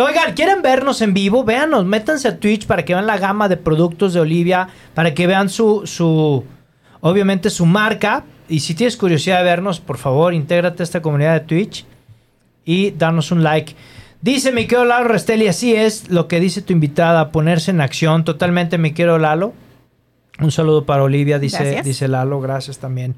Oigan, 0.00 0.34
¿quieren 0.34 0.62
vernos 0.62 1.02
en 1.02 1.14
vivo? 1.14 1.44
Véanos, 1.44 1.84
métanse 1.84 2.28
a 2.28 2.38
Twitch 2.38 2.66
para 2.66 2.84
que 2.84 2.94
vean 2.94 3.06
la 3.06 3.18
gama 3.18 3.48
de 3.48 3.56
productos 3.56 4.14
de 4.14 4.20
Olivia, 4.20 4.68
para 4.94 5.14
que 5.14 5.26
vean 5.26 5.48
su, 5.48 5.82
su 5.86 6.44
obviamente 7.00 7.50
su 7.50 7.66
marca. 7.66 8.24
Y 8.48 8.60
si 8.60 8.74
tienes 8.74 8.96
curiosidad 8.96 9.38
de 9.38 9.44
vernos, 9.44 9.80
por 9.80 9.98
favor, 9.98 10.34
intégrate 10.34 10.82
a 10.82 10.84
esta 10.84 11.02
comunidad 11.02 11.34
de 11.34 11.40
Twitch 11.40 11.84
y 12.64 12.92
danos 12.92 13.30
un 13.30 13.42
like. 13.42 13.74
Dice 14.22 14.52
mi 14.52 14.66
querido 14.66 14.84
Lalo 14.84 15.08
Restelli, 15.08 15.48
así 15.48 15.74
es 15.74 16.10
lo 16.10 16.28
que 16.28 16.40
dice 16.40 16.60
tu 16.60 16.72
invitada, 16.72 17.30
ponerse 17.30 17.70
en 17.70 17.80
acción 17.80 18.24
totalmente, 18.24 18.76
mi 18.76 18.92
querido 18.92 19.18
Lalo. 19.18 19.54
Un 20.40 20.50
saludo 20.50 20.84
para 20.84 21.02
Olivia, 21.02 21.38
dice, 21.38 21.62
Gracias. 21.62 21.84
dice 21.84 22.08
Lalo, 22.08 22.40
gracias 22.40 22.78
también 22.78 23.14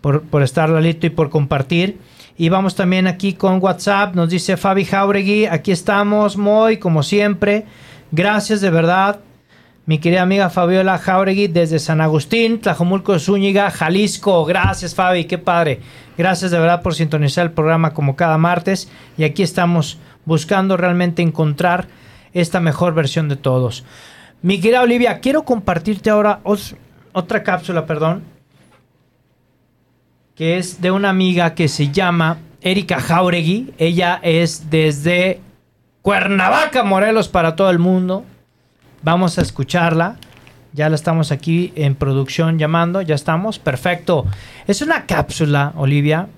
por, 0.00 0.22
por 0.22 0.42
estar 0.42 0.68
Lalito 0.70 1.06
y 1.06 1.10
por 1.10 1.30
compartir. 1.30 1.98
Y 2.40 2.48
vamos 2.48 2.74
también 2.74 3.06
aquí 3.06 3.34
con 3.34 3.62
WhatsApp, 3.62 4.14
nos 4.14 4.30
dice 4.30 4.56
Fabi 4.56 4.86
Jauregui, 4.86 5.44
aquí 5.44 5.72
estamos, 5.72 6.38
muy 6.38 6.78
como 6.78 7.02
siempre. 7.02 7.66
Gracias 8.12 8.62
de 8.62 8.70
verdad, 8.70 9.20
mi 9.84 9.98
querida 9.98 10.22
amiga 10.22 10.48
Fabiola 10.48 10.96
Jauregui 10.96 11.48
desde 11.48 11.78
San 11.78 12.00
Agustín, 12.00 12.58
Tlajomulco 12.58 13.18
Zúñiga, 13.18 13.70
Jalisco. 13.70 14.46
Gracias 14.46 14.94
Fabi, 14.94 15.26
qué 15.26 15.36
padre. 15.36 15.80
Gracias 16.16 16.50
de 16.50 16.58
verdad 16.58 16.80
por 16.80 16.94
sintonizar 16.94 17.44
el 17.44 17.52
programa 17.52 17.92
como 17.92 18.16
cada 18.16 18.38
martes. 18.38 18.90
Y 19.18 19.24
aquí 19.24 19.42
estamos 19.42 19.98
buscando 20.24 20.78
realmente 20.78 21.20
encontrar 21.20 21.88
esta 22.32 22.58
mejor 22.58 22.94
versión 22.94 23.28
de 23.28 23.36
todos. 23.36 23.84
Mi 24.40 24.58
querida 24.62 24.80
Olivia, 24.80 25.20
quiero 25.20 25.44
compartirte 25.44 26.08
ahora 26.08 26.40
os- 26.44 26.74
otra 27.12 27.42
cápsula, 27.42 27.84
perdón, 27.84 28.22
que 30.40 30.56
es 30.56 30.80
de 30.80 30.90
una 30.90 31.10
amiga 31.10 31.54
que 31.54 31.68
se 31.68 31.90
llama 31.90 32.38
Erika 32.62 32.98
Jauregui. 32.98 33.74
Ella 33.76 34.18
es 34.22 34.70
desde 34.70 35.38
Cuernavaca, 36.00 36.82
Morelos, 36.82 37.28
para 37.28 37.56
todo 37.56 37.68
el 37.68 37.78
mundo. 37.78 38.24
Vamos 39.02 39.38
a 39.38 39.42
escucharla. 39.42 40.16
Ya 40.72 40.88
la 40.88 40.94
estamos 40.94 41.30
aquí 41.30 41.74
en 41.76 41.94
producción 41.94 42.58
llamando. 42.58 43.02
Ya 43.02 43.16
estamos. 43.16 43.58
Perfecto. 43.58 44.24
Es 44.66 44.80
una 44.80 45.04
cápsula, 45.04 45.74
Olivia, 45.76 46.28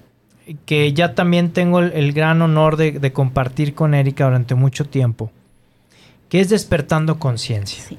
que 0.66 0.92
ya 0.92 1.14
también 1.14 1.52
tengo 1.52 1.78
el, 1.78 1.92
el 1.92 2.12
gran 2.12 2.42
honor 2.42 2.76
de, 2.76 2.98
de 2.98 3.12
compartir 3.12 3.72
con 3.72 3.94
Erika 3.94 4.24
durante 4.24 4.56
mucho 4.56 4.84
tiempo, 4.84 5.30
que 6.28 6.40
es 6.40 6.48
despertando 6.48 7.20
conciencia. 7.20 7.84
Sí. 7.84 7.98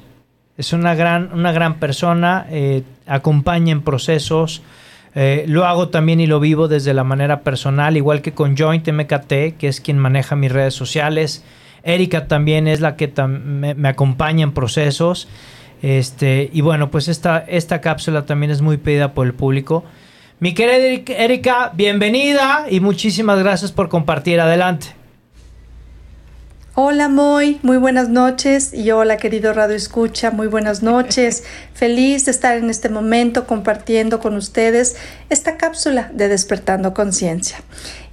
Es 0.58 0.74
una 0.74 0.96
gran, 0.96 1.32
una 1.32 1.54
gran 1.54 1.76
persona, 1.76 2.46
eh, 2.50 2.84
acompaña 3.08 3.72
en 3.72 3.84
procesos. 3.84 4.64
Eh, 5.16 5.46
lo 5.48 5.66
hago 5.66 5.90
también 5.90 6.20
y 6.20 6.28
lo 6.28 6.40
vivo 6.40 6.68
desde 6.68 6.94
la 6.94 7.04
manera 7.04 7.42
personal, 7.42 7.98
igual 7.98 8.22
que 8.22 8.34
con 8.34 8.58
Joint 8.58 8.88
MKT, 8.88 9.58
que 9.58 9.68
es 9.68 9.80
quien 9.80 10.00
maneja 10.00 10.36
mis 10.36 10.52
redes 10.52 10.74
sociales. 10.74 11.44
Erika 11.84 12.28
también 12.28 12.68
es 12.68 12.80
la 12.82 12.96
que 12.96 13.12
me, 13.28 13.76
me 13.76 13.90
acompaña 13.90 14.44
en 14.44 14.54
procesos. 14.54 15.28
Este, 15.82 16.50
y 16.54 16.62
bueno, 16.62 16.90
pues 16.90 17.10
esta, 17.10 17.40
esta 17.40 17.82
cápsula 17.82 18.26
también 18.26 18.52
es 18.52 18.62
muy 18.62 18.78
pedida 18.78 19.14
por 19.14 19.28
el 19.28 19.34
público. 19.34 19.84
Mi 20.40 20.54
querida 20.54 21.04
Erika, 21.18 21.72
bienvenida 21.76 22.66
y 22.70 22.80
muchísimas 22.80 23.38
gracias 23.40 23.72
por 23.72 23.90
compartir. 23.90 24.40
Adelante. 24.40 25.03
Hola 26.76 27.08
Moy, 27.08 27.60
muy 27.62 27.78
buenas 27.78 28.10
noches 28.10 28.74
y 28.74 28.90
hola 28.90 29.18
querido 29.18 29.54
Radio 29.54 29.76
Escucha, 29.76 30.32
muy 30.32 30.48
buenas 30.48 30.82
noches. 30.82 31.44
Feliz 31.76 32.26
de 32.26 32.32
estar 32.32 32.58
en 32.58 32.72
este 32.72 32.90
momento 32.90 33.46
compartiendo 33.46 34.20
con 34.20 34.36
ustedes 34.36 34.96
esta 35.30 35.58
cápsula 35.58 36.10
de 36.16 36.30
Despertando 36.30 36.96
Conciencia. 36.96 37.58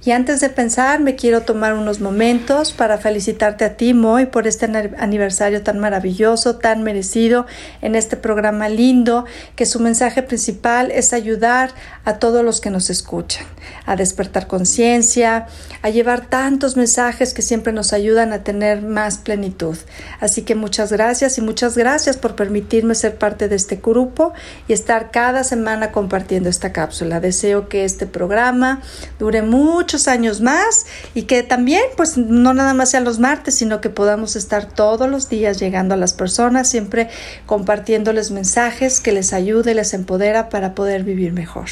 Y 0.03 0.11
antes 0.11 0.39
de 0.39 0.49
pensar, 0.49 0.99
me 0.99 1.15
quiero 1.15 1.41
tomar 1.41 1.75
unos 1.75 1.99
momentos 1.99 2.73
para 2.73 2.97
felicitarte 2.97 3.65
a 3.65 3.77
ti, 3.77 3.93
Moy, 3.93 4.25
por 4.25 4.47
este 4.47 4.65
aniversario 4.97 5.61
tan 5.61 5.77
maravilloso, 5.77 6.55
tan 6.55 6.81
merecido 6.81 7.45
en 7.83 7.93
este 7.93 8.17
programa 8.17 8.67
lindo, 8.67 9.25
que 9.55 9.67
su 9.67 9.79
mensaje 9.79 10.23
principal 10.23 10.89
es 10.89 11.13
ayudar 11.13 11.69
a 12.03 12.17
todos 12.17 12.43
los 12.43 12.61
que 12.61 12.71
nos 12.71 12.89
escuchan, 12.89 13.45
a 13.85 13.95
despertar 13.95 14.47
conciencia, 14.47 15.45
a 15.83 15.89
llevar 15.91 16.25
tantos 16.25 16.77
mensajes 16.77 17.35
que 17.35 17.43
siempre 17.43 17.71
nos 17.71 17.93
ayudan 17.93 18.33
a 18.33 18.43
tener 18.43 18.81
más 18.81 19.19
plenitud. 19.19 19.77
Así 20.19 20.41
que 20.41 20.55
muchas 20.55 20.91
gracias 20.91 21.37
y 21.37 21.41
muchas 21.41 21.77
gracias 21.77 22.17
por 22.17 22.35
permitirme 22.35 22.95
ser 22.95 23.19
parte 23.19 23.47
de 23.47 23.55
este 23.55 23.75
grupo 23.75 24.33
y 24.67 24.73
estar 24.73 25.11
cada 25.11 25.43
semana 25.43 25.91
compartiendo 25.91 26.49
esta 26.49 26.73
cápsula. 26.73 27.19
Deseo 27.19 27.69
que 27.69 27.85
este 27.85 28.07
programa 28.07 28.81
dure 29.19 29.43
mucho 29.43 29.90
muchos 29.91 30.07
años 30.07 30.39
más 30.39 30.85
y 31.13 31.23
que 31.23 31.43
también 31.43 31.81
pues 31.97 32.17
no 32.17 32.53
nada 32.53 32.73
más 32.73 32.91
sean 32.91 33.03
los 33.03 33.19
martes, 33.19 33.55
sino 33.55 33.81
que 33.81 33.89
podamos 33.89 34.37
estar 34.37 34.65
todos 34.65 35.09
los 35.09 35.27
días 35.27 35.59
llegando 35.59 35.95
a 35.95 35.97
las 35.97 36.13
personas, 36.13 36.69
siempre 36.69 37.09
compartiéndoles 37.45 38.31
mensajes 38.31 39.01
que 39.01 39.11
les 39.11 39.33
ayude, 39.33 39.75
les 39.75 39.93
empodera 39.93 40.47
para 40.47 40.75
poder 40.75 41.03
vivir 41.03 41.33
mejor. 41.33 41.65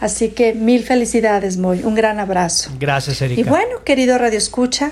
Así 0.00 0.30
que 0.30 0.54
mil 0.54 0.82
felicidades, 0.82 1.56
Moy. 1.56 1.82
Un 1.84 1.94
gran 1.94 2.18
abrazo. 2.18 2.72
Gracias, 2.80 3.22
Erika. 3.22 3.40
Y 3.40 3.44
bueno, 3.44 3.84
querido 3.84 4.18
Radio 4.18 4.38
Escucha, 4.38 4.90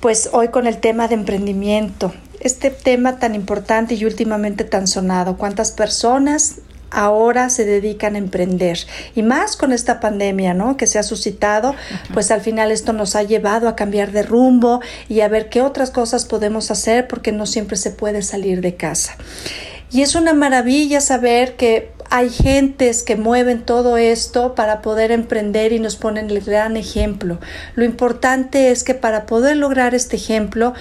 pues 0.00 0.30
hoy 0.32 0.48
con 0.48 0.66
el 0.66 0.78
tema 0.78 1.08
de 1.08 1.14
emprendimiento, 1.14 2.14
este 2.40 2.70
tema 2.70 3.18
tan 3.18 3.34
importante 3.34 3.96
y 3.96 4.06
últimamente 4.06 4.64
tan 4.64 4.86
sonado. 4.86 5.36
¿Cuántas 5.36 5.72
personas 5.72 6.54
ahora 6.92 7.50
se 7.50 7.64
dedican 7.64 8.14
a 8.14 8.18
emprender 8.18 8.78
y 9.14 9.22
más 9.22 9.56
con 9.56 9.72
esta 9.72 10.00
pandemia, 10.00 10.54
¿no? 10.54 10.76
Que 10.76 10.86
se 10.86 10.98
ha 10.98 11.02
suscitado, 11.02 11.74
pues 12.12 12.30
al 12.30 12.40
final 12.40 12.70
esto 12.70 12.92
nos 12.92 13.16
ha 13.16 13.22
llevado 13.22 13.68
a 13.68 13.76
cambiar 13.76 14.12
de 14.12 14.22
rumbo 14.22 14.80
y 15.08 15.20
a 15.20 15.28
ver 15.28 15.48
qué 15.48 15.62
otras 15.62 15.90
cosas 15.90 16.24
podemos 16.24 16.70
hacer 16.70 17.08
porque 17.08 17.32
no 17.32 17.46
siempre 17.46 17.76
se 17.76 17.90
puede 17.90 18.22
salir 18.22 18.60
de 18.60 18.76
casa. 18.76 19.16
Y 19.90 20.00
es 20.00 20.14
una 20.14 20.32
maravilla 20.32 21.02
saber 21.02 21.56
que 21.56 21.92
hay 22.08 22.30
gentes 22.30 23.02
que 23.02 23.16
mueven 23.16 23.62
todo 23.62 23.96
esto 23.96 24.54
para 24.54 24.82
poder 24.82 25.12
emprender 25.12 25.72
y 25.72 25.78
nos 25.78 25.96
ponen 25.96 26.30
el 26.30 26.40
gran 26.40 26.76
ejemplo. 26.76 27.38
Lo 27.74 27.84
importante 27.84 28.70
es 28.70 28.84
que 28.84 28.94
para 28.94 29.26
poder 29.26 29.56
lograr 29.56 29.94
este 29.94 30.16
ejemplo, 30.16 30.74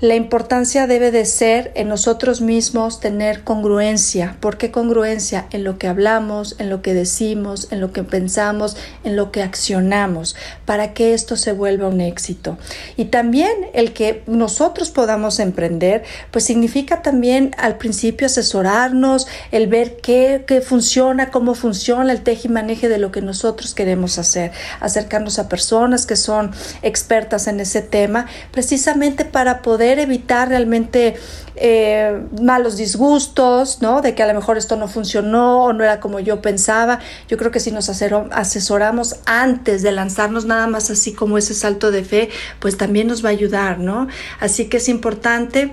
la 0.00 0.14
importancia 0.14 0.86
debe 0.86 1.10
de 1.10 1.24
ser 1.24 1.72
en 1.74 1.88
nosotros 1.88 2.42
mismos 2.42 3.00
tener 3.00 3.44
congruencia. 3.44 4.36
¿Por 4.40 4.58
qué 4.58 4.70
congruencia? 4.70 5.46
En 5.52 5.64
lo 5.64 5.78
que 5.78 5.88
hablamos, 5.88 6.54
en 6.58 6.68
lo 6.68 6.82
que 6.82 6.92
decimos, 6.92 7.68
en 7.70 7.80
lo 7.80 7.94
que 7.94 8.02
pensamos, 8.02 8.76
en 9.04 9.16
lo 9.16 9.32
que 9.32 9.42
accionamos, 9.42 10.36
para 10.66 10.92
que 10.92 11.14
esto 11.14 11.36
se 11.36 11.52
vuelva 11.52 11.88
un 11.88 12.02
éxito. 12.02 12.58
Y 12.98 13.06
también 13.06 13.50
el 13.72 13.94
que 13.94 14.22
nosotros 14.26 14.90
podamos 14.90 15.38
emprender, 15.40 16.04
pues 16.30 16.44
significa 16.44 17.00
también 17.00 17.52
al 17.56 17.78
principio 17.78 18.26
asesorarnos, 18.26 19.26
el 19.50 19.66
ver 19.66 19.96
qué, 20.02 20.44
qué 20.46 20.60
funciona, 20.60 21.30
cómo 21.30 21.54
funciona 21.54 22.12
el 22.12 22.20
teje 22.20 22.48
y 22.48 22.50
maneje 22.50 22.90
de 22.90 22.98
lo 22.98 23.12
que 23.12 23.22
nosotros 23.22 23.72
queremos 23.72 24.18
hacer, 24.18 24.52
acercarnos 24.80 25.38
a 25.38 25.48
personas 25.48 26.04
que 26.04 26.16
son 26.16 26.50
expertas 26.82 27.46
en 27.46 27.60
ese 27.60 27.80
tema, 27.80 28.26
precisamente 28.52 29.24
para 29.24 29.62
poder 29.62 29.85
evitar 29.92 30.48
realmente 30.48 31.14
eh, 31.56 32.22
malos 32.42 32.76
disgustos, 32.76 33.80
¿no? 33.80 34.02
De 34.02 34.14
que 34.14 34.22
a 34.22 34.26
lo 34.26 34.34
mejor 34.34 34.58
esto 34.58 34.76
no 34.76 34.88
funcionó 34.88 35.64
o 35.64 35.72
no 35.72 35.84
era 35.84 36.00
como 36.00 36.20
yo 36.20 36.42
pensaba. 36.42 36.98
Yo 37.28 37.36
creo 37.36 37.50
que 37.50 37.60
si 37.60 37.70
nos 37.70 37.88
asesoramos 37.88 39.16
antes 39.24 39.82
de 39.82 39.92
lanzarnos 39.92 40.44
nada 40.44 40.66
más 40.66 40.90
así 40.90 41.12
como 41.12 41.38
ese 41.38 41.54
salto 41.54 41.90
de 41.90 42.04
fe, 42.04 42.28
pues 42.60 42.76
también 42.76 43.06
nos 43.06 43.24
va 43.24 43.30
a 43.30 43.32
ayudar, 43.32 43.78
¿no? 43.78 44.08
Así 44.40 44.68
que 44.68 44.76
es 44.76 44.88
importante 44.88 45.72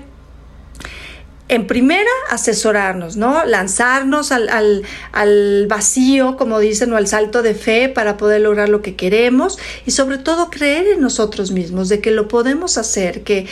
en 1.48 1.66
primera, 1.66 2.10
asesorarnos, 2.30 3.16
¿no? 3.16 3.44
Lanzarnos 3.44 4.32
al, 4.32 4.48
al, 4.48 4.82
al, 5.12 5.66
vacío, 5.68 6.36
como 6.36 6.58
dicen, 6.58 6.90
o 6.92 6.96
al 6.96 7.06
salto 7.06 7.42
de 7.42 7.54
fe 7.54 7.90
para 7.90 8.16
poder 8.16 8.40
lograr 8.40 8.70
lo 8.70 8.80
que 8.80 8.96
queremos 8.96 9.58
y 9.84 9.90
sobre 9.90 10.16
todo 10.16 10.48
creer 10.48 10.86
en 10.88 11.02
nosotros 11.02 11.50
mismos, 11.50 11.90
de 11.90 12.00
que 12.00 12.12
lo 12.12 12.28
podemos 12.28 12.78
hacer, 12.78 13.24
que 13.24 13.46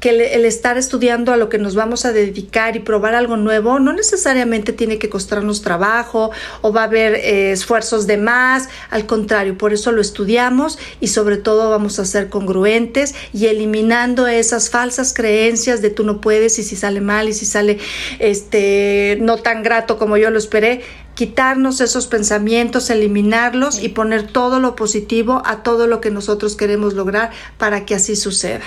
que 0.00 0.10
el, 0.10 0.44
estar 0.44 0.78
estudiando 0.78 1.32
a 1.32 1.36
lo 1.36 1.48
que 1.48 1.58
nos 1.58 1.74
vamos 1.74 2.04
a 2.04 2.12
dedicar 2.12 2.76
y 2.76 2.80
probar 2.80 3.14
algo 3.14 3.36
nuevo 3.36 3.78
no 3.78 3.92
necesariamente 3.92 4.72
tiene 4.72 4.98
que 4.98 5.08
costarnos 5.08 5.62
trabajo 5.62 6.30
o 6.62 6.72
va 6.72 6.82
a 6.82 6.84
haber 6.84 7.14
eh, 7.16 7.52
esfuerzos 7.52 8.06
de 8.06 8.16
más, 8.16 8.68
al 8.90 9.06
contrario, 9.06 9.58
por 9.58 9.72
eso 9.72 9.92
lo 9.92 10.00
estudiamos 10.00 10.78
y 11.00 11.08
sobre 11.08 11.36
todo 11.36 11.70
vamos 11.70 11.98
a 11.98 12.04
ser 12.04 12.28
congruentes 12.28 13.14
y 13.32 13.46
eliminando 13.46 14.26
esas 14.26 14.70
falsas 14.70 15.12
creencias 15.12 15.82
de 15.82 15.90
tú 15.90 16.04
no 16.04 16.20
puedes 16.20 16.58
y 16.58 16.62
si 16.62 16.76
sale 16.76 17.00
mal 17.00 17.28
y 17.28 17.32
si 17.32 17.46
sale 17.46 17.78
este 18.18 19.18
no 19.20 19.38
tan 19.38 19.62
grato 19.62 19.98
como 19.98 20.16
yo 20.16 20.30
lo 20.30 20.38
esperé, 20.38 20.82
quitarnos 21.18 21.80
esos 21.80 22.06
pensamientos, 22.06 22.90
eliminarlos 22.90 23.82
y 23.82 23.88
poner 23.88 24.28
todo 24.28 24.60
lo 24.60 24.76
positivo 24.76 25.42
a 25.44 25.64
todo 25.64 25.88
lo 25.88 26.00
que 26.00 26.12
nosotros 26.12 26.54
queremos 26.54 26.94
lograr 26.94 27.32
para 27.56 27.84
que 27.84 27.96
así 27.96 28.14
suceda. 28.14 28.62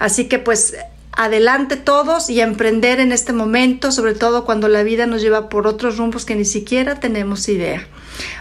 Así 0.00 0.26
que 0.26 0.40
pues 0.40 0.74
adelante 1.12 1.76
todos 1.76 2.30
y 2.30 2.40
emprender 2.40 2.98
en 2.98 3.12
este 3.12 3.32
momento, 3.32 3.92
sobre 3.92 4.14
todo 4.14 4.44
cuando 4.44 4.66
la 4.66 4.82
vida 4.82 5.06
nos 5.06 5.22
lleva 5.22 5.48
por 5.48 5.68
otros 5.68 5.96
rumbos 5.96 6.24
que 6.24 6.34
ni 6.34 6.44
siquiera 6.44 6.98
tenemos 6.98 7.48
idea. 7.48 7.86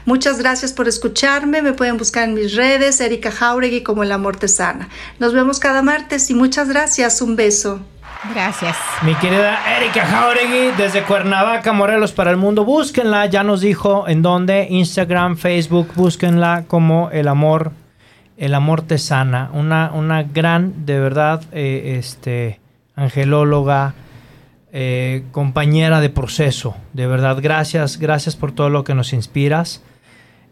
Muchas 0.05 0.39
gracias 0.39 0.73
por 0.73 0.87
escucharme. 0.87 1.61
Me 1.61 1.73
pueden 1.73 1.97
buscar 1.97 2.27
en 2.27 2.33
mis 2.33 2.55
redes, 2.55 2.99
Erika 3.01 3.29
Jauregui 3.29 3.83
como 3.83 4.01
El 4.01 4.13
Amor 4.13 4.35
Te 4.35 4.47
Sana. 4.47 4.89
Nos 5.19 5.31
vemos 5.31 5.59
cada 5.59 5.83
martes 5.83 6.27
y 6.31 6.33
muchas 6.33 6.69
gracias. 6.69 7.21
Un 7.21 7.35
beso. 7.35 7.81
Gracias. 8.31 8.77
Mi 9.01 9.15
querida 9.15 9.59
Erika 9.77 10.05
Jauregui, 10.05 10.71
desde 10.77 11.03
Cuernavaca, 11.03 11.73
Morelos 11.73 12.13
para 12.13 12.31
el 12.31 12.37
mundo. 12.37 12.63
Búsquenla, 12.63 13.25
ya 13.25 13.43
nos 13.43 13.59
dijo 13.59 14.07
en 14.07 14.21
dónde, 14.21 14.67
Instagram, 14.69 15.35
Facebook, 15.35 15.89
búsquenla 15.95 16.63
como 16.67 17.09
El 17.11 17.27
Amor, 17.27 17.71
El 18.37 18.53
Amor 18.53 18.81
Te 18.81 18.97
Sana. 18.97 19.49
Una, 19.53 19.91
una 19.93 20.23
gran, 20.23 20.85
de 20.85 20.99
verdad, 20.99 21.43
eh, 21.51 21.95
este, 21.99 22.61
angelóloga, 22.95 23.93
eh, 24.71 25.23
compañera 25.31 25.99
de 25.99 26.09
proceso. 26.09 26.77
De 26.93 27.07
verdad, 27.07 27.37
gracias, 27.41 27.97
gracias 27.97 28.37
por 28.37 28.53
todo 28.53 28.69
lo 28.69 28.85
que 28.85 28.95
nos 28.95 29.11
inspiras. 29.11 29.83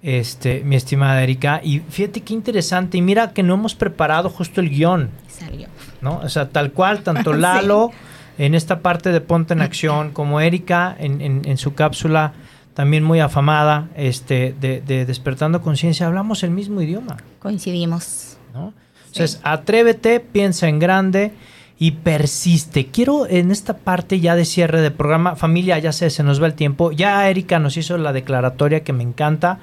Este, 0.03 0.61
mi 0.63 0.75
estimada 0.75 1.21
Erika, 1.21 1.61
y 1.63 1.79
fíjate 1.79 2.21
qué 2.21 2.33
interesante, 2.33 2.97
y 2.97 3.01
mira 3.01 3.33
que 3.33 3.43
no 3.43 3.53
hemos 3.53 3.75
preparado 3.75 4.29
justo 4.29 4.59
el 4.59 4.69
guion. 4.69 5.11
Salió. 5.27 5.67
¿no? 6.01 6.19
O 6.23 6.29
sea, 6.29 6.49
tal 6.49 6.71
cual, 6.71 7.03
tanto 7.03 7.33
Lalo 7.33 7.91
en 8.37 8.55
esta 8.55 8.79
parte 8.79 9.11
de 9.11 9.21
Ponte 9.21 9.53
en 9.53 9.61
Acción 9.61 10.11
como 10.11 10.41
Erika 10.41 10.95
en, 10.97 11.21
en, 11.21 11.57
su 11.57 11.75
cápsula 11.75 12.33
también 12.73 13.03
muy 13.03 13.19
afamada 13.19 13.89
este, 13.95 14.55
de, 14.59 15.05
Despertando 15.05 15.61
Conciencia, 15.61 16.07
hablamos 16.07 16.43
el 16.43 16.51
mismo 16.51 16.81
idioma. 16.81 17.17
Coincidimos. 17.39 18.37
¿no? 18.53 18.73
Entonces, 19.07 19.39
atrévete, 19.43 20.19
piensa 20.19 20.67
en 20.67 20.79
grande 20.79 21.33
y 21.77 21.91
persiste. 21.91 22.87
Quiero 22.87 23.27
en 23.27 23.51
esta 23.51 23.77
parte 23.77 24.19
ya 24.19 24.35
de 24.35 24.45
cierre 24.45 24.81
del 24.81 24.93
programa, 24.93 25.35
familia, 25.35 25.77
ya 25.79 25.91
sé, 25.91 26.09
se 26.09 26.23
nos 26.23 26.41
va 26.41 26.47
el 26.47 26.53
tiempo. 26.53 26.91
Ya 26.91 27.29
Erika 27.29 27.59
nos 27.59 27.75
hizo 27.75 27.97
la 27.97 28.13
declaratoria 28.13 28.83
que 28.83 28.93
me 28.93 29.03
encanta, 29.03 29.59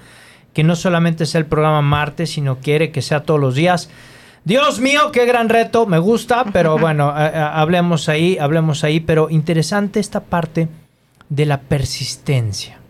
que 0.59 0.65
no 0.65 0.75
solamente 0.75 1.25
sea 1.25 1.39
el 1.39 1.47
programa 1.47 1.83
martes, 1.83 2.31
sino 2.31 2.59
quiere 2.59 2.91
que 2.91 3.01
sea 3.01 3.23
todos 3.23 3.39
los 3.39 3.55
días. 3.55 3.91
Dios 4.43 4.81
mío, 4.81 5.13
qué 5.13 5.25
gran 5.25 5.49
reto, 5.49 5.87
me 5.87 6.01
gusta, 6.01 6.47
pero 6.53 6.77
bueno, 6.81 7.11
hablemos 7.15 8.09
ahí, 8.09 8.39
hablemos 8.39 8.83
ahí, 8.83 8.99
pero 8.99 9.31
interesante 9.31 10.01
esta 10.01 10.25
parte 10.25 10.67
de 11.29 11.47
la 11.47 11.61
persistencia. 11.61 12.81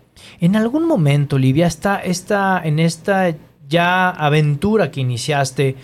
En 0.41 0.57
algún 0.57 0.87
momento, 0.87 1.37
Olivia, 1.37 1.67
está, 1.67 1.99
está 1.99 2.63
en 2.65 2.79
esta 2.79 3.35
ya 3.69 4.09
aventura 4.09 4.91
que 4.91 5.03
iniciaste, 5.03 5.77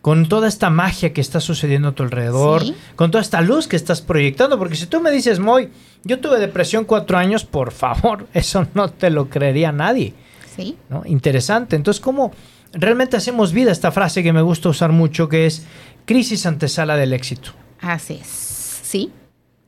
con 0.00 0.26
toda 0.26 0.48
esta 0.48 0.68
magia 0.68 1.12
que 1.12 1.20
está 1.20 1.38
sucediendo 1.38 1.90
a 1.90 1.92
tu 1.92 2.02
alrededor, 2.02 2.64
con 2.96 3.12
toda 3.12 3.22
esta 3.22 3.40
luz 3.40 3.68
que 3.68 3.76
estás 3.76 4.02
proyectando, 4.02 4.58
porque 4.58 4.74
si 4.74 4.86
tú 4.86 5.00
me 5.00 5.12
dices, 5.12 5.38
Moy, 5.38 5.68
yo 6.02 6.18
tuve 6.18 6.40
depresión 6.40 6.84
cuatro 6.84 7.18
años, 7.18 7.44
por 7.44 7.70
favor, 7.70 8.26
eso 8.34 8.66
no 8.74 8.88
te 8.88 9.10
lo 9.10 9.30
creería 9.30 9.70
nadie. 9.70 10.12
Sí. 10.54 10.76
¿no? 10.88 11.02
Interesante. 11.06 11.76
Entonces, 11.76 12.00
¿cómo, 12.00 12.32
realmente 12.74 13.16
hacemos 13.16 13.52
vida 13.52 13.72
esta 13.72 13.92
frase 13.92 14.22
que 14.22 14.32
me 14.32 14.42
gusta 14.42 14.68
usar 14.68 14.92
mucho, 14.92 15.28
que 15.28 15.46
es 15.46 15.64
crisis 16.04 16.46
antesala 16.46 16.96
del 16.96 17.12
éxito. 17.12 17.52
Así 17.80 18.18
es, 18.20 18.28
sí, 18.28 19.10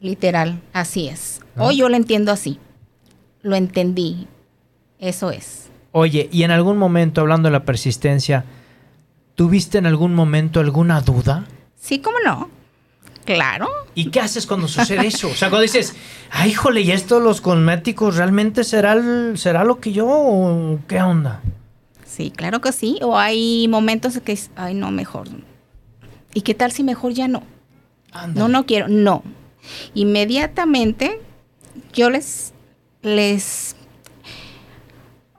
literal, 0.01 0.61
así 0.73 1.09
es. 1.09 1.41
Hoy 1.57 1.79
yo 1.79 1.89
lo 1.89 1.97
entiendo 1.97 2.33
así, 2.33 2.59
lo 3.43 3.57
entendí, 3.57 4.27
eso 4.99 5.31
es. 5.31 5.71
Oye, 5.93 6.29
y 6.31 6.43
en 6.43 6.51
algún 6.51 6.77
momento, 6.77 7.23
hablando 7.23 7.49
de 7.49 7.53
la 7.53 7.65
persistencia, 7.65 8.45
¿tuviste 9.35 9.79
en 9.79 9.87
algún 9.87 10.15
momento 10.15 10.61
alguna 10.61 11.01
duda? 11.01 11.47
Sí, 11.75 12.01
cómo 12.01 12.19
no. 12.25 12.51
Claro. 13.27 13.69
¿Y 13.95 14.11
qué 14.11 14.21
haces 14.21 14.47
cuando 14.47 14.69
sucede 14.69 15.07
eso? 15.07 15.29
O 15.29 15.35
sea, 15.35 15.51
cuando 15.51 15.63
dices, 15.63 15.95
ay, 16.31 16.51
híjole, 16.51 16.81
¿y 16.81 16.93
esto 16.93 17.21
los 17.21 17.41
cosméticos 17.41 18.17
realmente 18.17 18.65
será, 18.65 18.97
será 19.35 19.65
lo 19.65 19.81
que 19.81 19.93
yo? 19.93 20.79
¿Qué 20.87 21.03
onda? 21.03 21.43
Sí, 22.05 22.31
claro 22.31 22.61
que 22.61 22.73
sí. 22.73 22.99
O 23.03 23.19
hay 23.19 23.69
momentos 23.69 24.19
que 24.21 24.33
es, 24.33 24.51
ay, 24.57 24.75
no, 24.75 24.91
mejor. 24.91 25.29
¿Y 26.33 26.43
qué 26.43 26.55
tal 26.55 26.73
si 26.73 26.83
mejor 26.83 27.13
ya 27.13 27.29
no? 27.29 27.43
No, 28.35 28.49
no 28.49 28.65
quiero. 28.65 28.89
No. 28.89 29.23
Inmediatamente 29.95 31.21
yo 31.93 32.09
les, 32.09 32.55
les, 33.03 33.77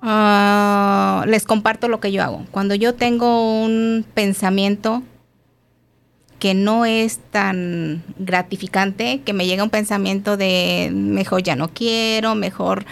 ah, 0.02 1.24
les 1.28 1.46
comparto 1.46 1.88
lo 1.88 2.00
que 2.00 2.12
yo 2.12 2.22
hago. 2.22 2.46
Cuando 2.52 2.76
yo 2.76 2.96
tengo 2.96 3.64
un 3.64 4.06
pensamiento 4.14 5.04
que 6.40 6.54
no 6.54 6.86
es 6.86 7.20
tan 7.32 8.04
gratificante, 8.20 9.22
que 9.26 9.34
me 9.34 9.46
llega 9.46 9.64
un 9.64 9.70
pensamiento 9.70 10.38
de 10.38 10.90
mejor 10.94 11.42
ya 11.44 11.56
no 11.56 11.70
quiero, 11.70 12.36
mejor, 12.36 12.86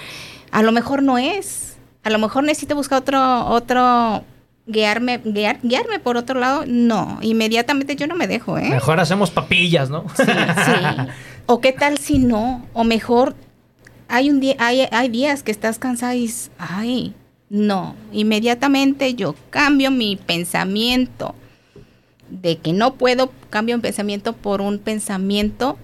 a 0.52 0.62
lo 0.64 0.72
mejor 0.72 1.04
no 1.04 1.18
es 1.18 1.78
a 2.04 2.10
lo 2.12 2.20
mejor 2.20 2.44
necesito 2.44 2.76
buscar 2.76 3.00
otro, 3.00 3.48
otro, 3.48 4.24
guiarme, 4.68 5.24
guiar- 5.24 5.58
guiarme 5.64 5.98
por 6.00 6.18
otro 6.18 6.40
lado, 6.40 6.64
no, 6.68 7.18
inmediatamente 7.22 7.96
yo 7.96 8.06
no 8.06 8.16
me 8.16 8.28
dejo, 8.28 8.58
¿eh? 8.60 8.70
Mejor 8.70 9.00
hacemos 9.00 9.32
papillas, 9.32 9.90
¿no? 9.90 10.06
Sí, 10.16 10.24
sí. 10.24 10.72
O 11.48 11.62
qué 11.62 11.72
tal 11.74 11.98
si 12.00 12.18
no, 12.20 12.66
o 12.74 12.84
mejor 12.84 13.36
hay 14.08 14.30
un 14.32 14.40
día, 14.40 14.56
hay, 14.60 14.88
hay 14.92 15.10
días 15.10 15.44
que 15.44 15.52
estás 15.52 15.78
cansada 15.80 16.16
y 16.16 16.22
dices, 16.22 16.50
ay, 16.58 17.14
no, 17.50 17.96
inmediatamente 18.12 19.14
yo 19.14 19.36
cambio 19.52 19.90
mi 19.92 20.16
pensamiento 20.16 21.36
de 22.30 22.58
que 22.58 22.74
no 22.74 22.96
puedo, 22.96 23.32
cambio 23.50 23.76
mi 23.78 23.82
pensamiento 23.82 24.34
por 24.34 24.62
un 24.62 24.80
pensamiento 24.80 25.78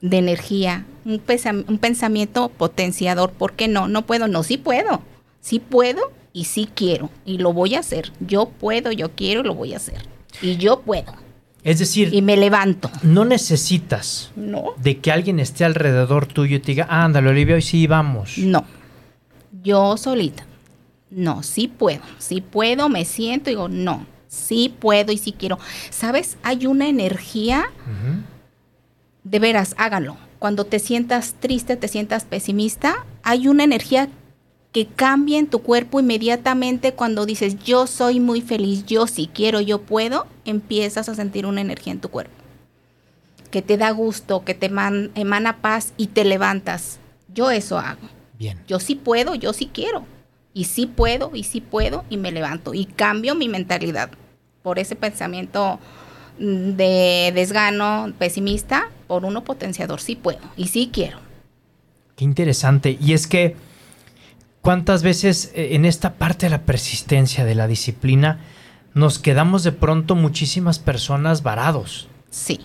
de 0.00 0.18
energía, 0.18 0.84
un, 1.04 1.22
un 1.68 1.78
pensamiento 1.78 2.48
potenciador. 2.50 3.30
¿Por 3.32 3.52
qué 3.54 3.68
no? 3.68 3.88
No 3.88 4.02
puedo, 4.06 4.28
no, 4.28 4.42
sí 4.42 4.58
puedo, 4.58 5.02
sí 5.40 5.60
puedo 5.60 6.12
y 6.32 6.44
sí 6.44 6.68
quiero 6.74 7.10
y 7.24 7.38
lo 7.38 7.52
voy 7.52 7.74
a 7.74 7.80
hacer. 7.80 8.12
Yo 8.20 8.46
puedo, 8.46 8.92
yo 8.92 9.12
quiero 9.12 9.40
y 9.40 9.44
lo 9.44 9.54
voy 9.54 9.72
a 9.72 9.78
hacer. 9.78 10.06
Y 10.42 10.56
yo 10.56 10.80
puedo. 10.80 11.14
Es 11.62 11.78
decir, 11.78 12.12
Y 12.12 12.20
me 12.20 12.36
levanto. 12.36 12.90
no 13.02 13.24
necesitas 13.24 14.30
No. 14.36 14.74
de 14.76 14.98
que 14.98 15.10
alguien 15.10 15.40
esté 15.40 15.64
alrededor 15.64 16.26
tuyo 16.26 16.56
y 16.56 16.60
te 16.60 16.72
diga, 16.72 16.86
ándale, 16.90 17.30
Olivia, 17.30 17.54
hoy 17.54 17.62
sí 17.62 17.86
vamos. 17.86 18.36
No. 18.36 18.64
Yo 19.62 19.96
solita. 19.96 20.44
No, 21.10 21.42
sí 21.42 21.68
puedo. 21.68 22.02
Sí 22.18 22.42
puedo, 22.42 22.90
me 22.90 23.06
siento 23.06 23.48
y 23.48 23.54
digo, 23.54 23.68
no. 23.70 24.04
Sí 24.34 24.74
puedo 24.78 25.12
y 25.12 25.18
sí 25.18 25.32
quiero. 25.32 25.58
¿Sabes? 25.90 26.36
Hay 26.42 26.66
una 26.66 26.88
energía, 26.88 27.64
de 29.22 29.38
veras, 29.38 29.74
hágalo. 29.78 30.16
Cuando 30.38 30.64
te 30.64 30.78
sientas 30.78 31.34
triste, 31.40 31.76
te 31.76 31.88
sientas 31.88 32.24
pesimista, 32.24 33.06
hay 33.22 33.48
una 33.48 33.64
energía 33.64 34.08
que 34.72 34.86
cambia 34.86 35.38
en 35.38 35.46
tu 35.46 35.60
cuerpo 35.60 36.00
inmediatamente 36.00 36.92
cuando 36.92 37.24
dices, 37.26 37.58
yo 37.64 37.86
soy 37.86 38.18
muy 38.20 38.42
feliz, 38.42 38.84
yo 38.86 39.06
sí 39.06 39.30
quiero, 39.32 39.60
yo 39.60 39.80
puedo, 39.80 40.26
empiezas 40.44 41.08
a 41.08 41.14
sentir 41.14 41.46
una 41.46 41.60
energía 41.60 41.92
en 41.92 42.00
tu 42.00 42.10
cuerpo. 42.10 42.34
Que 43.50 43.62
te 43.62 43.76
da 43.76 43.92
gusto, 43.92 44.44
que 44.44 44.54
te 44.54 44.68
man- 44.68 45.12
emana 45.14 45.58
paz 45.62 45.92
y 45.96 46.08
te 46.08 46.24
levantas. 46.24 46.98
Yo 47.32 47.50
eso 47.52 47.78
hago. 47.78 48.08
Bien. 48.36 48.60
Yo 48.66 48.80
sí 48.80 48.96
puedo, 48.96 49.36
yo 49.36 49.52
sí 49.52 49.70
quiero. 49.72 50.04
Y 50.52 50.64
sí 50.64 50.86
puedo, 50.86 51.30
y 51.34 51.44
sí 51.44 51.60
puedo, 51.60 52.04
y 52.10 52.16
me 52.16 52.32
levanto. 52.32 52.74
Y 52.74 52.84
cambio 52.86 53.34
mi 53.36 53.48
mentalidad 53.48 54.10
por 54.64 54.80
ese 54.80 54.96
pensamiento 54.96 55.78
mm, 56.40 56.70
de 56.72 57.32
desgano, 57.32 58.12
pesimista, 58.18 58.88
por 59.06 59.24
uno 59.24 59.44
potenciador. 59.44 60.00
Sí 60.00 60.16
puedo, 60.16 60.40
y 60.56 60.66
sí 60.66 60.90
quiero. 60.92 61.18
Qué 62.16 62.24
interesante. 62.24 62.98
Y 63.00 63.12
es 63.12 63.28
que, 63.28 63.54
¿cuántas 64.62 65.04
veces 65.04 65.52
eh, 65.54 65.76
en 65.76 65.84
esta 65.84 66.14
parte 66.14 66.46
de 66.46 66.50
la 66.50 66.62
persistencia, 66.62 67.44
de 67.44 67.54
la 67.54 67.68
disciplina, 67.68 68.40
nos 68.94 69.20
quedamos 69.20 69.62
de 69.62 69.72
pronto 69.72 70.16
muchísimas 70.16 70.80
personas 70.80 71.42
varados? 71.44 72.08
Sí. 72.30 72.58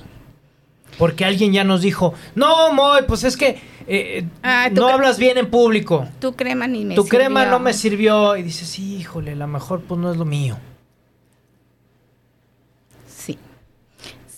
Porque 0.97 1.26
alguien 1.26 1.54
ya 1.54 1.64
nos 1.64 1.82
dijo, 1.82 2.14
no, 2.36 2.74
Moy, 2.74 3.04
pues 3.08 3.24
es 3.24 3.38
que 3.38 3.60
eh, 3.88 4.26
Ah, 4.43 4.70
no 4.72 4.88
hablas 4.88 5.18
bien 5.18 5.38
en 5.38 5.50
público. 5.50 6.08
Tu 6.22 6.34
crema 6.34 6.68
ni 6.68 6.86
me 6.86 6.95
tu 6.95 7.06
crema 7.06 7.45
no 7.45 7.60
me 7.60 7.74
sirvió. 7.74 8.38
Y 8.38 8.43
dices, 8.43 8.80
híjole, 8.80 9.32
a 9.32 9.36
lo 9.36 9.47
mejor 9.47 9.82
pues 9.82 10.00
no 10.00 10.12
es 10.12 10.18
lo 10.18 10.26
mío. 10.26 10.58
Sí. 13.08 13.38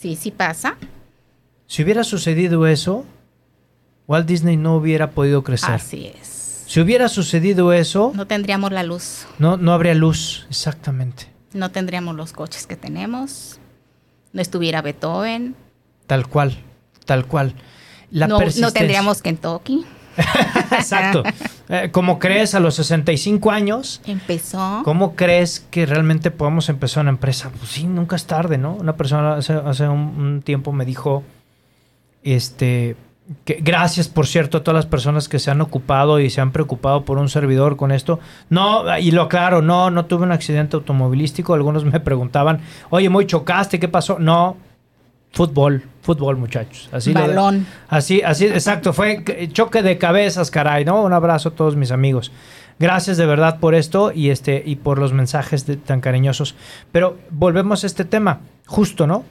Sí, 0.02 0.16
sí 0.16 0.32
pasa. 0.32 0.78
Si 1.68 1.84
hubiera 1.84 2.04
sucedido 2.04 2.66
eso, 2.66 3.06
Walt 4.08 4.26
Disney 4.28 4.58
no 4.58 4.76
hubiera 4.76 5.12
podido 5.12 5.43
crecer. 5.43 5.70
Así 5.76 6.08
es. 6.20 6.64
Si 6.66 6.80
hubiera 6.80 7.08
sucedido 7.08 7.72
eso, 7.72 8.12
No 8.16 8.26
tendríamos 8.26 8.72
la 8.72 8.82
luz. 8.82 9.28
no, 9.38 9.58
no 9.58 9.74
habría 9.74 9.93
luz, 9.93 10.47
exactamente. 10.49 11.28
No 11.54 11.70
tendríamos 11.70 12.16
los 12.16 12.34
coches 12.34 12.66
que 12.66 12.76
tenemos. 12.76 13.60
No 14.34 14.41
estuviera 14.41 14.82
Beethoven. 14.82 15.56
Tal 16.08 16.28
cual, 16.28 16.58
tal 17.06 17.28
cual. 17.28 17.54
La 18.10 18.28
no, 18.28 18.39
no 18.39 18.72
tendríamos 18.72 19.22
Kentucky. 19.22 19.86
Exacto. 20.72 21.24
Eh, 21.72 21.89
¿Cómo 21.89 22.19
crees 22.19 22.53
a 22.53 22.59
los 22.59 22.76
65 22.76 23.49
años? 23.49 24.01
Empezó. 24.05 24.82
¿Cómo 24.84 25.15
crees 25.15 25.65
que 25.72 25.86
realmente 25.86 26.30
podamos 26.30 26.67
empezar 26.67 27.01
una 27.01 27.11
empresa? 27.11 27.49
Pues 27.57 27.72
sí, 27.72 27.86
nunca 27.86 28.17
es 28.17 28.26
tarde, 28.26 28.57
¿no? 28.57 28.74
Una 28.74 28.97
persona 28.97 29.36
hace, 29.36 29.53
hace 29.53 29.88
un, 29.88 29.99
un 29.99 30.41
tiempo 30.41 30.74
me 30.74 30.84
dijo, 30.84 31.24
este, 32.24 32.97
que 33.45 33.59
gracias, 33.61 34.09
por 34.09 34.28
cierto, 34.28 34.57
a 34.57 34.63
todas 34.63 34.76
las 34.76 34.86
personas 34.86 35.30
que 35.30 35.39
se 35.39 35.49
han 35.49 35.61
ocupado 35.61 36.19
y 36.19 36.30
se 36.30 36.41
han 36.41 36.51
preocupado 36.51 37.05
por 37.05 37.17
un 37.17 37.30
servidor 37.30 37.78
con 37.78 37.93
esto. 37.93 38.19
No, 38.49 38.97
y 38.97 39.11
lo 39.11 39.24
aclaro, 39.24 39.61
no, 39.61 39.89
no 39.89 40.05
tuve 40.05 40.24
un 40.24 40.34
accidente 40.34 40.76
automovilístico. 40.76 41.53
Algunos 41.53 41.86
me 41.86 42.01
preguntaban, 42.01 42.59
oye, 42.89 43.07
muy 43.07 43.26
chocaste, 43.28 43.80
¿qué 43.80 43.88
pasó? 43.88 44.19
No, 44.19 44.57
fútbol, 45.32 45.84
fútbol, 46.01 46.38
muchachos. 46.38 46.89
Así 46.91 47.13
lo 47.13 47.21
Balón. 47.21 47.65
Así, 47.88 48.21
así, 48.21 48.45
exacto. 48.45 48.93
Fue 48.93 49.23
choque 49.51 49.82
de 49.82 49.97
cabezas, 49.97 50.51
caray, 50.51 50.86
¿no? 50.86 51.01
Un 51.03 51.13
abrazo 51.13 51.49
a 51.49 51.51
todos 51.53 51.75
mis 51.75 51.91
amigos. 51.91 52.32
Gracias 52.79 53.17
de 53.17 53.25
verdad 53.25 53.59
por 53.59 53.75
esto 53.75 54.11
y 54.11 54.29
este 54.32 54.61
y 54.65 54.75
por 54.77 54.97
los 54.97 55.13
mensajes 55.13 55.65
de- 55.67 55.77
tan 55.77 56.01
cariñosos. 56.01 56.55
Pero 56.91 57.17
volvemos 57.29 57.84
a 57.84 57.88
este 57.88 58.05
tema, 58.05 58.41
justo, 58.65 59.05
¿no? 59.07 59.23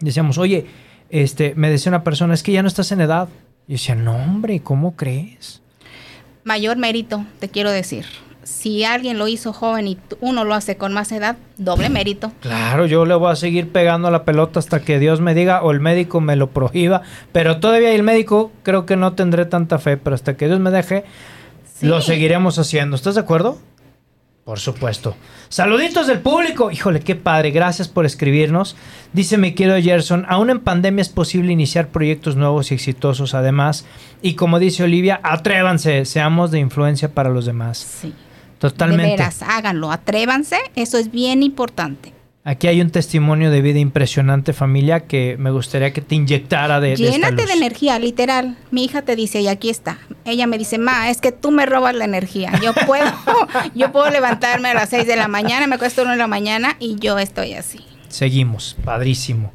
Decíamos, 0.00 0.36
oye, 0.38 0.66
este, 1.08 1.54
me 1.54 1.70
decía 1.70 1.90
una 1.90 2.02
persona, 2.04 2.34
es 2.34 2.42
que 2.42 2.52
ya 2.52 2.62
no 2.62 2.68
estás 2.68 2.90
en 2.92 3.00
edad. 3.00 3.28
Y 3.68 3.72
yo 3.72 3.74
decía, 3.74 3.94
no, 3.94 4.16
hombre, 4.16 4.60
¿cómo 4.60 4.96
crees? 4.96 5.62
Mayor 6.44 6.76
mérito, 6.76 7.24
te 7.40 7.48
quiero 7.48 7.70
decir. 7.70 8.04
Si 8.46 8.84
alguien 8.84 9.18
lo 9.18 9.26
hizo 9.26 9.52
joven 9.52 9.88
y 9.88 9.98
uno 10.20 10.44
lo 10.44 10.54
hace 10.54 10.76
con 10.76 10.92
más 10.92 11.10
edad, 11.10 11.36
doble 11.58 11.88
mérito. 11.90 12.30
Claro, 12.40 12.86
yo 12.86 13.04
le 13.04 13.16
voy 13.16 13.32
a 13.32 13.36
seguir 13.36 13.72
pegando 13.72 14.08
la 14.12 14.24
pelota 14.24 14.60
hasta 14.60 14.80
que 14.82 15.00
Dios 15.00 15.20
me 15.20 15.34
diga 15.34 15.62
o 15.62 15.72
el 15.72 15.80
médico 15.80 16.20
me 16.20 16.36
lo 16.36 16.50
prohíba. 16.50 17.02
Pero 17.32 17.58
todavía 17.58 17.90
el 17.92 18.04
médico 18.04 18.52
creo 18.62 18.86
que 18.86 18.94
no 18.94 19.14
tendré 19.14 19.46
tanta 19.46 19.80
fe, 19.80 19.96
pero 19.96 20.14
hasta 20.14 20.36
que 20.36 20.46
Dios 20.46 20.60
me 20.60 20.70
deje, 20.70 21.02
Sí. 21.74 21.86
lo 21.86 22.00
seguiremos 22.00 22.56
haciendo. 22.60 22.94
¿Estás 22.94 23.16
de 23.16 23.22
acuerdo? 23.22 23.58
Por 24.44 24.60
supuesto. 24.60 25.16
Saluditos 25.48 26.06
del 26.06 26.20
público. 26.20 26.70
Híjole, 26.70 27.00
qué 27.00 27.16
padre. 27.16 27.50
Gracias 27.50 27.88
por 27.88 28.06
escribirnos. 28.06 28.76
Dice 29.12 29.38
mi 29.38 29.54
querido 29.56 29.76
Gerson, 29.82 30.24
aún 30.28 30.50
en 30.50 30.60
pandemia 30.60 31.02
es 31.02 31.08
posible 31.08 31.52
iniciar 31.52 31.88
proyectos 31.88 32.36
nuevos 32.36 32.70
y 32.70 32.74
exitosos 32.74 33.34
además. 33.34 33.86
Y 34.22 34.34
como 34.34 34.60
dice 34.60 34.84
Olivia, 34.84 35.18
atrévanse, 35.24 36.04
seamos 36.04 36.52
de 36.52 36.60
influencia 36.60 37.12
para 37.12 37.28
los 37.28 37.44
demás. 37.44 37.78
Sí. 37.78 38.14
Totalmente. 38.58 39.04
De 39.04 39.10
veras, 39.12 39.42
háganlo, 39.42 39.90
atrévanse, 39.92 40.56
eso 40.74 40.98
es 40.98 41.10
bien 41.10 41.42
importante. 41.42 42.12
Aquí 42.44 42.68
hay 42.68 42.80
un 42.80 42.90
testimonio 42.90 43.50
de 43.50 43.60
vida 43.60 43.80
impresionante, 43.80 44.52
familia, 44.52 45.00
que 45.00 45.36
me 45.36 45.50
gustaría 45.50 45.92
que 45.92 46.00
te 46.00 46.14
inyectara 46.14 46.78
de, 46.78 46.90
de 46.90 46.94
esta 46.94 47.10
Llénate 47.10 47.42
luz. 47.42 47.46
de 47.46 47.52
energía, 47.54 47.98
literal. 47.98 48.56
Mi 48.70 48.84
hija 48.84 49.02
te 49.02 49.16
dice, 49.16 49.40
y 49.40 49.48
aquí 49.48 49.68
está. 49.68 49.98
Ella 50.24 50.46
me 50.46 50.56
dice, 50.56 50.78
ma, 50.78 51.10
es 51.10 51.20
que 51.20 51.32
tú 51.32 51.50
me 51.50 51.66
robas 51.66 51.96
la 51.96 52.04
energía. 52.04 52.52
Yo 52.62 52.72
puedo, 52.86 53.04
yo 53.74 53.90
puedo 53.90 54.10
levantarme 54.10 54.68
a 54.68 54.74
las 54.74 54.90
6 54.90 55.08
de 55.08 55.16
la 55.16 55.26
mañana, 55.26 55.66
me 55.66 55.74
acuesto 55.74 56.02
a 56.02 56.04
la 56.04 56.10
1 56.10 56.12
de 56.12 56.18
la 56.18 56.26
mañana 56.28 56.76
y 56.78 56.94
yo 57.00 57.18
estoy 57.18 57.54
así. 57.54 57.80
Seguimos, 58.08 58.76
padrísimo. 58.84 59.52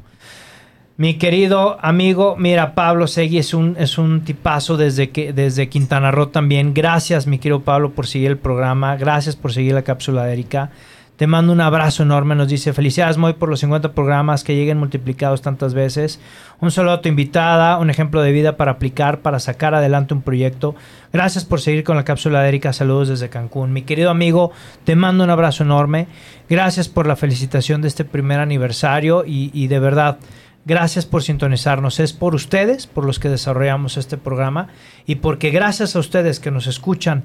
Mi 1.02 1.14
querido 1.14 1.78
amigo, 1.82 2.36
mira, 2.38 2.76
Pablo 2.76 3.08
Segui 3.08 3.38
es 3.38 3.54
un, 3.54 3.74
es 3.76 3.98
un 3.98 4.20
tipazo 4.20 4.76
desde, 4.76 5.10
que, 5.10 5.32
desde 5.32 5.68
Quintana 5.68 6.12
Roo 6.12 6.28
también. 6.28 6.74
Gracias, 6.74 7.26
mi 7.26 7.40
querido 7.40 7.62
Pablo, 7.62 7.90
por 7.90 8.06
seguir 8.06 8.30
el 8.30 8.38
programa. 8.38 8.94
Gracias 8.94 9.34
por 9.34 9.52
seguir 9.52 9.74
la 9.74 9.82
cápsula 9.82 10.22
de 10.22 10.34
Erika. 10.34 10.70
Te 11.16 11.26
mando 11.26 11.52
un 11.52 11.60
abrazo 11.60 12.04
enorme. 12.04 12.36
Nos 12.36 12.46
dice, 12.46 12.72
felicidades, 12.72 13.18
Moy, 13.18 13.32
por 13.32 13.48
los 13.48 13.58
50 13.58 13.94
programas 13.94 14.44
que 14.44 14.54
lleguen 14.54 14.78
multiplicados 14.78 15.42
tantas 15.42 15.74
veces. 15.74 16.20
Un 16.60 16.70
saludo 16.70 16.92
a 16.92 17.02
tu 17.02 17.08
invitada, 17.08 17.78
un 17.78 17.90
ejemplo 17.90 18.22
de 18.22 18.30
vida 18.30 18.56
para 18.56 18.70
aplicar, 18.70 19.22
para 19.22 19.40
sacar 19.40 19.74
adelante 19.74 20.14
un 20.14 20.22
proyecto. 20.22 20.76
Gracias 21.12 21.44
por 21.44 21.60
seguir 21.60 21.82
con 21.82 21.96
la 21.96 22.04
cápsula 22.04 22.42
de 22.42 22.48
Erika. 22.48 22.72
Saludos 22.72 23.08
desde 23.08 23.28
Cancún. 23.28 23.72
Mi 23.72 23.82
querido 23.82 24.08
amigo, 24.08 24.52
te 24.84 24.94
mando 24.94 25.24
un 25.24 25.30
abrazo 25.30 25.64
enorme. 25.64 26.06
Gracias 26.48 26.88
por 26.88 27.08
la 27.08 27.16
felicitación 27.16 27.82
de 27.82 27.88
este 27.88 28.04
primer 28.04 28.38
aniversario 28.38 29.24
y, 29.26 29.50
y 29.52 29.66
de 29.66 29.80
verdad, 29.80 30.18
gracias 30.64 31.06
por 31.06 31.22
sintonizarnos. 31.22 32.00
Es 32.00 32.12
por 32.12 32.34
ustedes, 32.34 32.86
por 32.86 33.04
los 33.04 33.18
que 33.18 33.28
desarrollamos 33.28 33.96
este 33.96 34.16
programa 34.16 34.68
y 35.06 35.16
porque 35.16 35.50
gracias 35.50 35.96
a 35.96 35.98
ustedes 35.98 36.40
que 36.40 36.50
nos 36.50 36.66
escuchan 36.66 37.24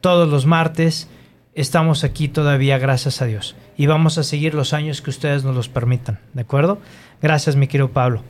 todos 0.00 0.28
los 0.28 0.46
martes, 0.46 1.08
estamos 1.54 2.04
aquí 2.04 2.28
todavía, 2.28 2.78
gracias 2.78 3.22
a 3.22 3.26
Dios. 3.26 3.56
Y 3.76 3.86
vamos 3.86 4.18
a 4.18 4.22
seguir 4.22 4.54
los 4.54 4.72
años 4.72 5.02
que 5.02 5.10
ustedes 5.10 5.44
nos 5.44 5.54
los 5.54 5.68
permitan, 5.68 6.20
¿de 6.32 6.42
acuerdo? 6.42 6.78
Gracias, 7.22 7.56
mi 7.56 7.66
querido 7.66 7.90
Pablo. 7.90 8.22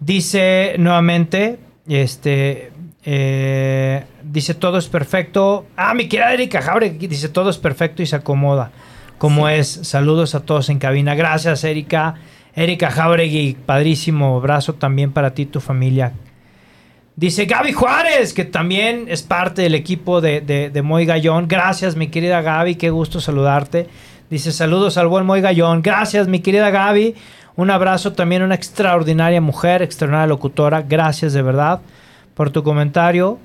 Dice 0.00 0.76
nuevamente, 0.78 1.58
este, 1.88 2.72
eh, 3.04 4.04
dice 4.24 4.54
todo 4.54 4.78
es 4.78 4.88
perfecto. 4.88 5.66
Ah, 5.76 5.94
mi 5.94 6.08
querida 6.08 6.32
Erika 6.32 6.60
Jauregui 6.60 7.06
dice 7.06 7.28
todo 7.28 7.50
es 7.50 7.58
perfecto 7.58 8.02
y 8.02 8.06
se 8.06 8.16
acomoda 8.16 8.72
como 9.18 9.48
es. 9.48 9.68
Saludos 9.68 10.34
a 10.34 10.40
todos 10.40 10.68
en 10.68 10.78
cabina. 10.78 11.14
Gracias, 11.14 11.64
Erika. 11.64 12.16
Erika 12.56 12.90
Jauregui, 12.90 13.56
padrísimo 13.66 14.38
abrazo 14.38 14.74
también 14.74 15.12
para 15.12 15.34
ti 15.34 15.42
y 15.42 15.46
tu 15.46 15.60
familia. 15.60 16.14
Dice 17.14 17.44
Gaby 17.44 17.72
Juárez, 17.72 18.34
que 18.34 18.44
también 18.44 19.06
es 19.08 19.22
parte 19.22 19.62
del 19.62 19.74
equipo 19.74 20.20
de, 20.20 20.40
de, 20.40 20.82
Moy 20.82 21.06
Gallón. 21.06 21.48
Gracias, 21.48 21.96
mi 21.96 22.08
querida 22.08 22.42
Gaby, 22.42 22.74
qué 22.74 22.90
gusto 22.90 23.20
saludarte. 23.20 23.86
Dice 24.28 24.52
saludos 24.52 24.98
al 24.98 25.06
buen 25.06 25.24
Moy 25.24 25.40
Gallón. 25.40 25.82
Gracias, 25.82 26.28
mi 26.28 26.40
querida 26.40 26.70
Gaby. 26.70 27.14
Un 27.56 27.70
abrazo 27.70 28.12
también, 28.14 28.42
una 28.42 28.54
extraordinaria 28.54 29.40
mujer, 29.40 29.82
extraordinaria 29.82 30.26
locutora. 30.26 30.82
Gracias 30.82 31.32
de 31.32 31.42
verdad 31.42 31.80
por 32.34 32.50
tu 32.50 32.62
comentario. 32.62 33.38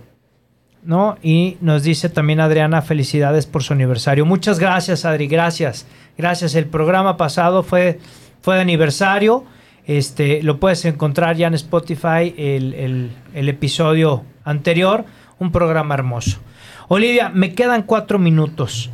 ¿no? 0.84 1.18
Y 1.22 1.58
nos 1.62 1.84
dice 1.84 2.10
también 2.10 2.40
Adriana, 2.40 2.82
felicidades 2.82 3.46
por 3.46 3.64
su 3.64 3.74
aniversario. 3.74 4.26
Muchas 4.26 4.60
gracias, 4.60 5.06
Adri, 5.06 5.28
gracias. 5.28 5.86
Gracias. 6.18 6.56
El 6.56 6.66
programa 6.66 7.18
pasado 7.18 7.64
fue, 7.64 8.00
fue 8.42 8.56
de 8.56 8.62
aniversario. 8.62 9.46
Este, 9.86 10.44
lo 10.44 10.60
puedes 10.60 10.86
encontrar 10.86 11.36
ya 11.36 11.48
en 11.48 11.54
Spotify, 11.56 12.34
el, 12.38 12.74
el- 12.74 13.12
el 13.34 13.50
episodio 13.50 14.24
anterior. 14.44 15.06
Un 15.40 15.52
programa 15.52 15.96
hermoso. 15.96 16.40
Olivia, 16.88 17.30
me 17.30 17.54
quedan 17.56 17.84
cuatro 17.84 18.20
minutos. 18.20 18.90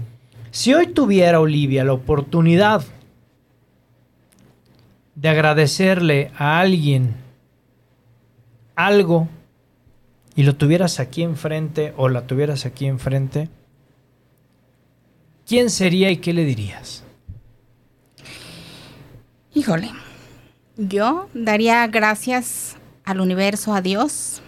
Si 0.51 0.73
hoy 0.73 0.87
tuviera, 0.87 1.39
Olivia, 1.41 1.83
la 1.83 1.93
oportunidad 1.93 2.83
de 5.15 5.29
agradecerle 5.29 6.31
a 6.37 6.59
alguien 6.59 7.15
algo 8.75 9.27
y 10.35 10.43
lo 10.43 10.55
tuvieras 10.55 10.99
aquí 10.99 11.23
enfrente 11.23 11.93
o 11.97 12.07
la 12.09 12.27
tuvieras 12.27 12.65
aquí 12.67 12.85
enfrente, 12.85 13.49
¿quién 15.47 15.69
sería 15.71 16.11
y 16.11 16.17
qué 16.17 16.33
le 16.33 16.45
dirías? 16.45 17.03
Híjole, 19.57 19.89
yo 20.75 21.29
daría 21.33 21.87
gracias 21.87 22.75
al 23.03 23.21
universo, 23.21 23.73
a 23.73 23.81
Dios, 23.81 24.43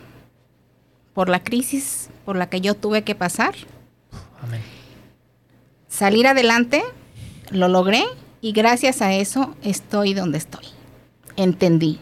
por 1.16 1.30
la 1.30 1.44
crisis 1.44 2.12
por 2.26 2.36
la 2.36 2.48
que 2.48 2.62
yo 2.62 2.76
tuve 2.76 3.04
que 3.04 3.16
pasar. 3.16 3.56
Amén. 4.40 4.62
Salir 5.88 6.28
adelante, 6.28 6.84
lo 7.50 7.70
logré 7.70 8.04
y 8.40 8.52
gracias 8.52 9.02
a 9.02 9.12
eso 9.12 9.56
estoy 9.64 10.14
donde 10.14 10.38
estoy. 10.38 10.66
Entendí. 11.38 12.00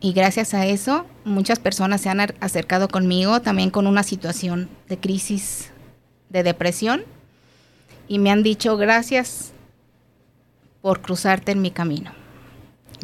Y 0.00 0.12
gracias 0.12 0.52
a 0.52 0.66
eso 0.66 1.06
muchas 1.24 1.60
personas 1.60 2.00
se 2.00 2.08
han 2.08 2.18
acercado 2.40 2.88
conmigo 2.88 3.40
también 3.40 3.70
con 3.70 3.86
una 3.86 4.02
situación 4.02 4.68
de 4.88 4.98
crisis, 4.98 5.70
de 6.28 6.42
depresión, 6.42 7.04
y 8.08 8.18
me 8.18 8.32
han 8.32 8.42
dicho 8.42 8.76
gracias 8.76 9.52
por 10.80 11.02
cruzarte 11.02 11.52
en 11.52 11.62
mi 11.62 11.70
camino. 11.70 12.20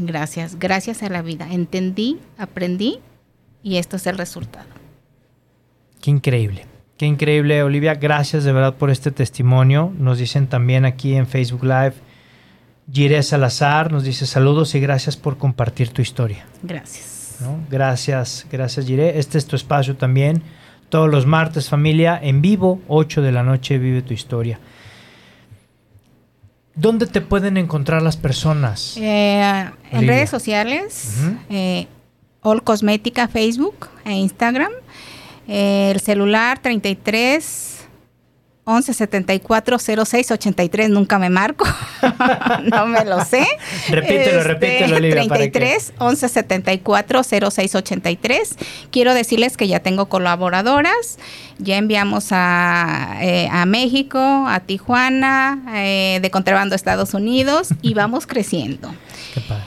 Gracias, 0.00 0.58
gracias 0.58 1.02
a 1.02 1.08
la 1.08 1.22
vida. 1.22 1.48
Entendí, 1.50 2.18
aprendí 2.36 3.00
y 3.62 3.76
esto 3.76 3.96
es 3.96 4.06
el 4.06 4.18
resultado. 4.18 4.66
Qué 6.00 6.10
increíble. 6.10 6.66
Qué 6.96 7.06
increíble, 7.06 7.62
Olivia. 7.62 7.94
Gracias 7.94 8.44
de 8.44 8.52
verdad 8.52 8.74
por 8.74 8.90
este 8.90 9.10
testimonio. 9.10 9.92
Nos 9.98 10.18
dicen 10.18 10.48
también 10.48 10.84
aquí 10.84 11.14
en 11.14 11.26
Facebook 11.26 11.62
Live. 11.62 11.94
Jiré 12.90 13.22
Salazar 13.22 13.92
nos 13.92 14.02
dice 14.02 14.26
saludos 14.26 14.74
y 14.74 14.80
gracias 14.80 15.16
por 15.16 15.36
compartir 15.36 15.90
tu 15.90 16.00
historia. 16.00 16.46
Gracias. 16.62 17.36
¿no? 17.40 17.60
Gracias, 17.70 18.46
gracias 18.50 18.86
Jiré. 18.86 19.18
Este 19.18 19.38
es 19.38 19.46
tu 19.46 19.56
espacio 19.56 19.96
también. 19.96 20.42
Todos 20.88 21.10
los 21.10 21.26
martes, 21.26 21.68
familia, 21.68 22.18
en 22.20 22.40
vivo, 22.40 22.80
8 22.88 23.20
de 23.20 23.32
la 23.32 23.42
noche, 23.42 23.76
vive 23.76 24.00
tu 24.00 24.14
historia. 24.14 24.58
¿Dónde 26.78 27.06
te 27.06 27.20
pueden 27.20 27.56
encontrar 27.56 28.02
las 28.02 28.16
personas? 28.16 28.96
Eh, 28.98 29.68
en 29.90 30.06
redes 30.06 30.30
sociales, 30.30 31.16
Ujú. 31.24 31.36
eh, 31.50 31.88
All 32.42 32.62
Cosmética, 32.62 33.26
Facebook 33.26 33.88
e 34.04 34.12
Instagram. 34.12 34.70
Eh, 35.48 35.90
el 35.92 36.00
celular 36.00 36.60
33 36.62 37.77
11 38.70 38.92
74 38.92 39.78
06 39.78 40.30
83, 40.30 40.90
nunca 40.90 41.18
me 41.18 41.30
marco, 41.30 41.64
no 42.64 42.86
me 42.86 43.02
lo 43.06 43.24
sé. 43.24 43.46
Repítelo, 43.88 44.42
repítelo, 44.42 44.96
Olivia, 44.96 45.24
para 45.26 45.44
que- 45.44 45.50
33 45.52 45.94
11 45.98 46.28
74 46.28 47.22
06 47.50 47.74
83. 47.74 48.56
Quiero 48.90 49.14
decirles 49.14 49.56
que 49.56 49.68
ya 49.68 49.80
tengo 49.80 50.10
colaboradoras, 50.10 51.18
ya 51.58 51.78
enviamos 51.78 52.28
a, 52.30 53.16
eh, 53.22 53.48
a 53.50 53.64
México, 53.64 54.18
a 54.46 54.60
Tijuana, 54.60 55.62
eh, 55.74 56.18
de 56.20 56.30
contrabando 56.30 56.74
a 56.74 56.76
Estados 56.76 57.14
Unidos 57.14 57.68
y 57.80 57.94
vamos 58.02 58.26
creciendo. 58.26 58.94
Qué 59.32 59.40
padre. 59.40 59.64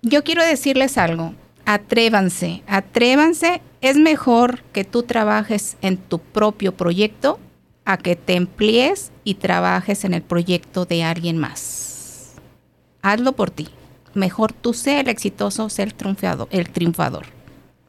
Yo 0.00 0.24
quiero 0.24 0.42
decirles 0.42 0.96
algo. 0.96 1.34
Atrévanse, 1.66 2.62
atrévanse. 2.66 3.60
Es 3.82 3.96
mejor 3.98 4.62
que 4.72 4.84
tú 4.84 5.02
trabajes 5.02 5.76
en 5.82 5.98
tu 5.98 6.18
propio 6.18 6.72
proyecto 6.74 7.38
a 7.88 7.96
que 7.96 8.16
te 8.16 8.34
emplees 8.34 9.12
y 9.24 9.36
trabajes 9.36 10.04
en 10.04 10.12
el 10.12 10.20
proyecto 10.20 10.84
de 10.84 11.04
alguien 11.04 11.38
más. 11.38 12.34
Hazlo 13.00 13.32
por 13.32 13.50
ti. 13.50 13.68
Mejor 14.12 14.52
tú 14.52 14.74
sé 14.74 15.00
el 15.00 15.08
exitoso, 15.08 15.70
sé 15.70 15.84
el 15.84 15.94
triunfador. 15.94 16.48
El 16.50 16.68
triunfador. 16.68 17.24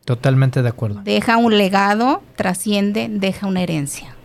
Totalmente 0.06 0.62
de 0.62 0.70
acuerdo. 0.70 1.02
Deja 1.04 1.36
un 1.36 1.58
legado, 1.58 2.24
trasciende, 2.38 3.10
deja 3.12 3.45
una 3.47 3.62
herencia. 3.62 4.16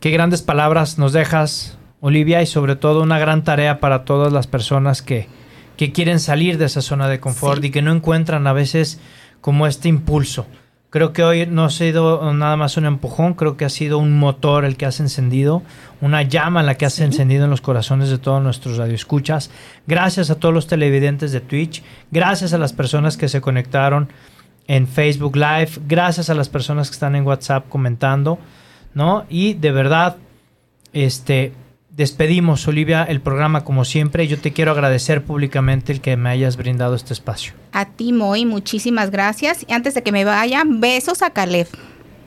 Qué 0.00 0.10
grandes 0.10 0.40
palabras 0.40 0.96
nos 0.98 1.12
dejas, 1.12 1.76
Olivia, 2.00 2.40
y 2.40 2.46
sobre 2.46 2.74
todo 2.74 3.02
una 3.02 3.18
gran 3.18 3.44
tarea 3.44 3.80
para 3.80 4.06
todas 4.06 4.32
las 4.32 4.46
personas 4.46 5.02
que, 5.02 5.28
que 5.76 5.92
quieren 5.92 6.20
salir 6.20 6.56
de 6.56 6.64
esa 6.64 6.80
zona 6.80 7.06
de 7.06 7.20
confort 7.20 7.60
Sí. 7.60 7.66
y 7.66 7.70
que 7.70 7.82
no 7.82 7.92
encuentran 7.92 8.46
a 8.46 8.54
veces 8.54 8.98
como 9.42 9.66
este 9.66 9.90
impulso. 9.90 10.46
Creo 10.90 11.12
que 11.12 11.24
hoy 11.24 11.46
no 11.46 11.64
ha 11.64 11.70
sido 11.70 12.32
nada 12.32 12.56
más 12.56 12.76
un 12.76 12.86
empujón, 12.86 13.34
creo 13.34 13.56
que 13.56 13.64
ha 13.64 13.68
sido 13.68 13.98
un 13.98 14.16
motor 14.18 14.64
el 14.64 14.76
que 14.76 14.86
has 14.86 15.00
encendido, 15.00 15.62
una 16.00 16.22
llama 16.22 16.62
la 16.62 16.76
que 16.76 16.86
has 16.86 16.94
Sí. 16.94 17.02
encendido 17.02 17.44
en 17.44 17.50
los 17.50 17.60
corazones 17.60 18.08
de 18.08 18.18
todos 18.18 18.42
nuestros 18.42 18.76
radioescuchas. 18.78 19.50
Gracias 19.86 20.30
a 20.30 20.36
todos 20.36 20.54
los 20.54 20.68
televidentes 20.68 21.32
de 21.32 21.40
Twitch, 21.40 21.82
gracias 22.12 22.52
a 22.52 22.58
las 22.58 22.72
personas 22.72 23.16
que 23.16 23.28
se 23.28 23.40
conectaron 23.40 24.08
en 24.68 24.86
Facebook 24.86 25.36
Live, 25.36 25.70
gracias 25.86 26.30
a 26.30 26.34
las 26.34 26.48
personas 26.48 26.88
que 26.88 26.94
están 26.94 27.14
en 27.16 27.26
WhatsApp 27.26 27.68
comentando, 27.68 28.38
¿no? 28.94 29.24
Y 29.28 29.54
de 29.54 29.72
verdad, 29.72 30.16
este, 30.92 31.52
despedimos, 31.96 32.68
Olivia, 32.68 33.04
el 33.04 33.20
programa 33.20 33.64
como 33.64 33.84
siempre. 33.84 34.26
Yo 34.28 34.38
te 34.38 34.52
quiero 34.52 34.72
agradecer 34.72 35.24
públicamente 35.24 35.92
el 35.92 36.00
que 36.00 36.16
me 36.16 36.28
hayas 36.28 36.56
brindado 36.56 36.94
este 36.94 37.14
espacio. 37.14 37.54
A 37.72 37.86
ti, 37.86 38.12
Moy, 38.12 38.44
muchísimas 38.44 39.10
gracias. 39.10 39.64
Y 39.66 39.72
antes 39.72 39.94
de 39.94 40.02
que 40.02 40.12
me 40.12 40.24
vayan, 40.24 40.80
besos 40.80 41.22
a 41.22 41.30
Caleb. 41.30 41.68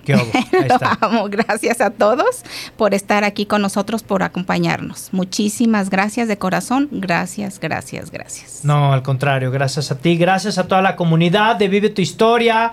Qué. 0.04 0.14
Ahí 0.34 0.68
Lo 0.68 0.78
amo. 1.02 1.30
Gracias 1.30 1.82
a 1.82 1.92
todos 1.92 2.44
por 2.78 2.96
estar 2.96 3.24
aquí 3.24 3.46
con 3.46 3.62
nosotros, 3.62 4.02
por 4.02 4.24
acompañarnos. 4.24 5.10
Muchísimas 5.12 5.90
gracias 5.90 6.28
de 6.28 6.38
corazón. 6.38 6.90
Gracias, 6.92 7.60
gracias, 7.60 8.10
gracias. 8.10 8.66
No, 8.66 8.92
al 8.92 9.04
contrario, 9.04 9.52
gracias 9.52 9.92
a 9.92 10.00
ti, 10.00 10.18
gracias 10.18 10.58
a 10.58 10.68
toda 10.68 10.82
la 10.82 10.96
comunidad 10.96 11.58
de 11.58 11.68
Vive 11.68 11.90
tu 11.90 12.02
Historia. 12.02 12.72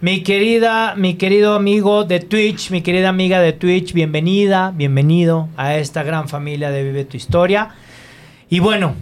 Mi 0.00 0.22
querida, 0.22 0.94
mi 0.96 1.14
querido 1.14 1.54
amigo 1.54 2.04
de 2.04 2.20
Twitch, 2.20 2.70
mi 2.70 2.82
querida 2.82 3.08
amiga 3.08 3.40
de 3.40 3.52
Twitch, 3.52 3.92
bienvenida, 3.92 4.72
bienvenido 4.74 5.48
a 5.56 5.74
esta 5.76 6.04
gran 6.04 6.28
familia 6.28 6.70
de 6.70 6.84
Vive 6.84 7.04
tu 7.04 7.16
Historia. 7.16 7.70
Y 8.48 8.60
bueno, 8.60 8.94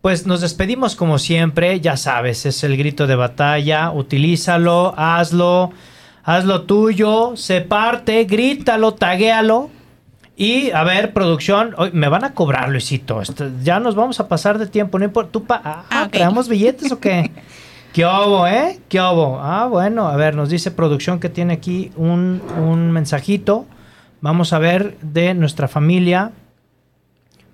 pues 0.00 0.26
nos 0.26 0.40
despedimos 0.40 0.96
como 0.96 1.18
siempre, 1.18 1.80
ya 1.80 1.98
sabes, 1.98 2.46
es 2.46 2.64
el 2.64 2.78
grito 2.78 3.06
de 3.06 3.16
batalla, 3.16 3.90
utilízalo, 3.90 4.94
hazlo, 4.96 5.72
hazlo 6.24 6.62
tuyo, 6.62 7.36
se 7.36 7.60
parte, 7.60 8.24
grítalo, 8.24 8.94
taguéalo. 8.94 9.68
Y 10.38 10.70
a 10.70 10.84
ver, 10.84 11.12
producción, 11.12 11.74
hoy 11.76 11.90
me 11.92 12.08
van 12.08 12.24
a 12.24 12.32
cobrar, 12.32 12.70
Luisito. 12.70 13.20
ya 13.62 13.78
nos 13.78 13.94
vamos 13.94 14.20
a 14.20 14.28
pasar 14.28 14.58
de 14.58 14.66
tiempo, 14.68 14.98
no 14.98 15.04
importa. 15.04 15.32
¿Tú 15.32 15.44
pa- 15.44 15.60
ah, 15.62 15.84
Ah. 15.90 16.08
¿Traemos 16.10 16.48
billetes 16.48 16.90
o 16.92 16.98
qué? 16.98 17.30
¿Qué 17.92 18.04
obo, 18.04 18.46
eh? 18.46 18.78
¿Qué 18.88 19.00
obo? 19.00 19.40
Ah, 19.40 19.66
bueno, 19.66 20.06
a 20.06 20.16
ver, 20.16 20.36
nos 20.36 20.48
dice 20.48 20.70
producción 20.70 21.18
que 21.18 21.28
tiene 21.28 21.54
aquí 21.54 21.90
un, 21.96 22.40
un 22.56 22.92
mensajito. 22.92 23.66
Vamos 24.20 24.52
a 24.52 24.60
ver 24.60 24.96
de 25.00 25.34
nuestra 25.34 25.66
familia. 25.66 26.30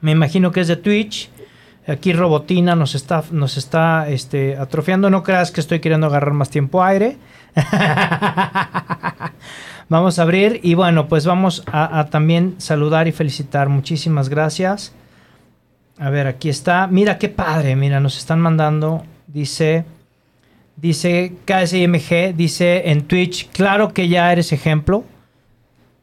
Me 0.03 0.11
imagino 0.11 0.53
que 0.53 0.61
es 0.61 0.68
de 0.68 0.76
Twitch. 0.76 1.30
Aquí 1.89 2.12
Robotina 2.12 2.76
nos 2.76 2.95
está, 2.95 3.24
nos 3.30 3.57
está 3.57 4.11
este, 4.11 4.59
atrofiando. 4.59 5.09
No 5.09 5.22
creas 5.22 5.51
que 5.51 5.61
estoy 5.61 5.80
queriendo 5.80 6.09
agarrar 6.09 6.34
más 6.34 6.51
tiempo 6.51 6.84
aire. 6.84 7.16
vamos 9.89 10.18
a 10.18 10.22
abrir 10.22 10.61
y 10.62 10.74
bueno, 10.74 11.09
pues 11.09 11.24
vamos 11.24 11.64
a 11.72 12.09
también 12.11 12.57
saludar 12.59 13.09
y 13.09 13.12
felicitar. 13.12 13.70
Muchísimas 13.70 14.28
gracias. 14.28 14.93
A 15.99 16.11
ver, 16.11 16.26
aquí 16.26 16.51
está. 16.51 16.89
Mira 16.89 17.16
qué 17.16 17.30
padre, 17.30 17.74
mira, 17.74 18.01
nos 18.01 18.18
están 18.18 18.41
mandando. 18.41 19.03
Dice, 19.28 19.87
dice 20.77 21.33
KSIMG, 21.45 22.35
dice 22.37 22.91
en 22.91 23.03
Twitch, 23.03 23.49
claro 23.51 23.93
que 23.93 24.09
ya 24.09 24.33
eres 24.33 24.53
ejemplo. 24.53 25.05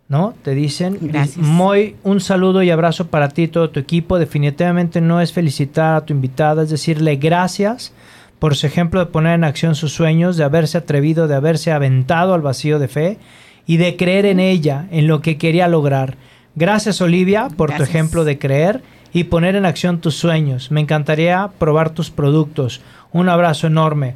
¿No? 0.10 0.36
Te 0.44 0.54
dicen. 0.54 0.98
Gracias. 1.02 1.38
Muy 1.38 1.96
un 2.04 2.20
saludo 2.20 2.62
y 2.62 2.70
abrazo 2.70 3.08
para 3.08 3.30
ti 3.30 3.44
y 3.44 3.48
todo 3.48 3.70
tu 3.70 3.80
equipo. 3.80 4.20
Definitivamente 4.20 5.02
no 5.02 5.22
es 5.22 5.34
felicitar 5.34 5.96
a 5.96 6.06
tu 6.06 6.14
invitada, 6.14 6.64
es 6.64 6.70
decirle 6.70 7.16
gracias 7.16 7.94
por 8.38 8.56
su 8.56 8.68
ejemplo 8.68 9.00
de 9.00 9.06
poner 9.08 9.36
en 9.36 9.46
acción 9.46 9.74
sus 9.74 9.94
sueños, 9.94 10.36
de 10.36 10.44
haberse 10.44 10.78
atrevido, 10.78 11.28
de 11.28 11.36
haberse 11.36 11.72
aventado 11.72 12.34
al 12.34 12.42
vacío 12.42 12.78
de 12.78 12.90
fe 12.90 13.18
y 13.66 13.78
de 13.78 13.96
creer 13.96 14.26
en 14.26 14.42
ella, 14.42 14.86
en 14.92 15.08
lo 15.08 15.22
que 15.22 15.38
quería 15.38 15.68
lograr. 15.68 16.18
Gracias 16.56 17.02
Olivia 17.02 17.48
por 17.56 17.74
tu 17.74 17.82
ejemplo 17.82 18.26
de 18.26 18.38
creer 18.38 18.84
y 19.14 19.24
poner 19.24 19.56
en 19.56 19.66
acción 19.66 20.02
tus 20.02 20.16
sueños. 20.16 20.72
Me 20.72 20.82
encantaría 20.82 21.50
probar 21.58 21.92
tus 21.92 22.12
productos. 22.12 22.82
Un 23.12 23.30
abrazo 23.30 23.68
enorme. 23.68 24.16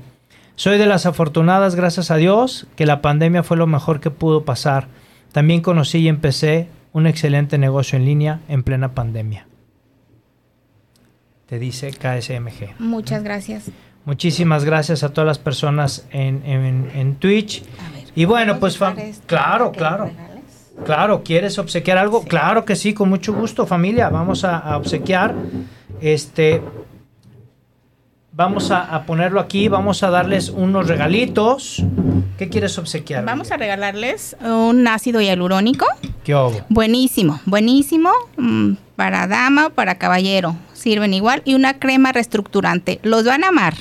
Soy 0.57 0.79
de 0.79 0.87
las 0.87 1.05
afortunadas, 1.05 1.75
gracias 1.75 2.09
a 2.09 2.15
Dios, 2.15 2.65
que 2.75 2.87
la 2.87 3.01
pandemia 3.01 3.43
fue 3.43 3.57
lo 3.57 3.67
mejor 3.67 3.99
que 3.99 4.09
pudo 4.09 4.43
pasar. 4.43 4.87
También 5.31 5.61
conocí 5.61 5.99
y 5.99 6.07
empecé 6.07 6.67
un 6.93 7.05
excelente 7.05 7.59
negocio 7.59 7.95
en 7.97 8.05
línea 8.05 8.39
en 8.49 8.63
plena 8.63 8.93
pandemia. 8.95 9.45
Te 11.45 11.59
dice 11.59 11.91
KSMG. 11.91 12.79
Muchas 12.79 13.23
gracias. 13.23 13.65
Muchísimas 14.05 14.65
gracias 14.65 15.03
a 15.03 15.09
todas 15.13 15.27
las 15.27 15.37
personas 15.37 16.07
en, 16.11 16.41
en- 16.43 16.89
en 16.95 17.15
Twitch. 17.17 17.63
A 17.87 17.91
ver, 17.91 18.05
Y 18.15 18.25
bueno, 18.25 18.59
¿puedo 18.59 18.73
pues 18.75 19.21
claro, 19.27 19.71
claro. 19.71 20.09
Claro, 20.85 21.23
¿quieres 21.23 21.59
obsequiar 21.59 21.97
algo? 21.99 22.23
Claro 22.23 22.65
que 22.65 22.75
sí, 22.75 22.93
con 22.95 23.09
mucho 23.09 23.31
gusto, 23.33 23.67
familia. 23.67 24.09
Vamos 24.09 24.43
a, 24.43 24.57
a 24.57 24.77
obsequiar. 24.77 25.35
Este. 26.01 26.61
Vamos 28.37 28.69
a, 28.69 28.83
a 28.83 29.03
ponerlo 29.07 29.39
aquí. 29.39 29.67
Vamos 29.67 30.03
a 30.03 30.11
darles 30.11 30.49
unos 30.49 30.87
regalitos. 30.87 31.83
¿Qué 32.37 32.49
quieres 32.49 32.77
obsequiar? 32.77 33.25
Vamos 33.25 33.51
a 33.51 33.57
regalarles 33.57 34.37
un 34.41 34.87
ácido 34.87 35.19
hialurónico. 35.21 35.87
¿Qué 36.23 36.35
hubo? 36.35 36.61
Buenísimo, 36.69 37.41
buenísimo. 37.45 38.11
mm, 38.37 38.73
Para 38.95 39.25
dama 39.25 39.65
o 39.65 39.69
para 39.71 39.95
caballero. 39.97 40.55
Sirven 40.73 41.15
igual. 41.15 41.41
Y 41.45 41.55
una 41.55 41.79
crema 41.79 42.11
reestructurante. 42.11 42.99
Los 43.01 43.25
van 43.25 43.43
a 43.43 43.47
amar. 43.47 43.73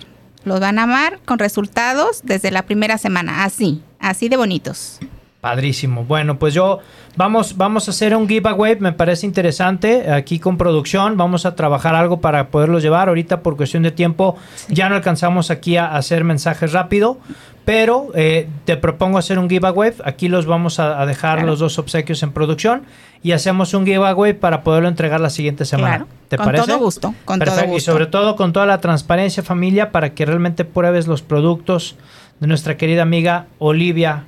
Los 0.44 0.58
van 0.58 0.78
a 0.78 0.84
amar 0.84 1.18
con 1.26 1.38
resultados 1.38 2.20
desde 2.24 2.50
la 2.50 2.62
primera 2.62 2.96
semana. 2.96 3.44
Así, 3.44 3.82
así 4.00 4.30
de 4.30 4.38
bonitos. 4.38 5.00
Padrísimo. 5.46 6.02
Bueno, 6.04 6.40
pues 6.40 6.54
yo 6.54 6.80
vamos, 7.16 7.56
vamos 7.56 7.86
a 7.86 7.92
hacer 7.92 8.16
un 8.16 8.26
giveaway, 8.28 8.76
me 8.80 8.92
parece 8.92 9.24
interesante, 9.24 10.10
aquí 10.10 10.40
con 10.40 10.58
producción, 10.58 11.16
vamos 11.16 11.46
a 11.46 11.54
trabajar 11.54 11.94
algo 11.94 12.20
para 12.20 12.48
poderlos 12.48 12.82
llevar. 12.82 13.06
Ahorita 13.08 13.42
por 13.42 13.56
cuestión 13.56 13.84
de 13.84 13.92
tiempo 13.92 14.36
ya 14.68 14.88
no 14.88 14.96
alcanzamos 14.96 15.52
aquí 15.52 15.76
a 15.76 15.94
hacer 15.94 16.24
mensajes 16.24 16.72
rápido, 16.72 17.18
pero 17.64 18.08
eh, 18.16 18.48
te 18.64 18.76
propongo 18.76 19.18
hacer 19.18 19.38
un 19.38 19.48
giveaway. 19.48 19.92
Aquí 20.04 20.26
los 20.28 20.46
vamos 20.46 20.80
a, 20.80 21.00
a 21.00 21.06
dejar 21.06 21.36
Claro. 21.36 21.50
los 21.50 21.60
dos 21.60 21.78
obsequios 21.78 22.24
en 22.24 22.32
producción 22.32 22.82
y 23.22 23.30
hacemos 23.30 23.72
un 23.72 23.86
giveaway 23.86 24.32
para 24.32 24.64
poderlo 24.64 24.88
entregar 24.88 25.20
la 25.20 25.30
siguiente 25.30 25.64
semana. 25.64 25.96
Claro, 25.98 26.08
¿Te 26.28 26.36
con 26.38 26.46
parece? 26.46 26.66
todo 26.66 26.78
gusto, 26.78 27.14
con 27.24 27.38
todo 27.38 27.46
Perfecto, 27.50 27.70
Y 27.70 27.74
gusto. 27.74 27.92
sobre 27.92 28.06
todo 28.06 28.34
con 28.34 28.52
toda 28.52 28.66
la 28.66 28.80
transparencia 28.80 29.44
familia 29.44 29.92
para 29.92 30.10
que 30.12 30.26
realmente 30.26 30.64
pruebes 30.64 31.06
los 31.06 31.22
productos 31.22 31.94
de 32.40 32.48
nuestra 32.48 32.76
querida 32.76 33.02
amiga 33.02 33.46
Olivia. 33.60 34.24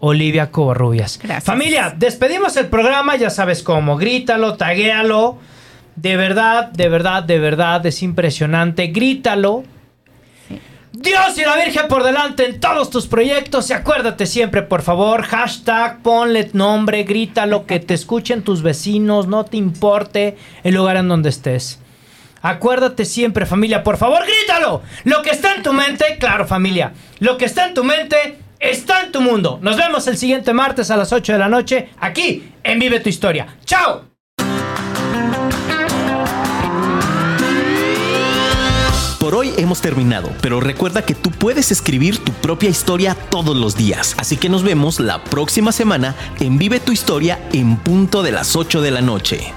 Olivia 0.00 0.50
Covarrubias. 0.50 1.18
Gracias. 1.18 1.44
Familia, 1.44 1.94
despedimos 1.96 2.56
el 2.56 2.66
programa, 2.66 3.16
ya 3.16 3.30
sabes 3.30 3.62
cómo, 3.62 3.96
grítalo, 3.96 4.56
taguéalo. 4.56 5.38
De 5.96 6.16
verdad, 6.16 6.70
de 6.70 6.88
verdad, 6.88 7.24
de 7.24 7.38
verdad, 7.40 7.84
es 7.84 8.02
impresionante. 8.02 8.86
Grítalo. 8.88 9.64
Dios 10.92 11.38
y 11.38 11.42
la 11.42 11.56
Virgen 11.56 11.86
por 11.88 12.02
delante 12.02 12.46
en 12.46 12.60
todos 12.60 12.90
tus 12.90 13.06
proyectos. 13.06 13.70
Y 13.70 13.72
acuérdate 13.72 14.26
siempre, 14.26 14.62
por 14.62 14.82
favor, 14.82 15.22
hashtag, 15.22 16.00
ponle 16.02 16.50
nombre, 16.52 17.02
grítalo, 17.02 17.66
que 17.66 17.80
te 17.80 17.94
escuchen 17.94 18.42
tus 18.42 18.62
vecinos, 18.62 19.26
no 19.26 19.44
te 19.44 19.56
importe 19.56 20.36
el 20.62 20.74
lugar 20.74 20.96
en 20.96 21.08
donde 21.08 21.28
estés. 21.28 21.80
Acuérdate 22.40 23.04
siempre, 23.04 23.46
familia, 23.46 23.82
por 23.82 23.96
favor, 23.96 24.22
grítalo. 24.24 24.82
Lo 25.04 25.22
que 25.22 25.30
está 25.30 25.54
en 25.54 25.62
tu 25.62 25.72
mente, 25.72 26.16
claro, 26.18 26.46
familia. 26.46 26.92
Lo 27.18 27.36
que 27.36 27.44
está 27.44 27.66
en 27.66 27.74
tu 27.74 27.82
mente 27.82 28.38
está 28.60 29.02
en 29.02 29.12
tu 29.12 29.20
mundo. 29.20 29.58
Nos 29.62 29.76
vemos 29.76 30.06
el 30.06 30.16
siguiente 30.16 30.52
martes 30.52 30.90
a 30.90 30.96
las 30.96 31.12
8 31.12 31.32
de 31.32 31.38
la 31.38 31.48
noche 31.48 31.90
aquí 31.98 32.52
en 32.62 32.78
Vive 32.78 33.00
tu 33.00 33.08
Historia. 33.08 33.58
¡Chao! 33.64 34.08
Por 39.18 39.34
hoy 39.34 39.52
hemos 39.58 39.82
terminado, 39.82 40.30
pero 40.40 40.58
recuerda 40.58 41.02
que 41.02 41.14
tú 41.14 41.30
puedes 41.30 41.70
escribir 41.70 42.16
tu 42.18 42.32
propia 42.32 42.70
historia 42.70 43.14
todos 43.14 43.54
los 43.54 43.76
días. 43.76 44.14
Así 44.16 44.38
que 44.38 44.48
nos 44.48 44.62
vemos 44.62 45.00
la 45.00 45.22
próxima 45.22 45.70
semana 45.70 46.14
en 46.40 46.56
Vive 46.56 46.80
tu 46.80 46.92
Historia 46.92 47.38
en 47.52 47.76
punto 47.76 48.22
de 48.22 48.32
las 48.32 48.56
8 48.56 48.80
de 48.80 48.90
la 48.90 49.02
noche. 49.02 49.52